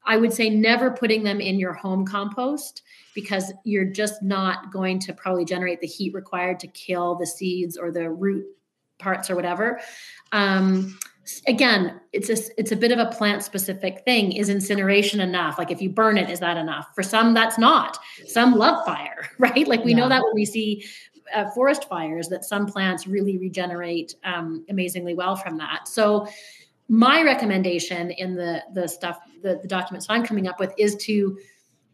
I 0.06 0.18
would 0.18 0.34
say 0.34 0.50
never 0.50 0.92
putting 0.92 1.24
them 1.24 1.40
in 1.40 1.60
your 1.60 1.74
home 1.74 2.06
compost 2.06 2.84
because 3.16 3.54
you're 3.64 3.86
just 3.86 4.22
not 4.22 4.72
going 4.72 5.00
to 5.00 5.14
probably 5.14 5.46
generate 5.46 5.82
the 5.82 5.88
heat 5.88 6.14
required 6.14 6.60
to 6.60 6.68
kill 6.68 7.16
the 7.16 7.26
seeds 7.26 7.78
or 7.78 7.92
the 7.92 8.10
root 8.10 8.46
parts 9.00 9.30
or 9.30 9.36
whatever. 9.36 9.80
Um, 10.32 10.98
again, 11.48 12.02
it's 12.12 12.30
a 12.30 12.38
it's 12.60 12.72
a 12.72 12.76
bit 12.76 12.92
of 12.92 13.00
a 13.00 13.12
plant 13.12 13.44
specific 13.44 14.04
thing. 14.06 14.34
Is 14.34 14.50
incineration 14.50 15.20
enough? 15.20 15.58
Like 15.58 15.72
if 15.72 15.82
you 15.82 15.90
burn 15.90 16.18
it, 16.18 16.30
is 16.30 16.40
that 16.42 16.58
enough? 16.58 16.88
For 16.94 17.04
some, 17.04 17.34
that's 17.34 17.58
not. 17.58 17.98
Some 18.28 18.56
love 18.56 18.86
fire, 18.86 19.30
right? 19.40 19.68
Like 19.68 19.84
we 19.84 19.92
yeah. 19.92 19.98
know 19.98 20.10
that 20.10 20.22
when 20.22 20.34
we 20.36 20.46
see 20.46 20.86
uh, 21.34 21.50
forest 21.52 21.88
fires 21.88 22.28
that 22.30 22.46
some 22.46 22.66
plants 22.66 23.08
really 23.08 23.38
regenerate 23.38 24.16
um, 24.24 24.66
amazingly 24.70 25.14
well 25.14 25.36
from 25.36 25.58
that. 25.58 25.88
So 25.88 26.28
my 26.90 27.24
recommendation 27.24 28.12
in 28.12 28.36
the 28.36 28.64
the 28.74 28.88
stuff 28.88 29.20
the, 29.42 29.60
the 29.62 29.68
documents 29.68 30.08
I'm 30.10 30.24
coming 30.26 30.48
up 30.48 30.60
with 30.60 30.74
is 30.78 30.96
to 30.98 31.38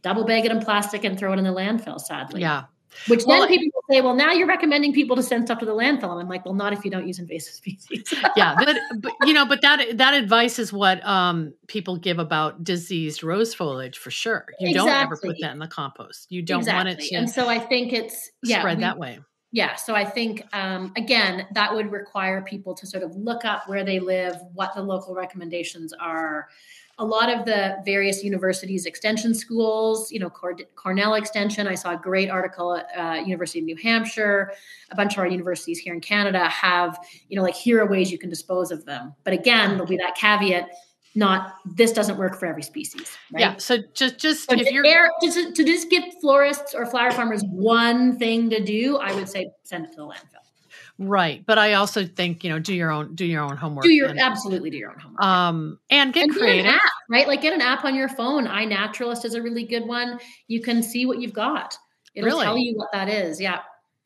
double 0.01 0.25
bag 0.25 0.45
it 0.45 0.51
in 0.51 0.59
plastic 0.59 1.03
and 1.03 1.17
throw 1.17 1.33
it 1.33 1.39
in 1.39 1.43
the 1.43 1.51
landfill. 1.51 1.99
Sadly, 1.99 2.41
yeah. 2.41 2.63
Which 3.07 3.23
then 3.25 3.47
people 3.47 3.83
say, 3.89 4.01
well, 4.01 4.15
now 4.15 4.31
you're 4.31 4.47
recommending 4.47 4.93
people 4.93 5.15
to 5.15 5.21
send 5.21 5.45
stuff 5.45 5.59
to 5.59 5.65
the 5.65 5.75
landfill. 5.75 6.11
And 6.11 6.21
I'm 6.21 6.27
like, 6.27 6.43
well, 6.43 6.55
not 6.55 6.73
if 6.73 6.83
you 6.83 6.89
don't 6.89 7.07
use 7.07 7.19
invasive 7.19 7.53
species. 7.53 8.11
yeah, 8.35 8.55
but, 8.57 8.77
but, 8.99 9.13
you 9.25 9.33
know, 9.33 9.45
but 9.45 9.61
that 9.61 9.97
that 9.97 10.15
advice 10.15 10.57
is 10.57 10.73
what 10.73 11.05
um, 11.05 11.53
people 11.67 11.97
give 11.97 12.17
about 12.17 12.63
diseased 12.63 13.23
rose 13.23 13.53
foliage 13.53 13.97
for 13.97 14.09
sure. 14.09 14.47
You 14.59 14.69
exactly. 14.69 14.91
don't 14.91 15.03
ever 15.03 15.17
put 15.17 15.35
that 15.41 15.51
in 15.53 15.59
the 15.59 15.67
compost. 15.67 16.31
You 16.31 16.41
don't 16.41 16.61
exactly. 16.61 16.89
want 16.89 16.99
it 16.99 17.07
to. 17.09 17.15
And 17.15 17.29
so 17.29 17.47
I 17.47 17.59
think 17.59 17.93
it's 17.93 18.31
yeah, 18.43 18.59
spread 18.59 18.79
we, 18.79 18.83
that 18.83 18.97
way 18.97 19.19
yeah 19.51 19.75
so 19.75 19.95
i 19.95 20.05
think 20.05 20.43
um, 20.53 20.91
again 20.95 21.47
that 21.53 21.73
would 21.73 21.91
require 21.91 22.41
people 22.41 22.73
to 22.73 22.85
sort 22.85 23.03
of 23.03 23.15
look 23.15 23.45
up 23.45 23.67
where 23.67 23.83
they 23.83 23.99
live 23.99 24.35
what 24.53 24.73
the 24.75 24.81
local 24.81 25.15
recommendations 25.15 25.93
are. 25.93 26.47
A 27.01 27.05
lot 27.05 27.33
of 27.33 27.45
the 27.45 27.77
various 27.85 28.25
universities 28.25 28.85
extension 28.85 29.33
schools 29.33 30.11
you 30.11 30.19
know 30.19 30.29
cornell 30.29 31.13
extension 31.13 31.65
i 31.65 31.73
saw 31.73 31.93
a 31.93 31.97
great 31.97 32.29
article 32.29 32.75
at 32.75 32.87
uh, 32.97 33.21
university 33.23 33.59
of 33.59 33.65
new 33.65 33.77
hampshire. 33.77 34.51
A 34.91 34.95
bunch 34.95 35.13
of 35.13 35.19
our 35.19 35.27
universities 35.27 35.79
here 35.79 35.93
in 35.93 36.01
canada 36.01 36.47
have 36.49 36.99
you 37.29 37.37
know 37.37 37.41
like 37.41 37.55
here 37.55 37.81
are 37.81 37.87
ways 37.87 38.11
you 38.11 38.17
can 38.17 38.29
dispose 38.29 38.69
of 38.69 38.85
them. 38.85 39.15
But 39.23 39.33
again 39.33 39.71
there'll 39.71 39.87
be 39.87 39.97
that 39.97 40.15
caveat 40.15 40.69
not 41.15 41.55
this 41.65 41.91
doesn't 41.91 42.17
work 42.17 42.39
for 42.39 42.45
every 42.45 42.63
species. 42.63 43.15
Right? 43.31 43.41
Yeah. 43.41 43.57
So 43.57 43.77
just 43.93 44.19
just 44.19 44.49
so 44.49 44.55
if 44.55 44.71
you're 44.71 44.85
air, 44.85 45.09
to, 45.21 45.51
to 45.51 45.63
just 45.63 45.89
give 45.89 46.03
florists 46.21 46.73
or 46.73 46.85
flower 46.85 47.11
farmers 47.11 47.43
one 47.49 48.17
thing 48.17 48.49
to 48.51 48.63
do, 48.63 48.97
I 48.97 49.13
would 49.13 49.27
say 49.27 49.49
send 49.63 49.85
it 49.85 49.91
to 49.91 49.97
the 49.97 50.03
landfill. 50.03 50.45
Right, 51.01 51.45
but 51.45 51.57
I 51.57 51.73
also 51.73 52.05
think 52.05 52.43
you 52.43 52.49
know 52.49 52.59
do 52.59 52.75
your 52.75 52.91
own 52.91 53.15
do 53.15 53.25
your 53.25 53.41
own 53.41 53.55
homework. 53.55 53.85
Do 53.85 53.91
your 53.91 54.09
and, 54.09 54.19
absolutely 54.19 54.69
do 54.69 54.77
your 54.77 54.91
own 54.91 54.99
homework. 54.99 55.23
Um, 55.23 55.79
and 55.89 56.13
get 56.13 56.23
and 56.23 56.33
creative, 56.35 56.65
get 56.65 56.75
app, 56.75 56.91
right? 57.09 57.25
Like 57.27 57.41
get 57.41 57.53
an 57.53 57.61
app 57.61 57.85
on 57.85 57.95
your 57.95 58.09
phone. 58.09 58.45
iNaturalist 58.47 59.23
is 59.23 59.33
a 59.33 59.41
really 59.41 59.63
good 59.63 59.85
one. 59.85 60.19
You 60.47 60.61
can 60.61 60.83
see 60.83 61.05
what 61.05 61.21
you've 61.21 61.33
got. 61.33 61.77
It'll 62.15 62.27
Really? 62.27 62.43
tell 62.43 62.57
you 62.57 62.75
what 62.75 62.89
that 62.91 63.07
is. 63.07 63.39
Yeah, 63.39 63.59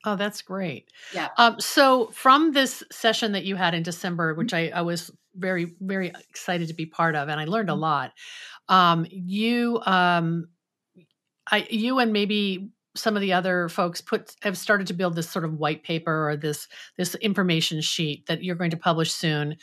Oh, 0.06 0.16
that's 0.16 0.42
great. 0.42 0.90
yeah. 1.14 1.30
Um, 1.38 1.60
so 1.60 2.08
from 2.08 2.52
this 2.52 2.84
session 2.92 3.32
that 3.32 3.46
you 3.46 3.56
had 3.56 3.74
in 3.74 3.84
December, 3.84 4.34
which 4.34 4.54
I, 4.54 4.70
I 4.70 4.82
was 4.82 5.12
very, 5.36 5.76
very 5.80 6.12
excited 6.30 6.68
to 6.68 6.74
be 6.74 6.86
part 6.86 7.16
of, 7.16 7.30
and 7.30 7.40
I 7.40 7.46
learned 7.46 7.70
a 7.70 7.76
lot. 7.76 8.12
Um, 8.70 9.06
you, 9.10 9.82
um, 9.86 10.48
I, 11.52 11.68
you, 11.70 12.00
and 12.00 12.14
maybe 12.14 12.72
some 12.96 13.16
of 13.16 13.22
the 13.22 13.34
other 13.34 13.70
folks 13.70 14.02
put 14.02 14.36
have 14.44 14.58
started 14.58 14.88
to 14.88 14.94
build 14.94 15.16
this 15.16 15.30
sort 15.30 15.46
of 15.46 15.56
white 15.56 15.84
paper 15.84 16.30
or 16.30 16.38
this 16.38 16.68
this 16.98 17.16
information 17.16 17.82
sheet 17.82 18.26
that 18.28 18.44
you're 18.44 18.56
going 18.56 18.72
to 18.72 18.78
publish 18.78 19.12
soon. 19.12 19.58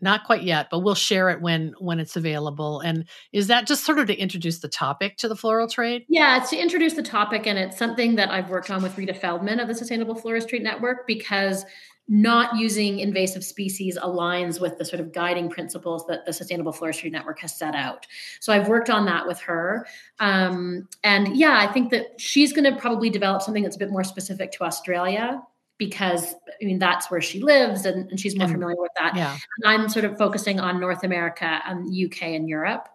Not 0.00 0.24
quite 0.24 0.44
yet, 0.44 0.68
but 0.70 0.78
we'll 0.80 0.94
share 0.94 1.28
it 1.28 1.40
when 1.40 1.74
when 1.78 1.98
it's 1.98 2.16
available. 2.16 2.80
And 2.80 3.06
is 3.32 3.48
that 3.48 3.66
just 3.66 3.84
sort 3.84 3.98
of 3.98 4.06
to 4.06 4.16
introduce 4.16 4.60
the 4.60 4.68
topic 4.68 5.16
to 5.18 5.28
the 5.28 5.36
floral 5.36 5.68
trade? 5.68 6.04
Yeah, 6.08 6.38
it's 6.38 6.50
to 6.50 6.56
introduce 6.56 6.94
the 6.94 7.02
topic, 7.02 7.46
and 7.46 7.58
it's 7.58 7.76
something 7.76 8.14
that 8.14 8.30
I've 8.30 8.48
worked 8.48 8.70
on 8.70 8.82
with 8.82 8.96
Rita 8.96 9.14
Feldman 9.14 9.60
of 9.60 9.68
the 9.68 9.74
Sustainable 9.74 10.14
Floristry 10.14 10.62
Network 10.62 11.06
because 11.06 11.64
not 12.08 12.56
using 12.56 13.00
invasive 13.00 13.44
species 13.44 13.98
aligns 13.98 14.60
with 14.60 14.78
the 14.78 14.84
sort 14.84 14.98
of 14.98 15.12
guiding 15.12 15.50
principles 15.50 16.06
that 16.06 16.24
the 16.24 16.32
Sustainable 16.32 16.72
Floristry 16.72 17.12
Network 17.12 17.38
has 17.40 17.54
set 17.54 17.74
out. 17.74 18.06
So 18.40 18.52
I've 18.52 18.66
worked 18.66 18.88
on 18.88 19.04
that 19.06 19.26
with 19.26 19.38
her. 19.40 19.86
Um, 20.18 20.88
and 21.04 21.36
yeah, 21.36 21.58
I 21.58 21.70
think 21.70 21.90
that 21.90 22.18
she's 22.18 22.52
going 22.52 22.64
to 22.64 22.80
probably 22.80 23.10
develop 23.10 23.42
something 23.42 23.62
that's 23.62 23.76
a 23.76 23.78
bit 23.78 23.90
more 23.90 24.04
specific 24.04 24.52
to 24.52 24.64
Australia 24.64 25.42
because 25.76 26.34
I 26.60 26.64
mean 26.64 26.78
that's 26.78 27.10
where 27.10 27.20
she 27.20 27.40
lives 27.40 27.84
and, 27.84 28.10
and 28.10 28.18
she's 28.18 28.36
more 28.36 28.44
And- 28.44 28.54
familiar 28.54 28.80
with 28.80 28.90
that. 28.98 29.14
Yeah. 29.14 29.36
And 29.58 29.82
I'm 29.82 29.88
sort 29.88 30.06
of 30.06 30.16
focusing 30.16 30.60
on 30.60 30.80
North 30.80 31.04
America 31.04 31.60
and 31.66 31.86
UK 31.94 32.22
and 32.22 32.48
Europe. 32.48 32.88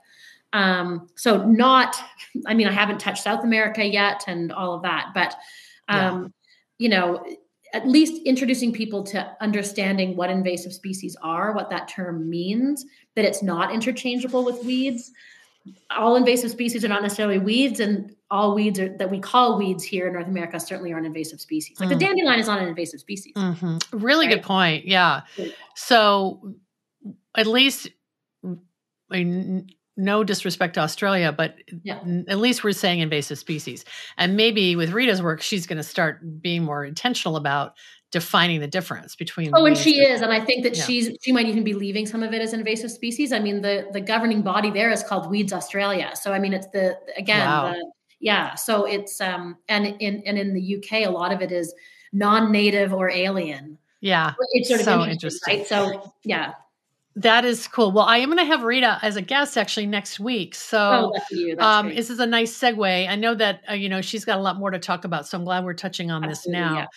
Um, 0.53 1.09
so 1.16 1.45
not, 1.45 1.95
I 2.45 2.53
mean, 2.53 2.68
I 2.68 2.72
haven't 2.72 2.99
touched 2.99 3.24
South 3.24 3.43
America 3.43 3.84
yet 3.84 4.24
and 4.28 4.51
all 4.51 4.76
of 4.76 4.84
that, 4.84 5.07
but 5.14 5.36
um, 5.88 6.32
you 6.78 6.89
know, 6.89 7.26
at 7.74 7.88
least 7.88 8.21
introducing 8.24 8.71
people 8.71 9.03
to 9.03 9.36
understanding 9.41 10.15
what 10.15 10.30
invasive 10.30 10.71
species 10.74 11.17
are, 11.24 11.53
what 11.53 11.69
that 11.71 11.88
term 11.88 12.30
means, 12.30 12.86
that 13.15 13.26
it's 13.26 13.41
not 13.43 13.74
interchangeable 13.74 14.45
with 14.45 14.63
weeds. 14.63 15.11
All 15.97 16.15
invasive 16.15 16.51
species 16.51 16.86
are 16.86 16.88
not 16.89 17.01
necessarily 17.01 17.39
weeds, 17.39 17.80
and 17.80 18.15
all 18.30 18.53
weeds 18.53 18.80
are, 18.80 18.95
that 18.97 19.09
we 19.09 19.19
call 19.19 19.57
weeds 19.57 19.84
here 19.84 20.07
in 20.07 20.13
North 20.13 20.28
America 20.28 20.59
certainly 20.59 20.91
aren't 20.93 21.05
invasive 21.07 21.39
species. 21.41 21.80
Like 21.80 21.89
the 21.89 21.95
Mm. 21.95 21.99
dandelion 21.99 22.39
is 22.39 22.47
not 22.47 22.59
an 22.61 22.67
invasive 22.67 22.99
species. 22.99 23.34
hmm 23.36 23.78
Really 23.91 24.28
Right? 24.28 24.36
good 24.36 24.43
point. 24.43 24.86
Yeah. 24.86 25.21
So 25.76 26.53
at 27.36 27.47
least, 27.47 27.89
no 29.97 30.23
disrespect 30.23 30.73
to 30.75 30.79
Australia, 30.79 31.31
but 31.31 31.55
Yeah. 31.83 31.99
at 32.27 32.39
least 32.39 32.63
we're 32.63 32.71
saying 32.71 32.99
invasive 32.99 33.37
species. 33.37 33.85
And 34.17 34.35
maybe 34.35 34.75
with 34.75 34.91
Rita's 34.91 35.21
work, 35.21 35.41
she's 35.41 35.67
going 35.67 35.77
to 35.77 35.83
start 35.83 36.41
being 36.41 36.63
more 36.63 36.83
intentional 36.83 37.35
about 37.35 37.75
defining 38.11 38.59
the 38.59 38.67
difference 38.67 39.15
between. 39.15 39.51
Oh, 39.55 39.65
and 39.65 39.75
she 39.77 40.01
is, 40.01 40.21
and 40.21 40.31
I 40.31 40.39
think 40.39 40.63
that 40.63 40.75
Yeah. 40.77 40.83
she's 40.85 41.17
she 41.23 41.31
might 41.31 41.47
even 41.47 41.63
be 41.63 41.73
leaving 41.73 42.05
some 42.05 42.21
of 42.23 42.33
it 42.33 42.41
as 42.41 42.53
invasive 42.53 42.91
species. 42.91 43.31
I 43.33 43.39
mean, 43.39 43.61
the 43.61 43.87
the 43.91 44.01
governing 44.01 44.41
body 44.43 44.69
there 44.71 44.91
is 44.91 45.03
called 45.03 45.29
Weeds 45.29 45.51
Australia. 45.53 46.11
So 46.15 46.31
I 46.33 46.39
mean, 46.39 46.53
it's 46.53 46.67
the 46.67 46.97
again, 47.17 47.39
Wow. 47.47 47.71
the, 47.73 47.91
yeah. 48.19 48.55
So 48.55 48.85
it's 48.85 49.19
um 49.19 49.57
and 49.67 49.87
in 49.99 50.21
and 50.27 50.37
in 50.37 50.53
the 50.53 50.61
UK, 50.77 51.05
a 51.05 51.09
lot 51.09 51.31
of 51.33 51.41
it 51.41 51.51
is 51.51 51.73
non-native 52.11 52.93
or 52.93 53.09
alien. 53.09 53.77
Yeah. 54.01 54.33
It's 54.51 54.69
sort 54.69 54.81
of 54.81 54.85
So 54.85 55.03
interesting, 55.05 55.55
interesting. 55.55 55.57
right? 55.59 55.67
So 55.67 56.13
yeah. 56.23 56.53
That 57.16 57.45
is 57.45 57.68
cool. 57.68 57.91
Well, 57.91 58.05
I 58.05 58.18
am 58.18 58.30
going 58.30 58.39
to 58.39 58.45
have 58.45 58.64
Rita 58.64 58.97
as 59.03 59.18
a 59.18 59.22
guest 59.22 59.55
actually 59.55 59.86
next 59.86 60.20
week. 60.20 60.55
So. 60.55 60.80
Oh, 60.80 61.07
lucky 61.14 61.36
you. 61.36 61.55
That's 61.55 61.66
um, 61.66 61.89
this 61.89 62.09
is 62.09 62.20
a 62.20 62.26
nice 62.26 62.57
segue. 62.57 63.07
I 63.07 63.16
know 63.16 63.36
that 63.36 63.61
uh, 63.70 63.74
you 63.74 63.88
know 63.88 64.01
she's 64.01 64.26
got 64.26 64.39
a 64.39 64.41
lot 64.41 64.57
more 64.57 64.72
to 64.72 64.80
talk 64.80 65.05
about, 65.05 65.28
so 65.28 65.38
I'm 65.38 65.43
glad 65.43 65.64
we're 65.64 65.74
touching 65.74 66.09
on 66.09 66.24
Absolutely, 66.24 66.59
this 66.59 66.72
now. 66.72 66.88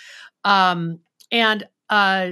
Um, 0.70 1.00
and 1.30 1.68
uh, 1.90 2.30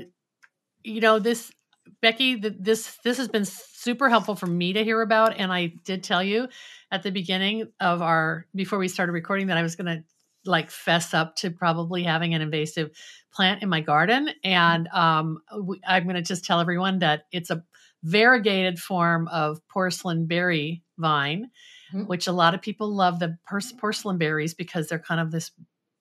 you 0.82 1.00
know 1.02 1.18
this, 1.18 1.52
Becky, 2.00 2.40
th- 2.40 2.54
this 2.58 2.96
this 3.04 3.18
has 3.18 3.28
been 3.28 3.44
super 3.44 4.08
helpful 4.08 4.34
for 4.34 4.46
me 4.46 4.72
to 4.72 4.82
hear 4.82 5.02
about, 5.02 5.36
and 5.36 5.52
I 5.52 5.74
did 5.84 6.02
tell 6.02 6.22
you 6.22 6.48
at 6.90 7.02
the 7.02 7.10
beginning 7.10 7.68
of 7.80 8.00
our 8.00 8.46
before 8.54 8.78
we 8.78 8.88
started 8.88 9.12
recording 9.12 9.48
that 9.48 9.58
I 9.58 9.62
was 9.62 9.76
going 9.76 9.86
to 9.94 10.04
like 10.46 10.70
fess 10.70 11.12
up 11.12 11.36
to 11.36 11.50
probably 11.50 12.02
having 12.02 12.34
an 12.34 12.40
invasive 12.40 12.90
plant 13.30 13.62
in 13.62 13.68
my 13.68 13.82
garden, 13.82 14.30
and 14.42 14.88
um, 14.88 15.42
we, 15.60 15.80
I'm 15.86 16.04
going 16.04 16.16
to 16.16 16.22
just 16.22 16.46
tell 16.46 16.60
everyone 16.60 17.00
that 17.00 17.26
it's 17.30 17.50
a 17.50 17.62
variegated 18.04 18.78
form 18.78 19.26
of 19.28 19.60
porcelain 19.68 20.26
berry 20.26 20.82
vine 20.98 21.50
Mhm. 21.92 22.06
which 22.06 22.26
a 22.26 22.32
lot 22.32 22.54
of 22.54 22.62
people 22.62 22.88
love 22.94 23.18
the 23.18 23.36
porcelain 23.78 24.18
berries 24.18 24.54
because 24.54 24.88
they're 24.88 24.98
kind 24.98 25.20
of 25.20 25.30
this 25.30 25.50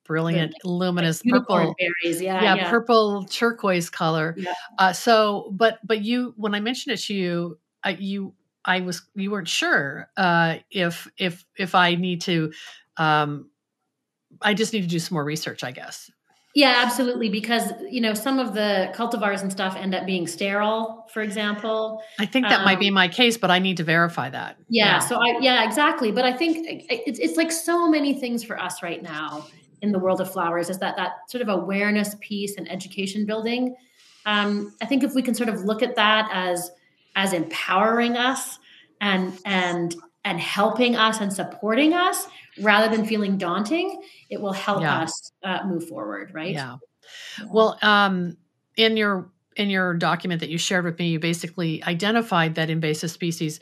brilliant, 0.06 0.54
luminous 0.66 1.22
Unicorn 1.24 1.68
purple. 1.68 1.76
berries. 1.80 2.22
Yeah, 2.22 2.42
Yeah, 2.44 2.56
yeah. 2.56 2.70
purple 2.70 3.26
turquoise 3.26 3.90
color. 3.90 4.36
Yeah. 4.38 4.54
Uh, 4.80 4.92
so, 4.94 5.50
but 5.54 5.80
but 5.86 6.02
you, 6.02 6.34
when 6.38 6.54
I 6.56 6.60
mentioned 6.60 6.94
it 6.94 7.02
to 7.04 7.14
you, 7.14 7.60
I, 7.84 7.92
you, 7.92 8.34
I 8.66 8.82
was 8.82 9.02
you 9.16 9.32
weren't 9.32 9.48
sure 9.48 10.10
uh, 10.18 10.58
if 10.72 11.08
if 11.18 11.46
if 11.58 11.76
I 11.76 11.96
need 11.96 12.22
to. 12.22 12.52
Um, 12.98 13.50
I 14.42 14.54
just 14.54 14.74
need 14.74 14.82
to 14.82 14.88
do 14.88 15.00
some 15.00 15.16
more 15.16 15.24
research, 15.26 15.64
I 15.64 15.72
guess. 15.72 16.10
Yeah, 16.56 16.84
absolutely. 16.86 17.30
Because 17.30 17.72
you 17.90 18.00
know 18.00 18.14
some 18.14 18.38
of 18.38 18.54
the 18.54 18.92
cultivars 18.96 19.42
and 19.42 19.52
stuff 19.52 19.76
end 19.76 19.96
up 19.96 20.06
being 20.06 20.28
sterile, 20.28 21.06
for 21.12 21.22
example. 21.24 22.04
I 22.20 22.28
think 22.28 22.48
that 22.48 22.64
might 22.64 22.80
be 22.80 22.90
Um, 22.90 22.94
my 22.94 23.08
case, 23.08 23.38
but 23.38 23.50
I 23.50 23.58
need 23.60 23.78
to 23.78 23.84
verify 23.84 24.30
that. 24.30 24.58
Yeah, 24.70 25.00
So 25.00 25.16
I 25.16 25.40
yeah 25.42 25.66
exactly. 25.66 26.12
But 26.12 26.26
I 26.26 26.34
think 26.34 26.86
it's 26.90 27.20
it's 27.20 27.38
like 27.38 27.52
so 27.52 27.90
many 27.90 28.14
things 28.14 28.44
for 28.44 28.60
us 28.60 28.84
right 28.84 29.02
now 29.02 29.48
in 29.82 29.92
the 29.92 30.00
world 30.00 30.22
of 30.22 30.32
flowers 30.32 30.70
is 30.70 30.78
that 30.80 30.96
that 30.96 31.30
sort 31.30 31.42
of 31.42 31.50
awareness 31.50 32.16
piece 32.22 32.56
and 32.58 32.72
education 32.72 33.26
building. 33.26 33.76
Um, 34.26 34.74
I 34.82 34.86
think 34.86 35.04
if 35.04 35.14
we 35.14 35.22
can 35.22 35.34
sort 35.34 35.50
of 35.50 35.62
look 35.64 35.82
at 35.82 35.96
that 35.96 36.30
as 36.32 36.72
as 37.16 37.34
empowering 37.34 38.16
us 38.16 38.60
and 39.02 39.38
and 39.46 39.96
and 40.26 40.40
helping 40.40 40.96
us 40.96 41.20
and 41.20 41.32
supporting 41.34 41.94
us 41.94 42.28
rather 42.62 42.96
than 42.96 43.06
feeling 43.06 43.38
daunting, 43.38 44.02
it 44.30 44.40
will 44.42 44.54
help 44.54 44.82
Yeah. 44.82 45.02
us 45.02 45.32
uh, 45.44 45.60
move 45.66 45.88
forward. 45.88 46.32
Right. 46.34 46.54
Yeah. 46.54 46.78
Well, 47.52 47.78
um, 47.82 48.38
in 48.78 48.98
your 48.98 49.30
in 49.56 49.70
your 49.70 49.94
document 49.94 50.40
that 50.40 50.50
you 50.50 50.58
shared 50.58 50.84
with 50.84 50.98
me, 50.98 51.10
you 51.10 51.20
basically 51.20 51.84
identified 51.84 52.56
that 52.56 52.72
invasive 52.72 53.12
species 53.12 53.60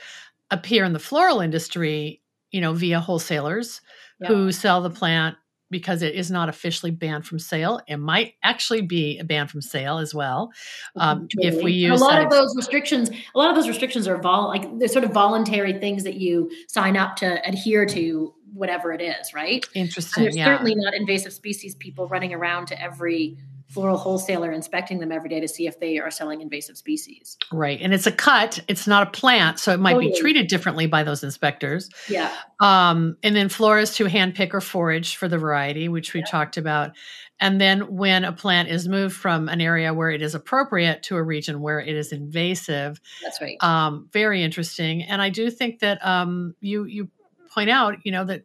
appear 0.50 0.86
in 0.86 0.94
the 0.94 1.00
floral 1.00 1.42
industry, 1.42 2.22
you 2.52 2.62
know, 2.62 2.74
via 2.74 3.00
wholesalers 3.00 3.82
Yeah. 4.22 4.28
who 4.30 4.52
sell 4.54 4.82
the 4.82 4.90
plant 4.90 5.36
because 5.72 6.04
it 6.04 6.14
is 6.14 6.30
not 6.30 6.50
officially 6.50 6.92
banned 6.92 7.26
from 7.26 7.40
sale. 7.40 7.82
It 7.88 7.98
might 7.98 8.36
actually 8.44 8.82
be 8.82 9.18
a 9.18 9.24
ban 9.24 9.48
from 9.48 9.62
sale 9.62 9.98
as 9.98 10.14
well. 10.14 10.52
Um, 10.96 11.28
if 11.40 11.56
we 11.56 11.62
Totally. 11.62 11.84
And 11.86 11.94
use 11.94 12.02
a 12.02 12.04
lot 12.04 12.22
of 12.24 12.30
those 12.30 12.56
restrictions, 12.56 13.10
a 13.10 13.38
lot 13.40 13.50
of 13.50 13.56
those 13.56 13.68
restrictions 13.68 14.08
are 14.08 14.18
vol 14.18 14.48
like 14.50 14.78
they're 14.78 14.88
sort 14.88 15.06
of 15.06 15.12
voluntary 15.12 15.80
things 15.80 16.04
that 16.04 16.16
you 16.16 16.52
sign 16.68 16.98
up 16.98 17.16
to 17.18 17.48
adhere 17.48 17.86
to 17.88 18.34
whatever 18.54 18.92
it 18.92 19.02
is, 19.02 19.34
right? 19.34 19.66
And 19.76 19.86
Interesting. 19.88 20.24
there's 20.24 20.36
Yeah. 20.36 20.46
certainly 20.46 20.76
not 20.76 20.94
invasive 20.94 21.32
species 21.34 21.74
people 21.76 22.08
running 22.08 22.34
around 22.34 22.68
to 22.68 22.82
every 22.82 23.38
floral 23.72 23.98
wholesaler 23.98 24.52
inspecting 24.52 25.00
them 25.00 25.12
every 25.12 25.30
day 25.30 25.40
to 25.40 25.48
see 25.48 25.66
if 25.66 25.80
they 25.80 25.98
are 25.98 26.12
selling 26.12 26.42
invasive 26.42 26.78
species. 26.78 27.38
Right. 27.52 27.80
And 27.82 27.94
it's 27.94 28.06
a 28.06 28.12
cut, 28.12 28.60
it's 28.68 28.86
not 28.86 29.08
a 29.08 29.12
plant. 29.12 29.60
So 29.60 29.72
it 29.74 29.80
might 29.80 29.98
be 29.98 30.08
Totally. 30.08 30.20
treated 30.22 30.48
differently 30.48 30.88
by 30.88 31.04
those 31.04 31.24
inspectors. 31.24 31.90
Yeah. 32.10 32.32
Um, 32.60 33.18
and 33.24 33.36
then 33.36 33.50
florists 33.50 33.98
who 33.98 34.06
handpick 34.06 34.54
or 34.54 34.62
forage 34.62 35.16
for 35.16 35.28
the 35.28 35.38
variety, 35.38 35.88
which 35.88 36.14
we 36.14 36.22
talked 36.24 36.58
about. 36.58 36.92
And 37.40 37.60
then 37.60 37.96
when 37.96 38.24
a 38.24 38.32
plant 38.32 38.70
is 38.70 38.88
moved 38.88 39.16
from 39.16 39.50
an 39.50 39.62
area 39.62 39.94
where 39.94 40.12
it 40.12 40.22
is 40.22 40.36
appropriate 40.36 41.02
to 41.04 41.16
a 41.16 41.24
region 41.24 41.62
where 41.62 41.80
it 41.80 41.96
is 41.96 42.12
invasive, 42.12 43.02
That's 43.24 43.42
right. 43.42 43.58
um, 43.62 44.10
very 44.12 44.44
interesting. 44.44 45.02
And 45.02 45.22
I 45.22 45.30
do 45.30 45.50
think 45.50 45.80
that 45.80 46.06
um, 46.06 46.56
you 46.60 46.84
you 46.84 47.10
point 47.52 47.70
out, 47.70 47.98
you 48.04 48.12
know, 48.12 48.26
that 48.26 48.44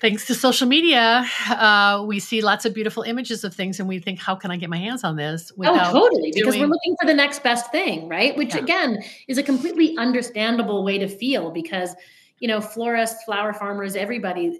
thanks 0.00 0.26
to 0.26 0.34
social 0.34 0.68
media, 0.68 1.26
uh, 1.50 2.04
we 2.06 2.20
see 2.20 2.40
lots 2.42 2.64
of 2.64 2.74
beautiful 2.74 3.02
images 3.02 3.44
of 3.44 3.54
things, 3.54 3.80
and 3.80 3.88
we 3.88 3.98
think, 3.98 4.18
how 4.18 4.34
can 4.34 4.50
I 4.50 4.56
get 4.56 4.68
my 4.70 4.76
hands 4.76 5.04
on 5.04 5.16
this? 5.16 5.52
oh, 5.58 5.92
totally. 5.92 6.32
Because 6.34 6.54
we're 6.56 6.66
looking 6.66 6.96
for 7.00 7.06
the 7.06 7.14
next 7.14 7.42
best 7.42 7.70
thing, 7.72 8.08
right? 8.08 8.36
Which 8.36 8.54
Yeah. 8.54 8.60
again 8.62 9.02
is 9.28 9.38
a 9.38 9.42
completely 9.42 9.96
understandable 9.96 10.84
way 10.84 10.98
to 10.98 11.08
feel 11.08 11.50
because, 11.50 11.94
you 12.40 12.48
know, 12.48 12.60
florists, 12.60 13.24
flower 13.24 13.52
farmers, 13.52 13.96
everybody, 13.96 14.58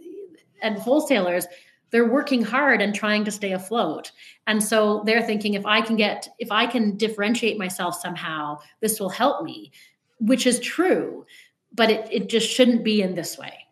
and 0.62 0.78
wholesalers, 0.78 1.46
they're 1.90 2.08
working 2.08 2.42
hard 2.42 2.80
and 2.82 2.94
trying 2.94 3.24
to 3.24 3.30
stay 3.30 3.52
afloat. 3.52 4.10
And 4.46 4.62
so 4.62 5.02
they're 5.06 5.22
thinking 5.22 5.54
if 5.54 5.66
I 5.66 5.80
can 5.82 5.96
get, 5.96 6.28
if 6.38 6.50
I 6.50 6.66
can 6.66 6.96
differentiate 6.96 7.58
myself 7.58 7.94
somehow, 8.00 8.58
this 8.80 8.98
will 8.98 9.10
help 9.10 9.44
me. 9.44 9.70
which 10.18 10.46
is 10.46 10.58
true, 10.60 11.26
but 11.74 11.90
it, 11.90 12.08
it 12.10 12.28
just 12.30 12.48
shouldn't 12.48 12.82
be 12.82 13.02
in 13.02 13.14
this 13.14 13.36
way. 13.36 13.65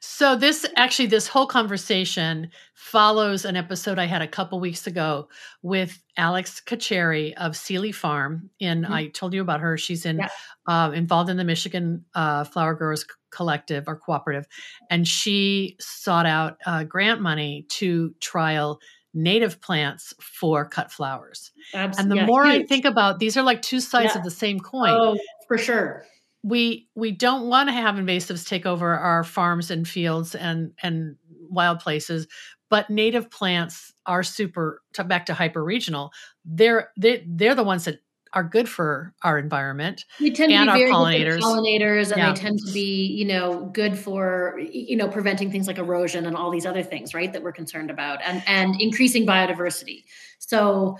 So 0.00 0.36
this 0.36 0.66
actually 0.76 1.06
this 1.06 1.26
whole 1.26 1.46
conversation 1.46 2.50
follows 2.74 3.44
an 3.44 3.56
episode 3.56 3.98
I 3.98 4.06
had 4.06 4.22
a 4.22 4.28
couple 4.28 4.60
weeks 4.60 4.86
ago 4.86 5.28
with 5.62 6.00
Alex 6.16 6.62
Kacheri 6.64 7.34
of 7.34 7.56
Seely 7.56 7.92
Farm. 7.92 8.50
And 8.60 8.84
mm-hmm. 8.84 8.92
I 8.92 9.06
told 9.08 9.34
you 9.34 9.42
about 9.42 9.60
her. 9.60 9.76
She's 9.76 10.06
in 10.06 10.18
yeah. 10.18 10.28
uh, 10.66 10.92
involved 10.92 11.30
in 11.30 11.36
the 11.36 11.44
Michigan 11.44 12.04
uh, 12.14 12.44
Flower 12.44 12.74
Growers 12.74 13.04
Collective 13.30 13.88
or 13.88 13.96
Cooperative, 13.96 14.46
and 14.88 15.06
she 15.06 15.76
sought 15.80 16.26
out 16.26 16.56
uh, 16.64 16.84
grant 16.84 17.20
money 17.20 17.66
to 17.68 18.14
trial 18.20 18.80
native 19.12 19.60
plants 19.60 20.14
for 20.20 20.66
cut 20.66 20.90
flowers. 20.90 21.50
Absolutely. 21.74 22.02
And 22.02 22.10
the 22.10 22.16
yeah, 22.22 22.26
more 22.26 22.46
huge. 22.46 22.62
I 22.62 22.66
think 22.66 22.84
about 22.84 23.18
these 23.18 23.36
are 23.36 23.42
like 23.42 23.60
two 23.60 23.80
sides 23.80 24.12
yeah. 24.14 24.18
of 24.18 24.24
the 24.24 24.30
same 24.30 24.60
coin. 24.60 24.90
Oh, 24.90 25.18
for 25.46 25.58
sure 25.58 26.06
we 26.42 26.88
we 26.94 27.10
don't 27.10 27.48
want 27.48 27.68
to 27.68 27.72
have 27.72 27.96
invasives 27.96 28.46
take 28.46 28.66
over 28.66 28.94
our 28.96 29.24
farms 29.24 29.70
and 29.70 29.88
fields 29.88 30.34
and 30.34 30.72
and 30.82 31.16
wild 31.50 31.80
places 31.80 32.26
but 32.70 32.90
native 32.90 33.30
plants 33.30 33.92
are 34.06 34.22
super 34.22 34.82
back 35.06 35.26
to 35.26 35.34
hyper 35.34 35.64
regional 35.64 36.10
they're 36.44 36.90
they, 36.96 37.24
they're 37.26 37.54
the 37.54 37.64
ones 37.64 37.84
that 37.84 38.00
are 38.34 38.44
good 38.44 38.68
for 38.68 39.14
our 39.22 39.38
environment 39.38 40.04
we 40.20 40.30
tend 40.30 40.52
to 40.52 40.58
be 40.58 40.78
very 40.78 40.90
pollinators. 40.90 41.40
pollinators 41.40 42.12
and 42.12 42.18
yeah. 42.18 42.32
they 42.32 42.40
tend 42.40 42.58
to 42.58 42.72
be 42.72 43.06
you 43.06 43.24
know 43.24 43.66
good 43.72 43.98
for 43.98 44.60
you 44.70 44.96
know 44.96 45.08
preventing 45.08 45.50
things 45.50 45.66
like 45.66 45.78
erosion 45.78 46.26
and 46.26 46.36
all 46.36 46.50
these 46.50 46.66
other 46.66 46.82
things 46.82 47.14
right 47.14 47.32
that 47.32 47.42
we're 47.42 47.52
concerned 47.52 47.90
about 47.90 48.20
and 48.24 48.42
and 48.46 48.80
increasing 48.80 49.26
biodiversity 49.26 50.04
so 50.38 50.98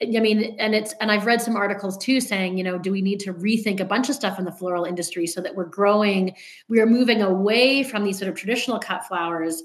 I 0.00 0.20
mean, 0.20 0.56
and 0.60 0.76
it's 0.76 0.92
and 1.00 1.10
I've 1.10 1.26
read 1.26 1.42
some 1.42 1.56
articles 1.56 1.98
too 1.98 2.20
saying, 2.20 2.56
you 2.56 2.62
know, 2.62 2.78
do 2.78 2.92
we 2.92 3.02
need 3.02 3.18
to 3.20 3.34
rethink 3.34 3.80
a 3.80 3.84
bunch 3.84 4.08
of 4.08 4.14
stuff 4.14 4.38
in 4.38 4.44
the 4.44 4.52
floral 4.52 4.84
industry 4.84 5.26
so 5.26 5.40
that 5.40 5.54
we're 5.54 5.64
growing, 5.64 6.36
we 6.68 6.80
are 6.80 6.86
moving 6.86 7.20
away 7.20 7.82
from 7.82 8.04
these 8.04 8.16
sort 8.16 8.28
of 8.28 8.36
traditional 8.36 8.78
cut 8.78 9.04
flowers, 9.06 9.64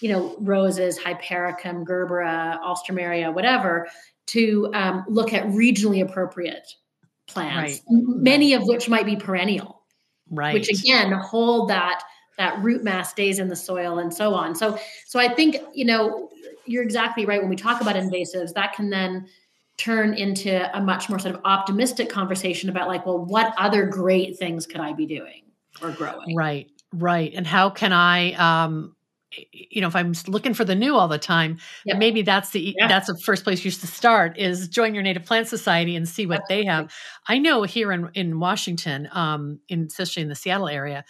you 0.00 0.10
know, 0.10 0.36
roses, 0.38 0.98
hypericum, 0.98 1.84
gerbera, 1.84 2.60
alstroemeria, 2.60 3.32
whatever, 3.32 3.88
to 4.26 4.70
um, 4.74 5.04
look 5.08 5.32
at 5.32 5.46
regionally 5.46 6.02
appropriate 6.02 6.70
plants, 7.26 7.56
right. 7.56 7.80
many 7.88 8.52
of 8.52 8.64
which 8.64 8.88
might 8.90 9.06
be 9.06 9.16
perennial, 9.16 9.82
right? 10.30 10.52
Which 10.52 10.68
again 10.68 11.10
hold 11.12 11.70
that 11.70 12.02
that 12.36 12.60
root 12.62 12.82
mass 12.84 13.10
stays 13.10 13.38
in 13.38 13.48
the 13.48 13.56
soil 13.56 13.98
and 13.98 14.12
so 14.12 14.34
on. 14.34 14.54
So, 14.54 14.78
so 15.06 15.18
I 15.18 15.32
think 15.32 15.56
you 15.72 15.86
know 15.86 16.28
you're 16.66 16.82
exactly 16.82 17.24
right 17.24 17.40
when 17.40 17.48
we 17.48 17.56
talk 17.56 17.80
about 17.80 17.96
invasives. 17.96 18.52
That 18.52 18.74
can 18.74 18.90
then 18.90 19.26
turn 19.76 20.14
into 20.14 20.76
a 20.76 20.80
much 20.80 21.08
more 21.08 21.18
sort 21.18 21.34
of 21.34 21.40
optimistic 21.44 22.08
conversation 22.08 22.68
about 22.68 22.88
like 22.88 23.04
well 23.04 23.18
what 23.18 23.52
other 23.58 23.86
great 23.86 24.38
things 24.38 24.66
could 24.66 24.80
i 24.80 24.92
be 24.92 25.06
doing 25.06 25.42
or 25.82 25.90
growing 25.90 26.36
right 26.36 26.70
right 26.92 27.32
and 27.34 27.46
how 27.46 27.68
can 27.68 27.92
i 27.92 28.32
um 28.34 28.94
you 29.52 29.80
know 29.80 29.88
if 29.88 29.96
i'm 29.96 30.12
looking 30.28 30.54
for 30.54 30.64
the 30.64 30.76
new 30.76 30.94
all 30.94 31.08
the 31.08 31.18
time 31.18 31.58
yep. 31.84 31.98
maybe 31.98 32.22
that's 32.22 32.50
the 32.50 32.74
yeah. 32.78 32.86
that's 32.86 33.08
the 33.08 33.18
first 33.18 33.42
place 33.42 33.64
you 33.64 33.70
should 33.70 33.88
start 33.88 34.38
is 34.38 34.68
join 34.68 34.94
your 34.94 35.02
native 35.02 35.24
plant 35.24 35.48
society 35.48 35.96
and 35.96 36.08
see 36.08 36.24
what 36.24 36.42
Absolutely. 36.42 36.64
they 36.64 36.70
have 36.70 36.92
i 37.26 37.38
know 37.38 37.64
here 37.64 37.90
in 37.90 38.08
in 38.14 38.38
washington 38.38 39.08
um 39.12 39.58
in 39.68 39.86
especially 39.90 40.22
in 40.22 40.28
the 40.28 40.36
seattle 40.36 40.68
area 40.68 41.04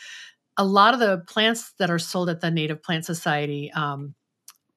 a 0.57 0.65
lot 0.65 0.95
of 0.95 1.01
the 1.01 1.23
plants 1.29 1.73
that 1.79 1.91
are 1.91 1.99
sold 1.99 2.31
at 2.31 2.41
the 2.41 2.51
native 2.51 2.83
plant 2.83 3.05
society 3.05 3.71
um 3.73 4.15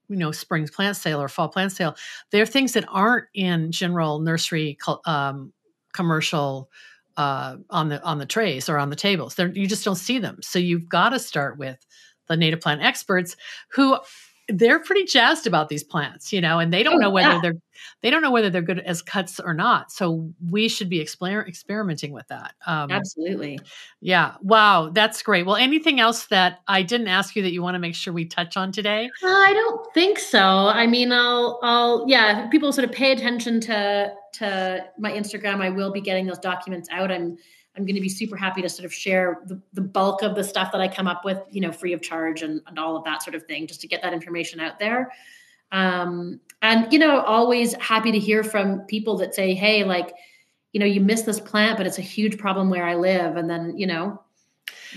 you 0.10 0.18
know 0.18 0.32
spring 0.32 0.68
plant 0.68 0.95
sale 0.95 1.22
or 1.22 1.28
fall 1.28 1.49
plant 1.49 1.72
sale 1.72 1.95
they're 2.32 2.45
things 2.45 2.74
that 2.74 2.86
aren't 2.89 3.26
in 3.34 3.72
general 3.72 4.20
nursery 4.20 4.78
um, 5.05 5.51
commercial 5.93 6.70
uh, 7.18 7.58
on 7.72 7.89
the 7.89 8.01
on 8.03 8.20
the 8.20 8.26
trays 8.26 8.70
or 8.70 8.78
on 8.78 8.89
the 8.89 8.95
tables. 8.95 9.36
They're, 9.36 9.49
you 9.49 9.68
just 9.68 9.84
don't 9.84 9.95
see 9.95 10.20
them. 10.20 10.38
So 10.41 10.60
you've 10.60 10.88
got 10.88 11.10
to 11.10 11.20
start 11.20 11.58
with 11.58 11.78
the 12.28 12.38
native 12.38 12.62
plant 12.62 12.84
experts 12.84 13.36
who 13.72 13.97
they're 14.48 14.80
pretty 14.80 15.04
jazzed 15.04 15.48
about 15.48 15.70
these 15.70 15.84
plants, 15.84 16.32
you 16.32 16.41
know, 16.41 16.60
and 16.60 16.72
they 16.72 16.84
don't 16.84 16.95
oh, 16.95 17.00
know 17.00 17.10
whether 17.10 17.34
yeah. 17.34 17.41
they're 17.41 17.58
they 18.02 18.10
don't 18.10 18.22
know 18.22 18.32
whether 18.32 18.50
they're 18.50 18.62
good 18.62 18.80
as 18.80 19.02
cuts 19.02 19.39
or 19.39 19.54
not. 19.54 19.91
So 19.91 20.32
we 20.50 20.68
should 20.68 20.89
be 20.89 21.00
exper- 21.00 21.48
experimenting 21.48 22.12
with 22.12 22.28
that. 22.28 22.56
Um, 22.66 22.91
Absolutely. 22.91 23.60
Yeah. 24.02 24.36
Wow, 24.41 24.89
that's 24.93 25.22
great. 25.22 25.45
Well, 25.45 25.56
anything 25.56 26.00
else 26.00 26.26
that 26.28 26.60
I 26.68 26.84
didn't 26.84 27.08
ask 27.08 27.36
you 27.36 27.43
that 27.43 27.52
you 27.52 27.62
want 27.62 27.76
to 27.76 27.80
make 27.80 27.95
sure 27.95 28.14
we 28.14 28.26
touch 28.26 28.58
on 28.58 28.72
today? 28.72 29.10
Uh, 29.24 29.28
I 29.28 29.54
don't 29.54 29.93
think 29.93 30.20
so. 30.20 30.39
I 30.39 30.88
mean, 30.88 31.12
I'll 31.12 31.60
I'll 31.64 32.06
yeah, 32.08 32.48
people 32.48 32.72
sort 32.72 32.88
of 32.88 32.91
pay 32.91 33.12
attention 33.12 33.60
to 33.62 34.14
to 34.34 34.86
my 34.98 35.12
Instagram. 35.12 35.62
I 35.62 35.70
will 35.70 35.91
be 35.91 36.02
getting 36.02 36.26
those 36.26 36.39
documents 36.39 36.88
out. 36.91 37.12
I'm 37.12 37.38
I'm 37.78 37.86
going 37.86 37.95
to 37.95 38.01
be 38.01 38.09
super 38.09 38.36
happy 38.36 38.61
to 38.63 38.69
sort 38.69 38.86
of 38.86 38.93
share 38.93 39.41
the, 39.45 39.61
the 39.73 39.82
bulk 39.82 40.23
of 40.23 40.36
the 40.36 40.43
stuff 40.43 40.71
that 40.71 40.82
I 40.82 40.88
come 40.88 41.07
up 41.07 41.23
with, 41.23 41.39
you 41.51 41.61
know, 41.61 41.71
free 41.71 41.93
of 41.93 42.01
charge 42.01 42.41
and, 42.41 42.59
and 42.67 42.80
all 42.80 42.97
of 42.97 43.03
that 43.03 43.21
sort 43.21 43.36
of 43.36 43.43
thing, 43.45 43.67
just 43.67 43.82
to 43.82 43.88
get 43.88 44.01
that 44.01 44.13
information 44.13 44.59
out 44.59 44.80
there. 44.80 45.13
Um, 45.71 46.39
and, 46.61 46.91
you 46.91 46.97
know, 46.97 47.21
always 47.21 47.73
happy 47.75 48.11
to 48.11 48.19
hear 48.19 48.43
from 48.43 48.82
people 48.82 49.17
that 49.17 49.36
say, 49.36 49.53
hey, 49.53 49.84
like, 49.84 50.13
you 50.73 50.80
know, 50.80 50.86
you 50.86 51.01
miss 51.01 51.21
this 51.21 51.39
plant, 51.39 51.78
but 51.78 51.86
it's 51.86 51.99
a 51.99 52.01
huge 52.01 52.38
problem 52.38 52.69
where 52.69 52.86
I 52.86 52.95
live. 52.95 53.36
And 53.38 53.49
then, 53.49 53.78
you 53.78 53.86
know, 53.86 54.21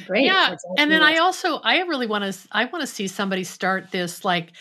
great. 0.06 0.24
Yeah. 0.24 0.56
And 0.78 0.90
then 0.90 1.02
I 1.02 1.16
also, 1.16 1.58
I 1.58 1.80
really 1.80 2.06
want 2.06 2.32
to, 2.32 2.48
I 2.52 2.64
want 2.64 2.80
to 2.80 2.86
see 2.86 3.06
somebody 3.06 3.44
start 3.44 3.90
this, 3.90 4.24
like, 4.24 4.52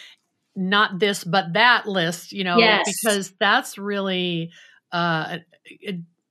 not 0.56 1.00
this, 1.00 1.24
but 1.24 1.54
that 1.54 1.88
list, 1.88 2.34
you 2.34 2.44
know, 2.44 2.58
yes. 2.58 2.86
because 3.02 3.32
that's 3.40 3.78
really, 3.78 4.52
uh, 4.92 5.38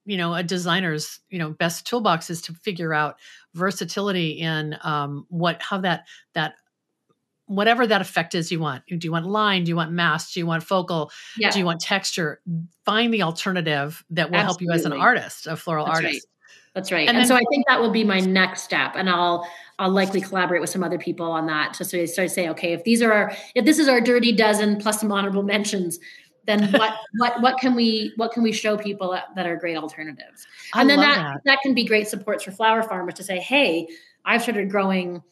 you 0.09 0.17
know 0.17 0.35
a 0.35 0.43
designer's 0.43 1.21
you 1.29 1.39
know 1.39 1.51
best 1.51 1.87
toolbox 1.87 2.31
is 2.31 2.41
to 2.43 2.55
figure 2.55 2.95
out 2.95 3.17
versatility 3.55 4.31
in 4.31 4.77
um, 4.83 5.27
what 5.29 5.61
how 5.61 5.79
that 5.79 6.07
that 6.33 6.55
whatever 7.45 7.87
that 7.87 8.01
effect 8.01 8.35
is 8.35 8.51
you 8.51 8.59
want. 8.59 8.85
Do 8.87 8.99
you 9.03 9.13
want 9.13 9.27
line? 9.27 9.65
Do 9.65 9.71
you 9.71 9.77
want 9.77 9.93
mass? 9.93 10.33
Do 10.33 10.41
you 10.41 10.47
want 10.47 10.63
focal? 10.63 11.11
Yeah. 11.37 11.51
Do 11.51 11.59
you 11.59 11.65
want 11.65 11.81
texture? 11.81 12.41
Find 12.85 13.13
the 13.13 13.23
alternative 13.23 14.03
that 14.11 14.31
will 14.31 14.37
Absolutely. 14.37 14.67
help 14.67 14.81
you 14.81 14.81
as 14.81 14.85
an 14.87 14.93
artist, 14.93 15.47
a 15.47 15.57
floral 15.57 15.87
That's 15.87 15.97
artist. 15.97 16.15
Right. 16.15 16.23
That's 16.75 16.93
right. 16.93 17.09
And, 17.09 17.11
and 17.11 17.19
then, 17.19 17.27
so 17.27 17.35
I 17.35 17.43
think 17.51 17.67
that 17.67 17.81
will 17.81 17.91
be 17.91 18.05
my 18.05 18.21
next 18.21 18.63
step. 18.63 18.93
And 18.95 19.11
I'll 19.11 19.49
I'll 19.79 19.91
likely 19.91 20.21
collaborate 20.21 20.61
with 20.61 20.71
some 20.71 20.83
other 20.83 20.99
people 20.99 21.31
on 21.31 21.47
that 21.47 21.75
to 21.75 21.85
sort 21.85 22.05
of 22.05 22.31
say, 22.31 22.49
okay, 22.49 22.73
if 22.73 22.85
these 22.85 23.03
are 23.03 23.13
our 23.13 23.37
if 23.55 23.65
this 23.65 23.79
is 23.79 23.89
our 23.89 24.01
dirty 24.01 24.33
dozen 24.33 24.79
plus 24.79 25.01
some 25.01 25.13
honorable 25.13 25.43
mentions, 25.43 25.99
then 26.49 26.73
what 26.73 26.97
what 27.19 27.41
what 27.41 27.59
can 27.59 27.75
we 27.75 28.13
what 28.17 28.33
can 28.33 28.43
we 28.43 28.51
show 28.51 28.77
people 28.77 29.17
that 29.37 29.47
are 29.47 29.57
great 29.57 29.77
alternatives 29.77 30.47
and 30.75 30.89
then 30.89 30.99
that, 30.99 31.17
that, 31.17 31.41
that 31.45 31.59
can 31.63 31.75
be 31.75 31.85
great 31.85 32.09
supports 32.09 32.43
for 32.43 32.51
flower 32.51 32.83
farmers 32.83 33.15
to 33.15 33.23
say 33.23 33.39
hey 33.39 33.87
i've 34.25 34.43
started 34.43 34.71
growing 34.71 35.23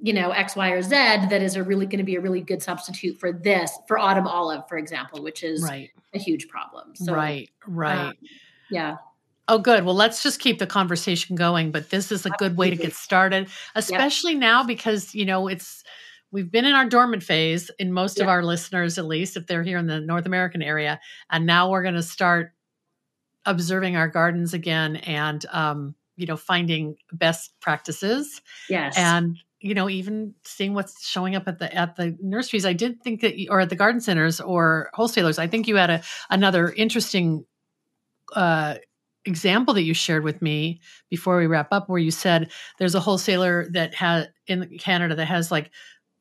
you 0.00 0.12
know 0.12 0.30
x 0.32 0.56
y 0.56 0.70
or 0.70 0.82
z 0.82 0.90
that 0.90 1.40
is 1.40 1.56
a 1.56 1.62
really 1.62 1.86
going 1.86 1.98
to 1.98 2.04
be 2.04 2.16
a 2.16 2.20
really 2.20 2.40
good 2.40 2.62
substitute 2.62 3.18
for 3.18 3.32
this 3.32 3.72
for 3.86 3.98
autumn 3.98 4.26
olive 4.26 4.68
for 4.68 4.76
example 4.76 5.22
which 5.22 5.42
is 5.42 5.62
right. 5.62 5.90
a 6.12 6.18
huge 6.18 6.48
problem 6.48 6.94
so, 6.94 7.14
right 7.14 7.48
right 7.66 8.08
um, 8.08 8.14
yeah 8.70 8.96
Oh, 9.46 9.58
good. 9.58 9.84
Well, 9.84 9.94
let's 9.94 10.22
just 10.22 10.40
keep 10.40 10.58
the 10.58 10.66
conversation 10.66 11.36
going. 11.36 11.70
But 11.70 11.90
this 11.90 12.10
is 12.10 12.24
a 12.24 12.30
good 12.38 12.56
way 12.56 12.70
to 12.70 12.76
get 12.76 12.94
started, 12.94 13.48
especially 13.74 14.32
yep. 14.32 14.40
now 14.40 14.64
because, 14.64 15.14
you 15.14 15.26
know, 15.26 15.48
it's 15.48 15.83
we've 16.34 16.50
been 16.50 16.64
in 16.64 16.74
our 16.74 16.88
dormant 16.88 17.22
phase 17.22 17.70
in 17.78 17.92
most 17.92 18.18
yeah. 18.18 18.24
of 18.24 18.28
our 18.28 18.42
listeners 18.42 18.98
at 18.98 19.04
least 19.06 19.36
if 19.36 19.46
they're 19.46 19.62
here 19.62 19.78
in 19.78 19.86
the 19.86 20.00
north 20.00 20.26
american 20.26 20.62
area 20.62 21.00
and 21.30 21.46
now 21.46 21.70
we're 21.70 21.82
going 21.82 21.94
to 21.94 22.02
start 22.02 22.52
observing 23.46 23.96
our 23.96 24.08
gardens 24.08 24.54
again 24.54 24.96
and 24.96 25.44
um, 25.52 25.94
you 26.16 26.26
know 26.26 26.36
finding 26.36 26.96
best 27.12 27.52
practices. 27.60 28.40
Yes. 28.68 28.96
And 28.96 29.38
you 29.60 29.74
know 29.74 29.88
even 29.88 30.34
seeing 30.44 30.74
what's 30.74 31.06
showing 31.06 31.34
up 31.34 31.48
at 31.48 31.58
the 31.58 31.74
at 31.74 31.96
the 31.96 32.16
nurseries. 32.20 32.66
I 32.66 32.72
did 32.72 33.02
think 33.02 33.20
that 33.20 33.34
or 33.50 33.60
at 33.60 33.70
the 33.70 33.76
garden 33.76 34.00
centers 34.00 34.40
or 34.40 34.90
wholesalers. 34.94 35.38
I 35.38 35.46
think 35.46 35.68
you 35.68 35.76
had 35.76 35.90
a 35.90 36.02
another 36.30 36.72
interesting 36.72 37.44
uh, 38.34 38.76
example 39.24 39.74
that 39.74 39.82
you 39.82 39.94
shared 39.94 40.24
with 40.24 40.42
me 40.42 40.80
before 41.08 41.38
we 41.38 41.46
wrap 41.46 41.68
up 41.72 41.88
where 41.88 41.98
you 41.98 42.10
said 42.10 42.50
there's 42.78 42.94
a 42.94 43.00
wholesaler 43.00 43.68
that 43.70 43.94
has 43.94 44.26
in 44.46 44.76
canada 44.78 45.14
that 45.14 45.24
has 45.26 45.50
like 45.50 45.70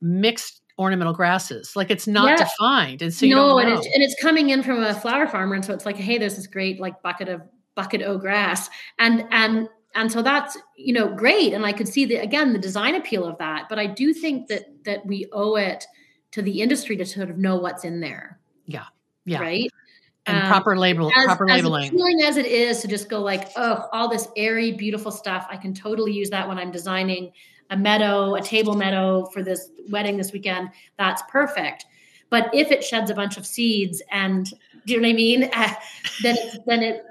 mixed 0.04 0.62
ornamental 0.78 1.14
grasses. 1.14 1.76
Like 1.76 1.90
it's 1.90 2.08
not 2.08 2.28
yeah. 2.30 2.46
defined, 2.46 3.02
and 3.02 3.14
so 3.14 3.26
no, 3.26 3.58
and 3.58 3.70
it's, 3.70 3.86
and 3.88 4.04
it's 4.04 4.16
coming 4.22 4.50
in 4.50 4.62
from 4.62 4.84
a 4.84 4.94
flower 4.94 5.28
farmer, 5.28 5.56
and 5.56 5.66
so 5.66 5.74
it's 5.74 5.86
like, 5.86 5.96
hey, 5.96 6.18
there's 6.18 6.36
this 6.36 6.48
great 6.48 6.80
like 6.80 7.02
bucket 7.02 7.30
of 7.30 7.42
bucket 7.76 8.02
o 8.02 8.18
grass, 8.18 8.70
and 9.00 9.26
and 9.32 9.70
and 9.96 10.12
so 10.12 10.22
that's 10.22 10.58
you 10.76 10.94
know 10.94 11.08
great, 11.08 11.54
and 11.54 11.66
I 11.66 11.72
could 11.72 11.88
see 11.88 12.06
the 12.06 12.18
again 12.18 12.54
the 12.54 12.60
design 12.60 12.96
appeal 12.96 13.26
of 13.26 13.38
that, 13.40 13.68
but 13.70 13.80
I 13.80 13.88
do 13.88 14.14
think 14.14 14.48
that 14.50 14.66
that 14.84 15.06
we 15.06 15.28
owe 15.32 15.56
it 15.56 15.86
to 16.32 16.42
the 16.42 16.62
industry 16.62 16.98
to 16.98 17.06
sort 17.06 17.30
of 17.30 17.38
know 17.38 17.58
what's 17.58 17.84
in 17.84 18.00
there. 18.00 18.40
Yeah, 18.66 18.86
yeah, 19.26 19.40
right. 19.40 19.70
And 20.26 20.38
um, 20.38 20.48
proper 20.48 20.78
label, 20.78 21.12
as, 21.16 21.26
proper 21.26 21.48
labeling. 21.48 21.84
As 21.84 21.90
appealing 21.90 22.22
as 22.22 22.38
it 22.38 22.46
is 22.46 22.82
to 22.82 22.88
just 22.88 23.10
go 23.10 23.20
like, 23.20 23.52
oh, 23.58 23.90
all 23.92 24.08
this 24.08 24.30
airy, 24.38 24.72
beautiful 24.72 25.12
stuff. 25.12 25.46
I 25.50 25.58
can 25.58 25.74
totally 25.74 26.14
use 26.14 26.30
that 26.30 26.48
when 26.48 26.58
I'm 26.58 26.72
designing 26.72 27.34
a 27.74 27.78
meadow, 27.78 28.36
a 28.36 28.42
table 28.42 28.76
meadow 28.76 29.26
for 29.34 29.44
this 29.44 29.70
wedding 29.90 30.18
this 30.18 30.32
weekend, 30.32 30.70
that's 30.98 31.24
perfect. 31.30 31.86
But 32.30 32.50
if 32.54 32.72
it 32.72 32.84
sheds 32.84 33.10
a 33.10 33.16
bunch 33.16 33.38
of 33.38 33.46
seeds 33.46 34.02
and 34.12 34.46
do 34.86 34.94
you 34.94 35.02
know 35.02 35.08
what 35.08 35.14
I 35.14 35.16
mean? 35.16 35.50
Uh, 35.54 35.74
then 36.24 36.36
then 36.66 36.84
it 36.84 37.04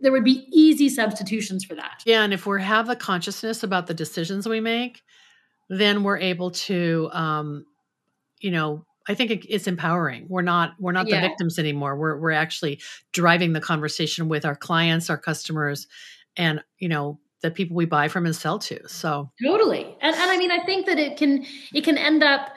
there 0.00 0.12
would 0.12 0.24
be 0.24 0.46
easy 0.52 0.88
substitutions 0.88 1.64
for 1.64 1.74
that. 1.74 2.02
Yeah, 2.04 2.22
and 2.22 2.32
if 2.32 2.46
we 2.46 2.62
have 2.62 2.88
a 2.88 2.96
consciousness 2.96 3.62
about 3.62 3.86
the 3.86 3.94
decisions 3.94 4.48
we 4.48 4.60
make, 4.60 5.02
then 5.68 6.04
we're 6.04 6.18
able 6.18 6.50
to, 6.50 7.08
um, 7.12 7.66
you 8.40 8.50
know, 8.50 8.84
I 9.08 9.14
think 9.14 9.30
it, 9.30 9.46
it's 9.48 9.66
empowering. 9.66 10.26
We're 10.28 10.42
not 10.42 10.74
we're 10.78 10.92
not 10.92 11.08
yeah. 11.08 11.20
the 11.20 11.28
victims 11.28 11.58
anymore. 11.58 11.96
We're 11.96 12.16
we're 12.18 12.30
actually 12.30 12.80
driving 13.12 13.52
the 13.52 13.60
conversation 13.60 14.28
with 14.28 14.44
our 14.44 14.54
clients, 14.54 15.10
our 15.10 15.18
customers, 15.18 15.88
and 16.36 16.62
you 16.78 16.88
know 16.88 17.18
the 17.42 17.50
people 17.50 17.76
we 17.76 17.84
buy 17.84 18.08
from 18.08 18.24
and 18.24 18.34
sell 18.34 18.58
to. 18.60 18.88
So 18.88 19.30
totally, 19.42 19.96
and 20.00 20.14
and 20.16 20.30
I 20.30 20.38
mean, 20.38 20.50
I 20.50 20.60
think 20.60 20.86
that 20.86 20.98
it 20.98 21.16
can 21.16 21.44
it 21.74 21.84
can 21.84 21.98
end 21.98 22.22
up. 22.22 22.50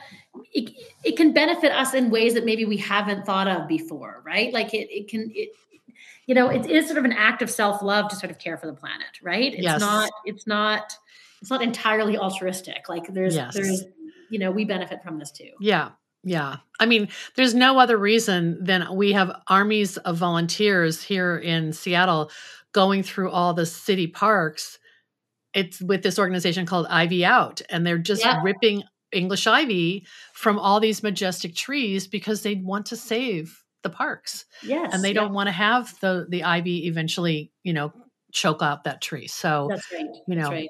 It, 0.54 0.74
it 1.06 1.16
can 1.16 1.32
benefit 1.32 1.72
us 1.72 1.94
in 1.94 2.10
ways 2.10 2.34
that 2.34 2.44
maybe 2.44 2.66
we 2.66 2.76
haven't 2.76 3.26
thought 3.26 3.48
of 3.48 3.70
before, 3.70 4.22
right? 4.26 4.52
Like 4.52 4.74
it, 4.74 4.90
it 4.92 5.08
can, 5.08 5.32
it, 5.34 5.48
you 6.26 6.36
know, 6.36 6.50
it 6.50 6.66
is 6.66 6.88
sort 6.88 6.98
of 6.98 7.06
an 7.06 7.14
act 7.14 7.42
of 7.42 7.50
self 7.50 7.82
love 7.82 8.10
to 8.10 8.18
sort 8.18 8.32
of 8.32 8.38
care 8.38 8.58
for 8.58 8.66
the 8.66 8.74
planet, 8.74 9.08
right? 9.24 9.54
It's 9.54 9.64
yes. 9.64 9.80
not, 9.80 10.12
it's 10.26 10.46
not, 10.46 10.94
it's 11.42 11.50
not 11.50 11.62
entirely 11.62 12.18
altruistic. 12.18 12.90
Like 12.90 13.14
there's, 13.14 13.34
yes. 13.34 13.54
there's, 13.54 13.86
you 14.30 14.38
know, 14.38 14.52
we 14.52 14.66
benefit 14.66 15.02
from 15.02 15.20
this 15.20 15.32
too. 15.32 15.52
Yeah. 15.62 15.92
Yeah. 16.26 16.58
I 16.82 16.86
mean, 16.86 17.08
there's 17.38 17.54
no 17.54 17.80
other 17.80 17.98
reason 17.98 18.62
than 18.62 18.94
we 18.94 19.14
have 19.14 19.32
armies 19.48 19.96
of 19.98 20.18
volunteers 20.18 21.02
here 21.02 21.38
in 21.38 21.72
Seattle 21.72 22.30
going 22.76 23.04
through 23.04 23.32
all 23.32 23.54
the 23.54 23.66
city 23.66 24.06
parks. 24.06 24.78
It's 25.54 25.82
with 25.82 26.04
this 26.04 26.20
organization 26.20 26.66
called 26.66 26.88
Ivy 26.90 27.24
Out, 27.24 27.62
and 27.70 27.88
they're 27.88 27.98
just 27.98 28.26
yeah. 28.26 28.42
ripping 28.44 28.84
English 29.14 29.48
ivy 29.48 30.06
from 30.34 30.60
all 30.60 30.82
these 30.82 31.02
majestic 31.02 31.56
trees 31.56 32.06
because 32.06 32.44
they 32.44 32.56
want 32.56 32.88
to 32.88 32.98
save 32.98 33.64
the 33.82 33.90
parks. 33.90 34.44
Yes. 34.62 34.94
And 34.94 35.02
they 35.02 35.14
don't 35.14 35.32
want 35.32 35.48
to 35.48 35.54
have 35.54 35.98
the 36.02 36.26
the 36.28 36.44
ivy 36.44 36.88
eventually, 36.88 37.54
you 37.64 37.72
know, 37.72 37.94
choke 38.34 38.62
out 38.62 38.84
that 38.84 39.02
tree. 39.02 39.28
So 39.28 39.68
That's 39.70 39.90
right. 39.94 40.06
You 40.28 40.36
know, 40.36 40.50
right 40.50 40.70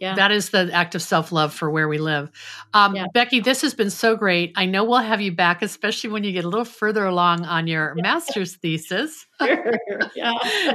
yeah. 0.00 0.14
that 0.14 0.30
is 0.30 0.50
the 0.50 0.70
act 0.72 0.94
of 0.94 1.02
self-love 1.02 1.52
for 1.52 1.70
where 1.70 1.88
we 1.88 1.98
live. 1.98 2.30
Um, 2.74 2.94
yeah. 2.94 3.06
becky 3.12 3.40
this 3.40 3.62
has 3.62 3.74
been 3.74 3.90
so 3.90 4.16
great. 4.16 4.52
I 4.56 4.66
know 4.66 4.84
we'll 4.84 4.98
have 4.98 5.20
you 5.20 5.32
back 5.32 5.62
especially 5.62 6.10
when 6.10 6.24
you 6.24 6.32
get 6.32 6.44
a 6.44 6.48
little 6.48 6.64
further 6.64 7.04
along 7.04 7.44
on 7.44 7.66
your 7.66 7.94
yeah. 7.96 8.02
master's 8.02 8.56
thesis. 8.56 9.26
Yeah. 10.14 10.32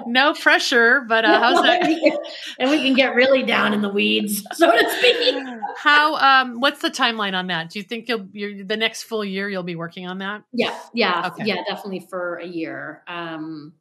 no 0.08 0.34
pressure 0.34 1.02
but 1.08 1.24
uh, 1.26 1.40
how's 1.40 1.62
that? 1.62 1.84
And 2.60 2.72
we 2.72 2.82
can 2.82 2.94
get 2.94 3.14
really 3.14 3.44
down 3.44 3.74
in 3.74 3.82
the 3.82 3.90
weeds 3.90 4.44
so 4.54 4.72
to 4.72 4.90
speak. 4.98 5.36
How 5.78 6.16
um, 6.16 6.60
what's 6.60 6.82
the 6.82 6.90
timeline 6.90 7.34
on 7.34 7.48
that? 7.48 7.70
Do 7.70 7.80
you 7.80 7.84
think 7.84 8.08
you'll 8.08 8.28
you're, 8.32 8.64
the 8.64 8.78
next 8.78 9.04
full 9.04 9.24
year 9.24 9.50
you'll 9.50 9.64
be 9.64 9.76
working 9.76 10.08
on 10.08 10.20
that? 10.20 10.44
Yeah. 10.52 10.78
Yeah. 10.94 11.32
Okay. 11.32 11.46
yeah 11.46 11.64
definitely 11.68 12.08
for 12.10 12.38
a 12.38 12.46
year. 12.48 13.04
Um, 13.08 13.74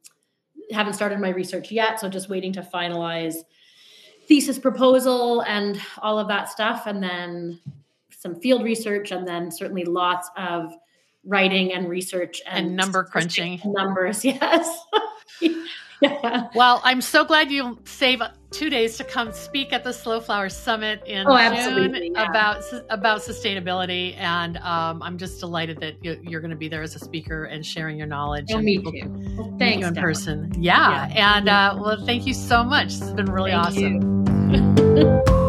haven't 0.71 0.93
started 0.93 1.19
my 1.19 1.29
research 1.29 1.71
yet 1.71 1.99
so 1.99 2.09
just 2.09 2.29
waiting 2.29 2.53
to 2.53 2.61
finalize 2.61 3.35
thesis 4.27 4.59
proposal 4.59 5.41
and 5.41 5.79
all 6.01 6.19
of 6.19 6.27
that 6.27 6.49
stuff, 6.49 6.83
and 6.87 7.01
then 7.01 7.59
some 8.09 8.35
field 8.35 8.63
research, 8.63 9.11
and 9.11 9.27
then 9.27 9.51
certainly 9.51 9.83
lots 9.85 10.29
of 10.37 10.73
writing 11.25 11.73
and 11.73 11.89
research 11.89 12.41
and, 12.47 12.67
and 12.67 12.75
number 12.75 13.03
crunching 13.03 13.59
numbers. 13.65 14.23
Yes. 14.25 14.79
Well, 16.55 16.81
I'm 16.83 17.01
so 17.01 17.25
glad 17.25 17.51
you 17.51 17.77
save 17.85 18.21
two 18.51 18.69
days 18.69 18.97
to 18.97 19.03
come 19.03 19.33
speak 19.33 19.73
at 19.73 19.83
the 19.83 19.91
Slow 19.91 20.21
Flower 20.21 20.47
Summit 20.47 21.03
in 21.05 21.25
oh, 21.27 21.55
June 21.55 22.13
yeah. 22.13 22.29
about 22.29 22.63
about 22.89 23.21
sustainability, 23.21 24.15
and 24.17 24.57
um, 24.57 25.03
I'm 25.03 25.17
just 25.17 25.39
delighted 25.39 25.79
that 25.81 26.03
you're 26.03 26.41
going 26.41 26.51
to 26.51 26.57
be 26.57 26.69
there 26.69 26.81
as 26.81 26.95
a 26.95 26.99
speaker 26.99 27.45
and 27.45 27.65
sharing 27.65 27.97
your 27.97 28.07
knowledge. 28.07 28.47
Oh, 28.51 28.57
and 28.57 28.65
me 28.65 28.77
too. 28.77 29.35
Well, 29.37 29.55
thanks, 29.59 29.81
you 29.81 29.87
in 29.87 29.95
person. 29.95 30.53
Yeah, 30.57 31.07
yeah. 31.07 31.35
and 31.37 31.49
uh, 31.49 31.77
well, 31.79 32.05
thank 32.05 32.25
you 32.25 32.33
so 32.33 32.63
much. 32.63 32.87
This 32.87 32.99
has 32.99 33.13
been 33.13 33.31
really 33.31 33.51
thank 33.51 34.03
awesome. 34.03 35.35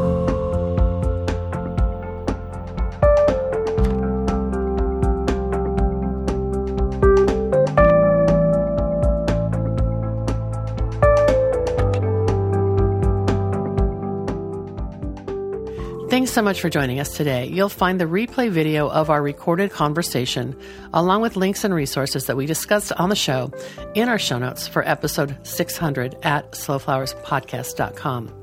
Thanks 16.27 16.35
so 16.35 16.43
much 16.43 16.61
for 16.61 16.69
joining 16.69 16.99
us 16.99 17.17
today. 17.17 17.47
You'll 17.47 17.69
find 17.69 18.01
the 18.01 18.05
replay 18.05 18.51
video 18.51 18.91
of 18.91 19.11
our 19.11 19.23
recorded 19.23 19.71
conversation, 19.71 20.61
along 20.93 21.23
with 21.23 21.37
links 21.37 21.63
and 21.63 21.73
resources 21.73 22.27
that 22.27 22.37
we 22.37 22.47
discussed 22.47 22.91
on 22.91 23.11
the 23.11 23.15
show, 23.15 23.53
in 23.95 24.09
our 24.09 24.19
show 24.19 24.37
notes 24.37 24.67
for 24.67 24.83
episode 24.89 25.39
600 25.47 26.17
at 26.25 26.51
slowflowerspodcast.com. 26.51 28.43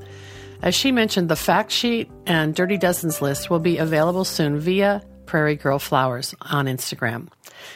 As 0.61 0.73
she 0.73 0.93
mentioned, 0.93 1.27
the 1.27 1.35
fact 1.35 1.73
sheet 1.73 2.09
and 2.25 2.55
Dirty 2.55 2.77
Dozens 2.77 3.21
list 3.21 3.49
will 3.49 3.59
be 3.59 3.79
available 3.79 4.23
soon 4.23 4.59
via 4.59 5.03
Prairie 5.25 5.57
Girl 5.57 5.77
Flowers 5.77 6.33
on 6.39 6.67
Instagram. 6.67 7.27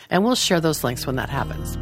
And 0.10 0.24
we'll 0.24 0.36
share 0.36 0.62
those 0.62 0.86
links 0.86 1.05
when 1.05 1.18
that 1.18 1.30
happens. 1.30 1.78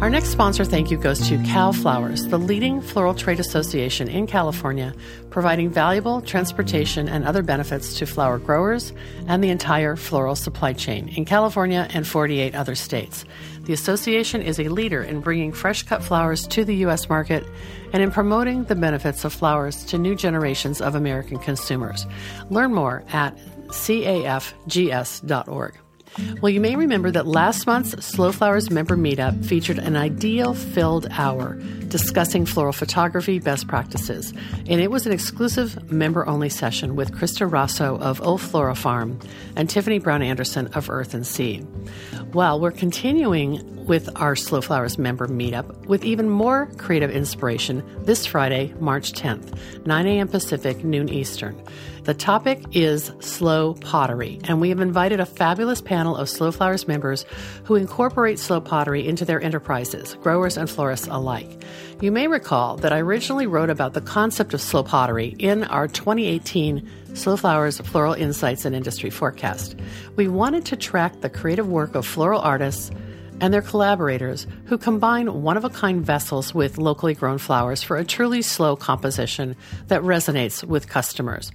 Our 0.00 0.10
next 0.10 0.28
sponsor 0.28 0.64
thank 0.64 0.90
you 0.90 0.98
goes 0.98 1.26
to 1.28 1.38
Cal 1.44 1.72
Flowers, 1.72 2.26
the 2.28 2.38
leading 2.38 2.82
floral 2.82 3.14
trade 3.14 3.40
association 3.40 4.06
in 4.06 4.26
California, 4.26 4.92
providing 5.30 5.70
valuable 5.70 6.20
transportation 6.20 7.08
and 7.08 7.24
other 7.24 7.42
benefits 7.42 7.94
to 7.98 8.06
flower 8.06 8.38
growers 8.38 8.92
and 9.26 9.42
the 9.42 9.48
entire 9.48 9.96
floral 9.96 10.36
supply 10.36 10.74
chain 10.74 11.08
in 11.08 11.24
California 11.24 11.88
and 11.94 12.06
48 12.06 12.54
other 12.54 12.74
states. 12.74 13.24
The 13.62 13.72
association 13.72 14.42
is 14.42 14.60
a 14.60 14.68
leader 14.68 15.02
in 15.02 15.20
bringing 15.20 15.52
fresh 15.52 15.82
cut 15.84 16.02
flowers 16.02 16.46
to 16.48 16.64
the 16.66 16.74
U.S. 16.76 17.08
market 17.08 17.46
and 17.92 18.02
in 18.02 18.10
promoting 18.10 18.64
the 18.64 18.74
benefits 18.74 19.24
of 19.24 19.32
flowers 19.32 19.84
to 19.86 19.96
new 19.96 20.14
generations 20.14 20.82
of 20.82 20.94
American 20.94 21.38
consumers. 21.38 22.06
Learn 22.50 22.74
more 22.74 23.04
at 23.12 23.38
cafgs.org. 23.72 24.74
Well, 26.40 26.50
you 26.50 26.60
may 26.60 26.76
remember 26.76 27.10
that 27.10 27.26
last 27.26 27.66
month's 27.66 28.04
Slow 28.04 28.30
Flowers 28.30 28.70
member 28.70 28.96
meetup 28.96 29.44
featured 29.44 29.78
an 29.78 29.96
ideal 29.96 30.54
filled 30.54 31.06
hour 31.10 31.58
discussing 31.88 32.44
floral 32.44 32.72
photography 32.72 33.38
best 33.38 33.68
practices. 33.68 34.32
And 34.68 34.80
it 34.80 34.90
was 34.90 35.06
an 35.06 35.12
exclusive 35.12 35.92
member 35.92 36.26
only 36.26 36.48
session 36.48 36.96
with 36.96 37.12
Krista 37.12 37.50
Rosso 37.50 37.96
of 37.98 38.20
Old 38.20 38.40
Flora 38.40 38.74
Farm 38.74 39.18
and 39.56 39.70
Tiffany 39.70 39.98
Brown 39.98 40.22
Anderson 40.22 40.66
of 40.68 40.90
Earth 40.90 41.14
and 41.14 41.26
Seed. 41.26 41.66
Well, 42.32 42.58
we're 42.58 42.72
continuing 42.72 43.83
with 43.84 44.08
our 44.16 44.34
Slow 44.34 44.60
Flowers 44.60 44.98
member 44.98 45.26
meetup 45.28 45.86
with 45.86 46.04
even 46.04 46.28
more 46.28 46.66
creative 46.76 47.10
inspiration 47.10 47.82
this 48.04 48.26
Friday, 48.26 48.74
March 48.80 49.12
10th, 49.12 49.58
9 49.86 50.06
a.m. 50.06 50.28
Pacific, 50.28 50.84
noon 50.84 51.08
Eastern. 51.08 51.60
The 52.04 52.12
topic 52.12 52.62
is 52.72 53.12
slow 53.20 53.74
pottery, 53.74 54.38
and 54.44 54.60
we 54.60 54.68
have 54.68 54.80
invited 54.80 55.20
a 55.20 55.26
fabulous 55.26 55.80
panel 55.80 56.16
of 56.16 56.28
Slow 56.28 56.52
Flowers 56.52 56.86
members 56.86 57.24
who 57.64 57.76
incorporate 57.76 58.38
slow 58.38 58.60
pottery 58.60 59.06
into 59.06 59.24
their 59.24 59.40
enterprises, 59.40 60.14
growers 60.20 60.58
and 60.58 60.68
florists 60.68 61.06
alike. 61.06 61.62
You 62.02 62.12
may 62.12 62.28
recall 62.28 62.76
that 62.78 62.92
I 62.92 62.98
originally 62.98 63.46
wrote 63.46 63.70
about 63.70 63.94
the 63.94 64.02
concept 64.02 64.52
of 64.52 64.60
slow 64.60 64.82
pottery 64.82 65.34
in 65.38 65.64
our 65.64 65.88
2018 65.88 66.86
Slow 67.14 67.36
Flowers 67.38 67.80
Floral 67.80 68.12
Insights 68.12 68.64
and 68.64 68.76
Industry 68.76 69.08
Forecast. 69.08 69.76
We 70.16 70.28
wanted 70.28 70.66
to 70.66 70.76
track 70.76 71.20
the 71.20 71.30
creative 71.30 71.68
work 71.68 71.94
of 71.94 72.06
floral 72.06 72.40
artists 72.40 72.90
and 73.40 73.52
their 73.52 73.62
collaborators 73.62 74.46
who 74.66 74.78
combine 74.78 75.42
one 75.42 75.56
of 75.56 75.64
a 75.64 75.70
kind 75.70 76.04
vessels 76.04 76.54
with 76.54 76.78
locally 76.78 77.14
grown 77.14 77.38
flowers 77.38 77.82
for 77.82 77.96
a 77.96 78.04
truly 78.04 78.42
slow 78.42 78.76
composition 78.76 79.56
that 79.88 80.02
resonates 80.02 80.64
with 80.64 80.88
customers. 80.88 81.52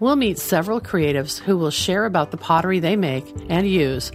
We'll 0.00 0.16
meet 0.16 0.38
several 0.38 0.80
creatives 0.80 1.38
who 1.38 1.56
will 1.56 1.70
share 1.70 2.04
about 2.04 2.30
the 2.30 2.36
pottery 2.36 2.80
they 2.80 2.96
make 2.96 3.24
and 3.48 3.68
use, 3.68 4.12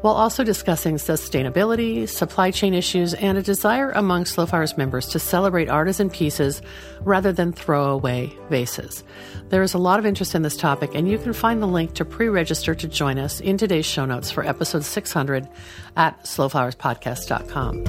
while 0.00 0.14
also 0.14 0.42
discussing 0.44 0.96
sustainability, 0.96 2.08
supply 2.08 2.50
chain 2.50 2.74
issues, 2.74 3.14
and 3.14 3.36
a 3.36 3.42
desire 3.42 3.90
among 3.90 4.24
Slow 4.24 4.46
Flowers 4.46 4.76
members 4.76 5.06
to 5.08 5.18
celebrate 5.18 5.68
artisan 5.68 6.10
pieces 6.10 6.62
rather 7.00 7.32
than 7.32 7.52
throw 7.52 7.90
away 7.90 8.32
vases. 8.48 9.04
There 9.48 9.62
is 9.62 9.74
a 9.74 9.78
lot 9.78 9.98
of 9.98 10.06
interest 10.06 10.34
in 10.34 10.42
this 10.42 10.56
topic, 10.56 10.92
and 10.94 11.08
you 11.08 11.18
can 11.18 11.32
find 11.32 11.62
the 11.62 11.66
link 11.66 11.94
to 11.94 12.04
pre 12.04 12.28
register 12.28 12.74
to 12.74 12.88
join 12.88 13.18
us 13.18 13.40
in 13.40 13.58
today's 13.58 13.86
show 13.86 14.04
notes 14.04 14.30
for 14.30 14.46
episode 14.46 14.84
600 14.84 15.48
at 15.96 16.22
slowflowerspodcast.com. 16.24 17.84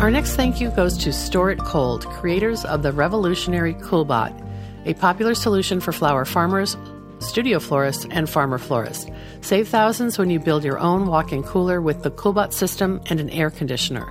Our 0.00 0.10
next 0.10 0.36
thank 0.36 0.60
you 0.60 0.70
goes 0.70 0.96
to 0.98 1.12
Store 1.12 1.50
It 1.50 1.58
Cold, 1.58 2.06
creators 2.06 2.64
of 2.64 2.82
the 2.82 2.92
revolutionary 2.92 3.74
Coolbot 3.74 4.44
a 4.88 4.94
popular 4.94 5.34
solution 5.34 5.80
for 5.80 5.92
flower 5.92 6.24
farmers, 6.24 6.76
studio 7.20 7.58
florists, 7.58 8.06
and 8.10 8.28
farmer 8.28 8.58
florists. 8.58 9.06
Save 9.40 9.68
thousands 9.68 10.18
when 10.18 10.30
you 10.30 10.38
build 10.38 10.64
your 10.64 10.78
own 10.78 11.06
walk 11.06 11.32
in 11.32 11.42
cooler 11.42 11.80
with 11.80 12.02
the 12.02 12.10
Coolbot 12.10 12.52
system 12.52 13.00
and 13.06 13.20
an 13.20 13.30
air 13.30 13.50
conditioner. 13.50 14.06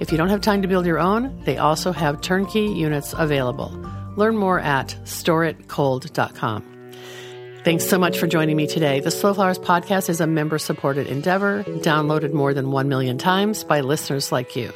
If 0.00 0.12
you 0.12 0.18
don't 0.18 0.28
have 0.28 0.40
time 0.40 0.62
to 0.62 0.68
build 0.68 0.86
your 0.86 0.98
own, 0.98 1.42
they 1.44 1.56
also 1.56 1.92
have 1.92 2.20
turnkey 2.20 2.66
units 2.66 3.14
available. 3.16 3.72
Learn 4.16 4.36
more 4.36 4.60
at 4.60 4.96
storeitcold.com. 5.04 6.72
Thanks 7.64 7.84
so 7.88 7.98
much 7.98 8.18
for 8.18 8.28
joining 8.28 8.56
me 8.56 8.68
today. 8.68 9.00
The 9.00 9.10
Slow 9.10 9.34
Flowers 9.34 9.58
podcast 9.58 10.08
is 10.08 10.20
a 10.20 10.26
member 10.26 10.56
supported 10.56 11.08
endeavor, 11.08 11.64
downloaded 11.64 12.32
more 12.32 12.54
than 12.54 12.70
1 12.70 12.88
million 12.88 13.18
times 13.18 13.64
by 13.64 13.80
listeners 13.80 14.30
like 14.30 14.54
you. 14.54 14.72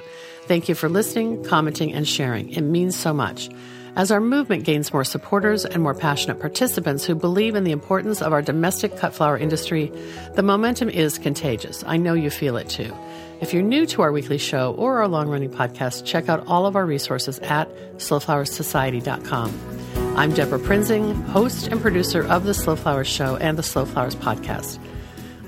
Thank 0.46 0.68
you 0.68 0.74
for 0.74 0.88
listening, 0.88 1.44
commenting, 1.44 1.92
and 1.92 2.08
sharing. 2.08 2.50
It 2.50 2.62
means 2.62 2.96
so 2.96 3.14
much. 3.14 3.48
As 3.96 4.12
our 4.12 4.20
movement 4.20 4.64
gains 4.64 4.92
more 4.92 5.04
supporters 5.04 5.64
and 5.64 5.82
more 5.82 5.94
passionate 5.94 6.38
participants 6.38 7.04
who 7.04 7.14
believe 7.14 7.56
in 7.56 7.64
the 7.64 7.72
importance 7.72 8.22
of 8.22 8.32
our 8.32 8.40
domestic 8.40 8.96
cut 8.96 9.14
flower 9.14 9.36
industry, 9.36 9.92
the 10.36 10.42
momentum 10.42 10.88
is 10.88 11.18
contagious. 11.18 11.82
I 11.86 11.96
know 11.96 12.14
you 12.14 12.30
feel 12.30 12.56
it 12.56 12.68
too. 12.68 12.94
If 13.40 13.52
you're 13.52 13.62
new 13.62 13.86
to 13.86 14.02
our 14.02 14.12
weekly 14.12 14.38
show 14.38 14.74
or 14.74 14.98
our 14.98 15.08
long 15.08 15.28
running 15.28 15.50
podcast, 15.50 16.04
check 16.04 16.28
out 16.28 16.46
all 16.46 16.66
of 16.66 16.76
our 16.76 16.86
resources 16.86 17.38
at 17.40 17.68
slowflowersociety.com. 17.96 20.16
I'm 20.16 20.34
Debra 20.34 20.60
Prinzing, 20.60 21.14
host 21.26 21.66
and 21.66 21.80
producer 21.80 22.24
of 22.26 22.44
The 22.44 22.54
Slow 22.54 22.76
Flowers 22.76 23.08
Show 23.08 23.36
and 23.36 23.58
The 23.58 23.62
Slow 23.62 23.86
Flowers 23.86 24.14
Podcast. 24.14 24.78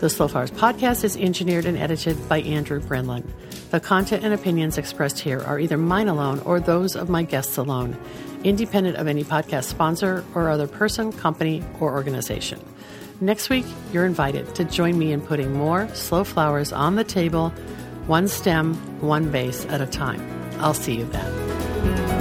The 0.01 0.11
Slow 0.11 0.27
Flowers 0.27 0.51
Podcast 0.51 1.05
is 1.05 1.17
engineered 1.17 1.65
and 1.65 1.79
edited 1.79 2.29
by 2.29 2.41
Andrew 2.41 2.81
Brenlan. 2.81 3.25
The 3.71 3.79
content 3.79 4.25
and 4.25 4.35
opinions 4.35 4.77
expressed 4.77 5.21
here 5.21 5.41
are 5.41 5.61
either 5.61 5.79
mine 5.79 6.09
alone 6.09 6.41
or 6.41 6.59
those 6.59 6.97
of 6.97 7.09
my 7.09 7.23
guests 7.23 7.57
alone, 7.57 7.97
independent 8.45 8.97
of 8.97 9.07
any 9.07 9.25
podcast 9.25 9.65
sponsor 9.65 10.25
or 10.35 10.49
other 10.49 10.67
person, 10.67 11.13
company, 11.13 11.63
or 11.81 11.93
organization. 11.93 12.61
Next 13.21 13.51
week, 13.51 13.67
you're 13.93 14.07
invited 14.07 14.55
to 14.57 14.65
join 14.65 14.99
me 14.99 15.13
in 15.13 15.21
putting 15.21 15.53
more 15.53 15.89
slow 15.95 16.25
flowers 16.25 16.73
on 16.73 16.97
the 16.97 17.05
table, 17.05 17.51
one 18.07 18.27
stem, 18.27 18.75
one 19.01 19.27
vase 19.27 19.65
at 19.67 19.81
a 19.81 19.87
time. 19.87 20.21
I'll 20.59 20.75
see 20.75 20.97
you 20.97 21.05
then. 21.05 22.12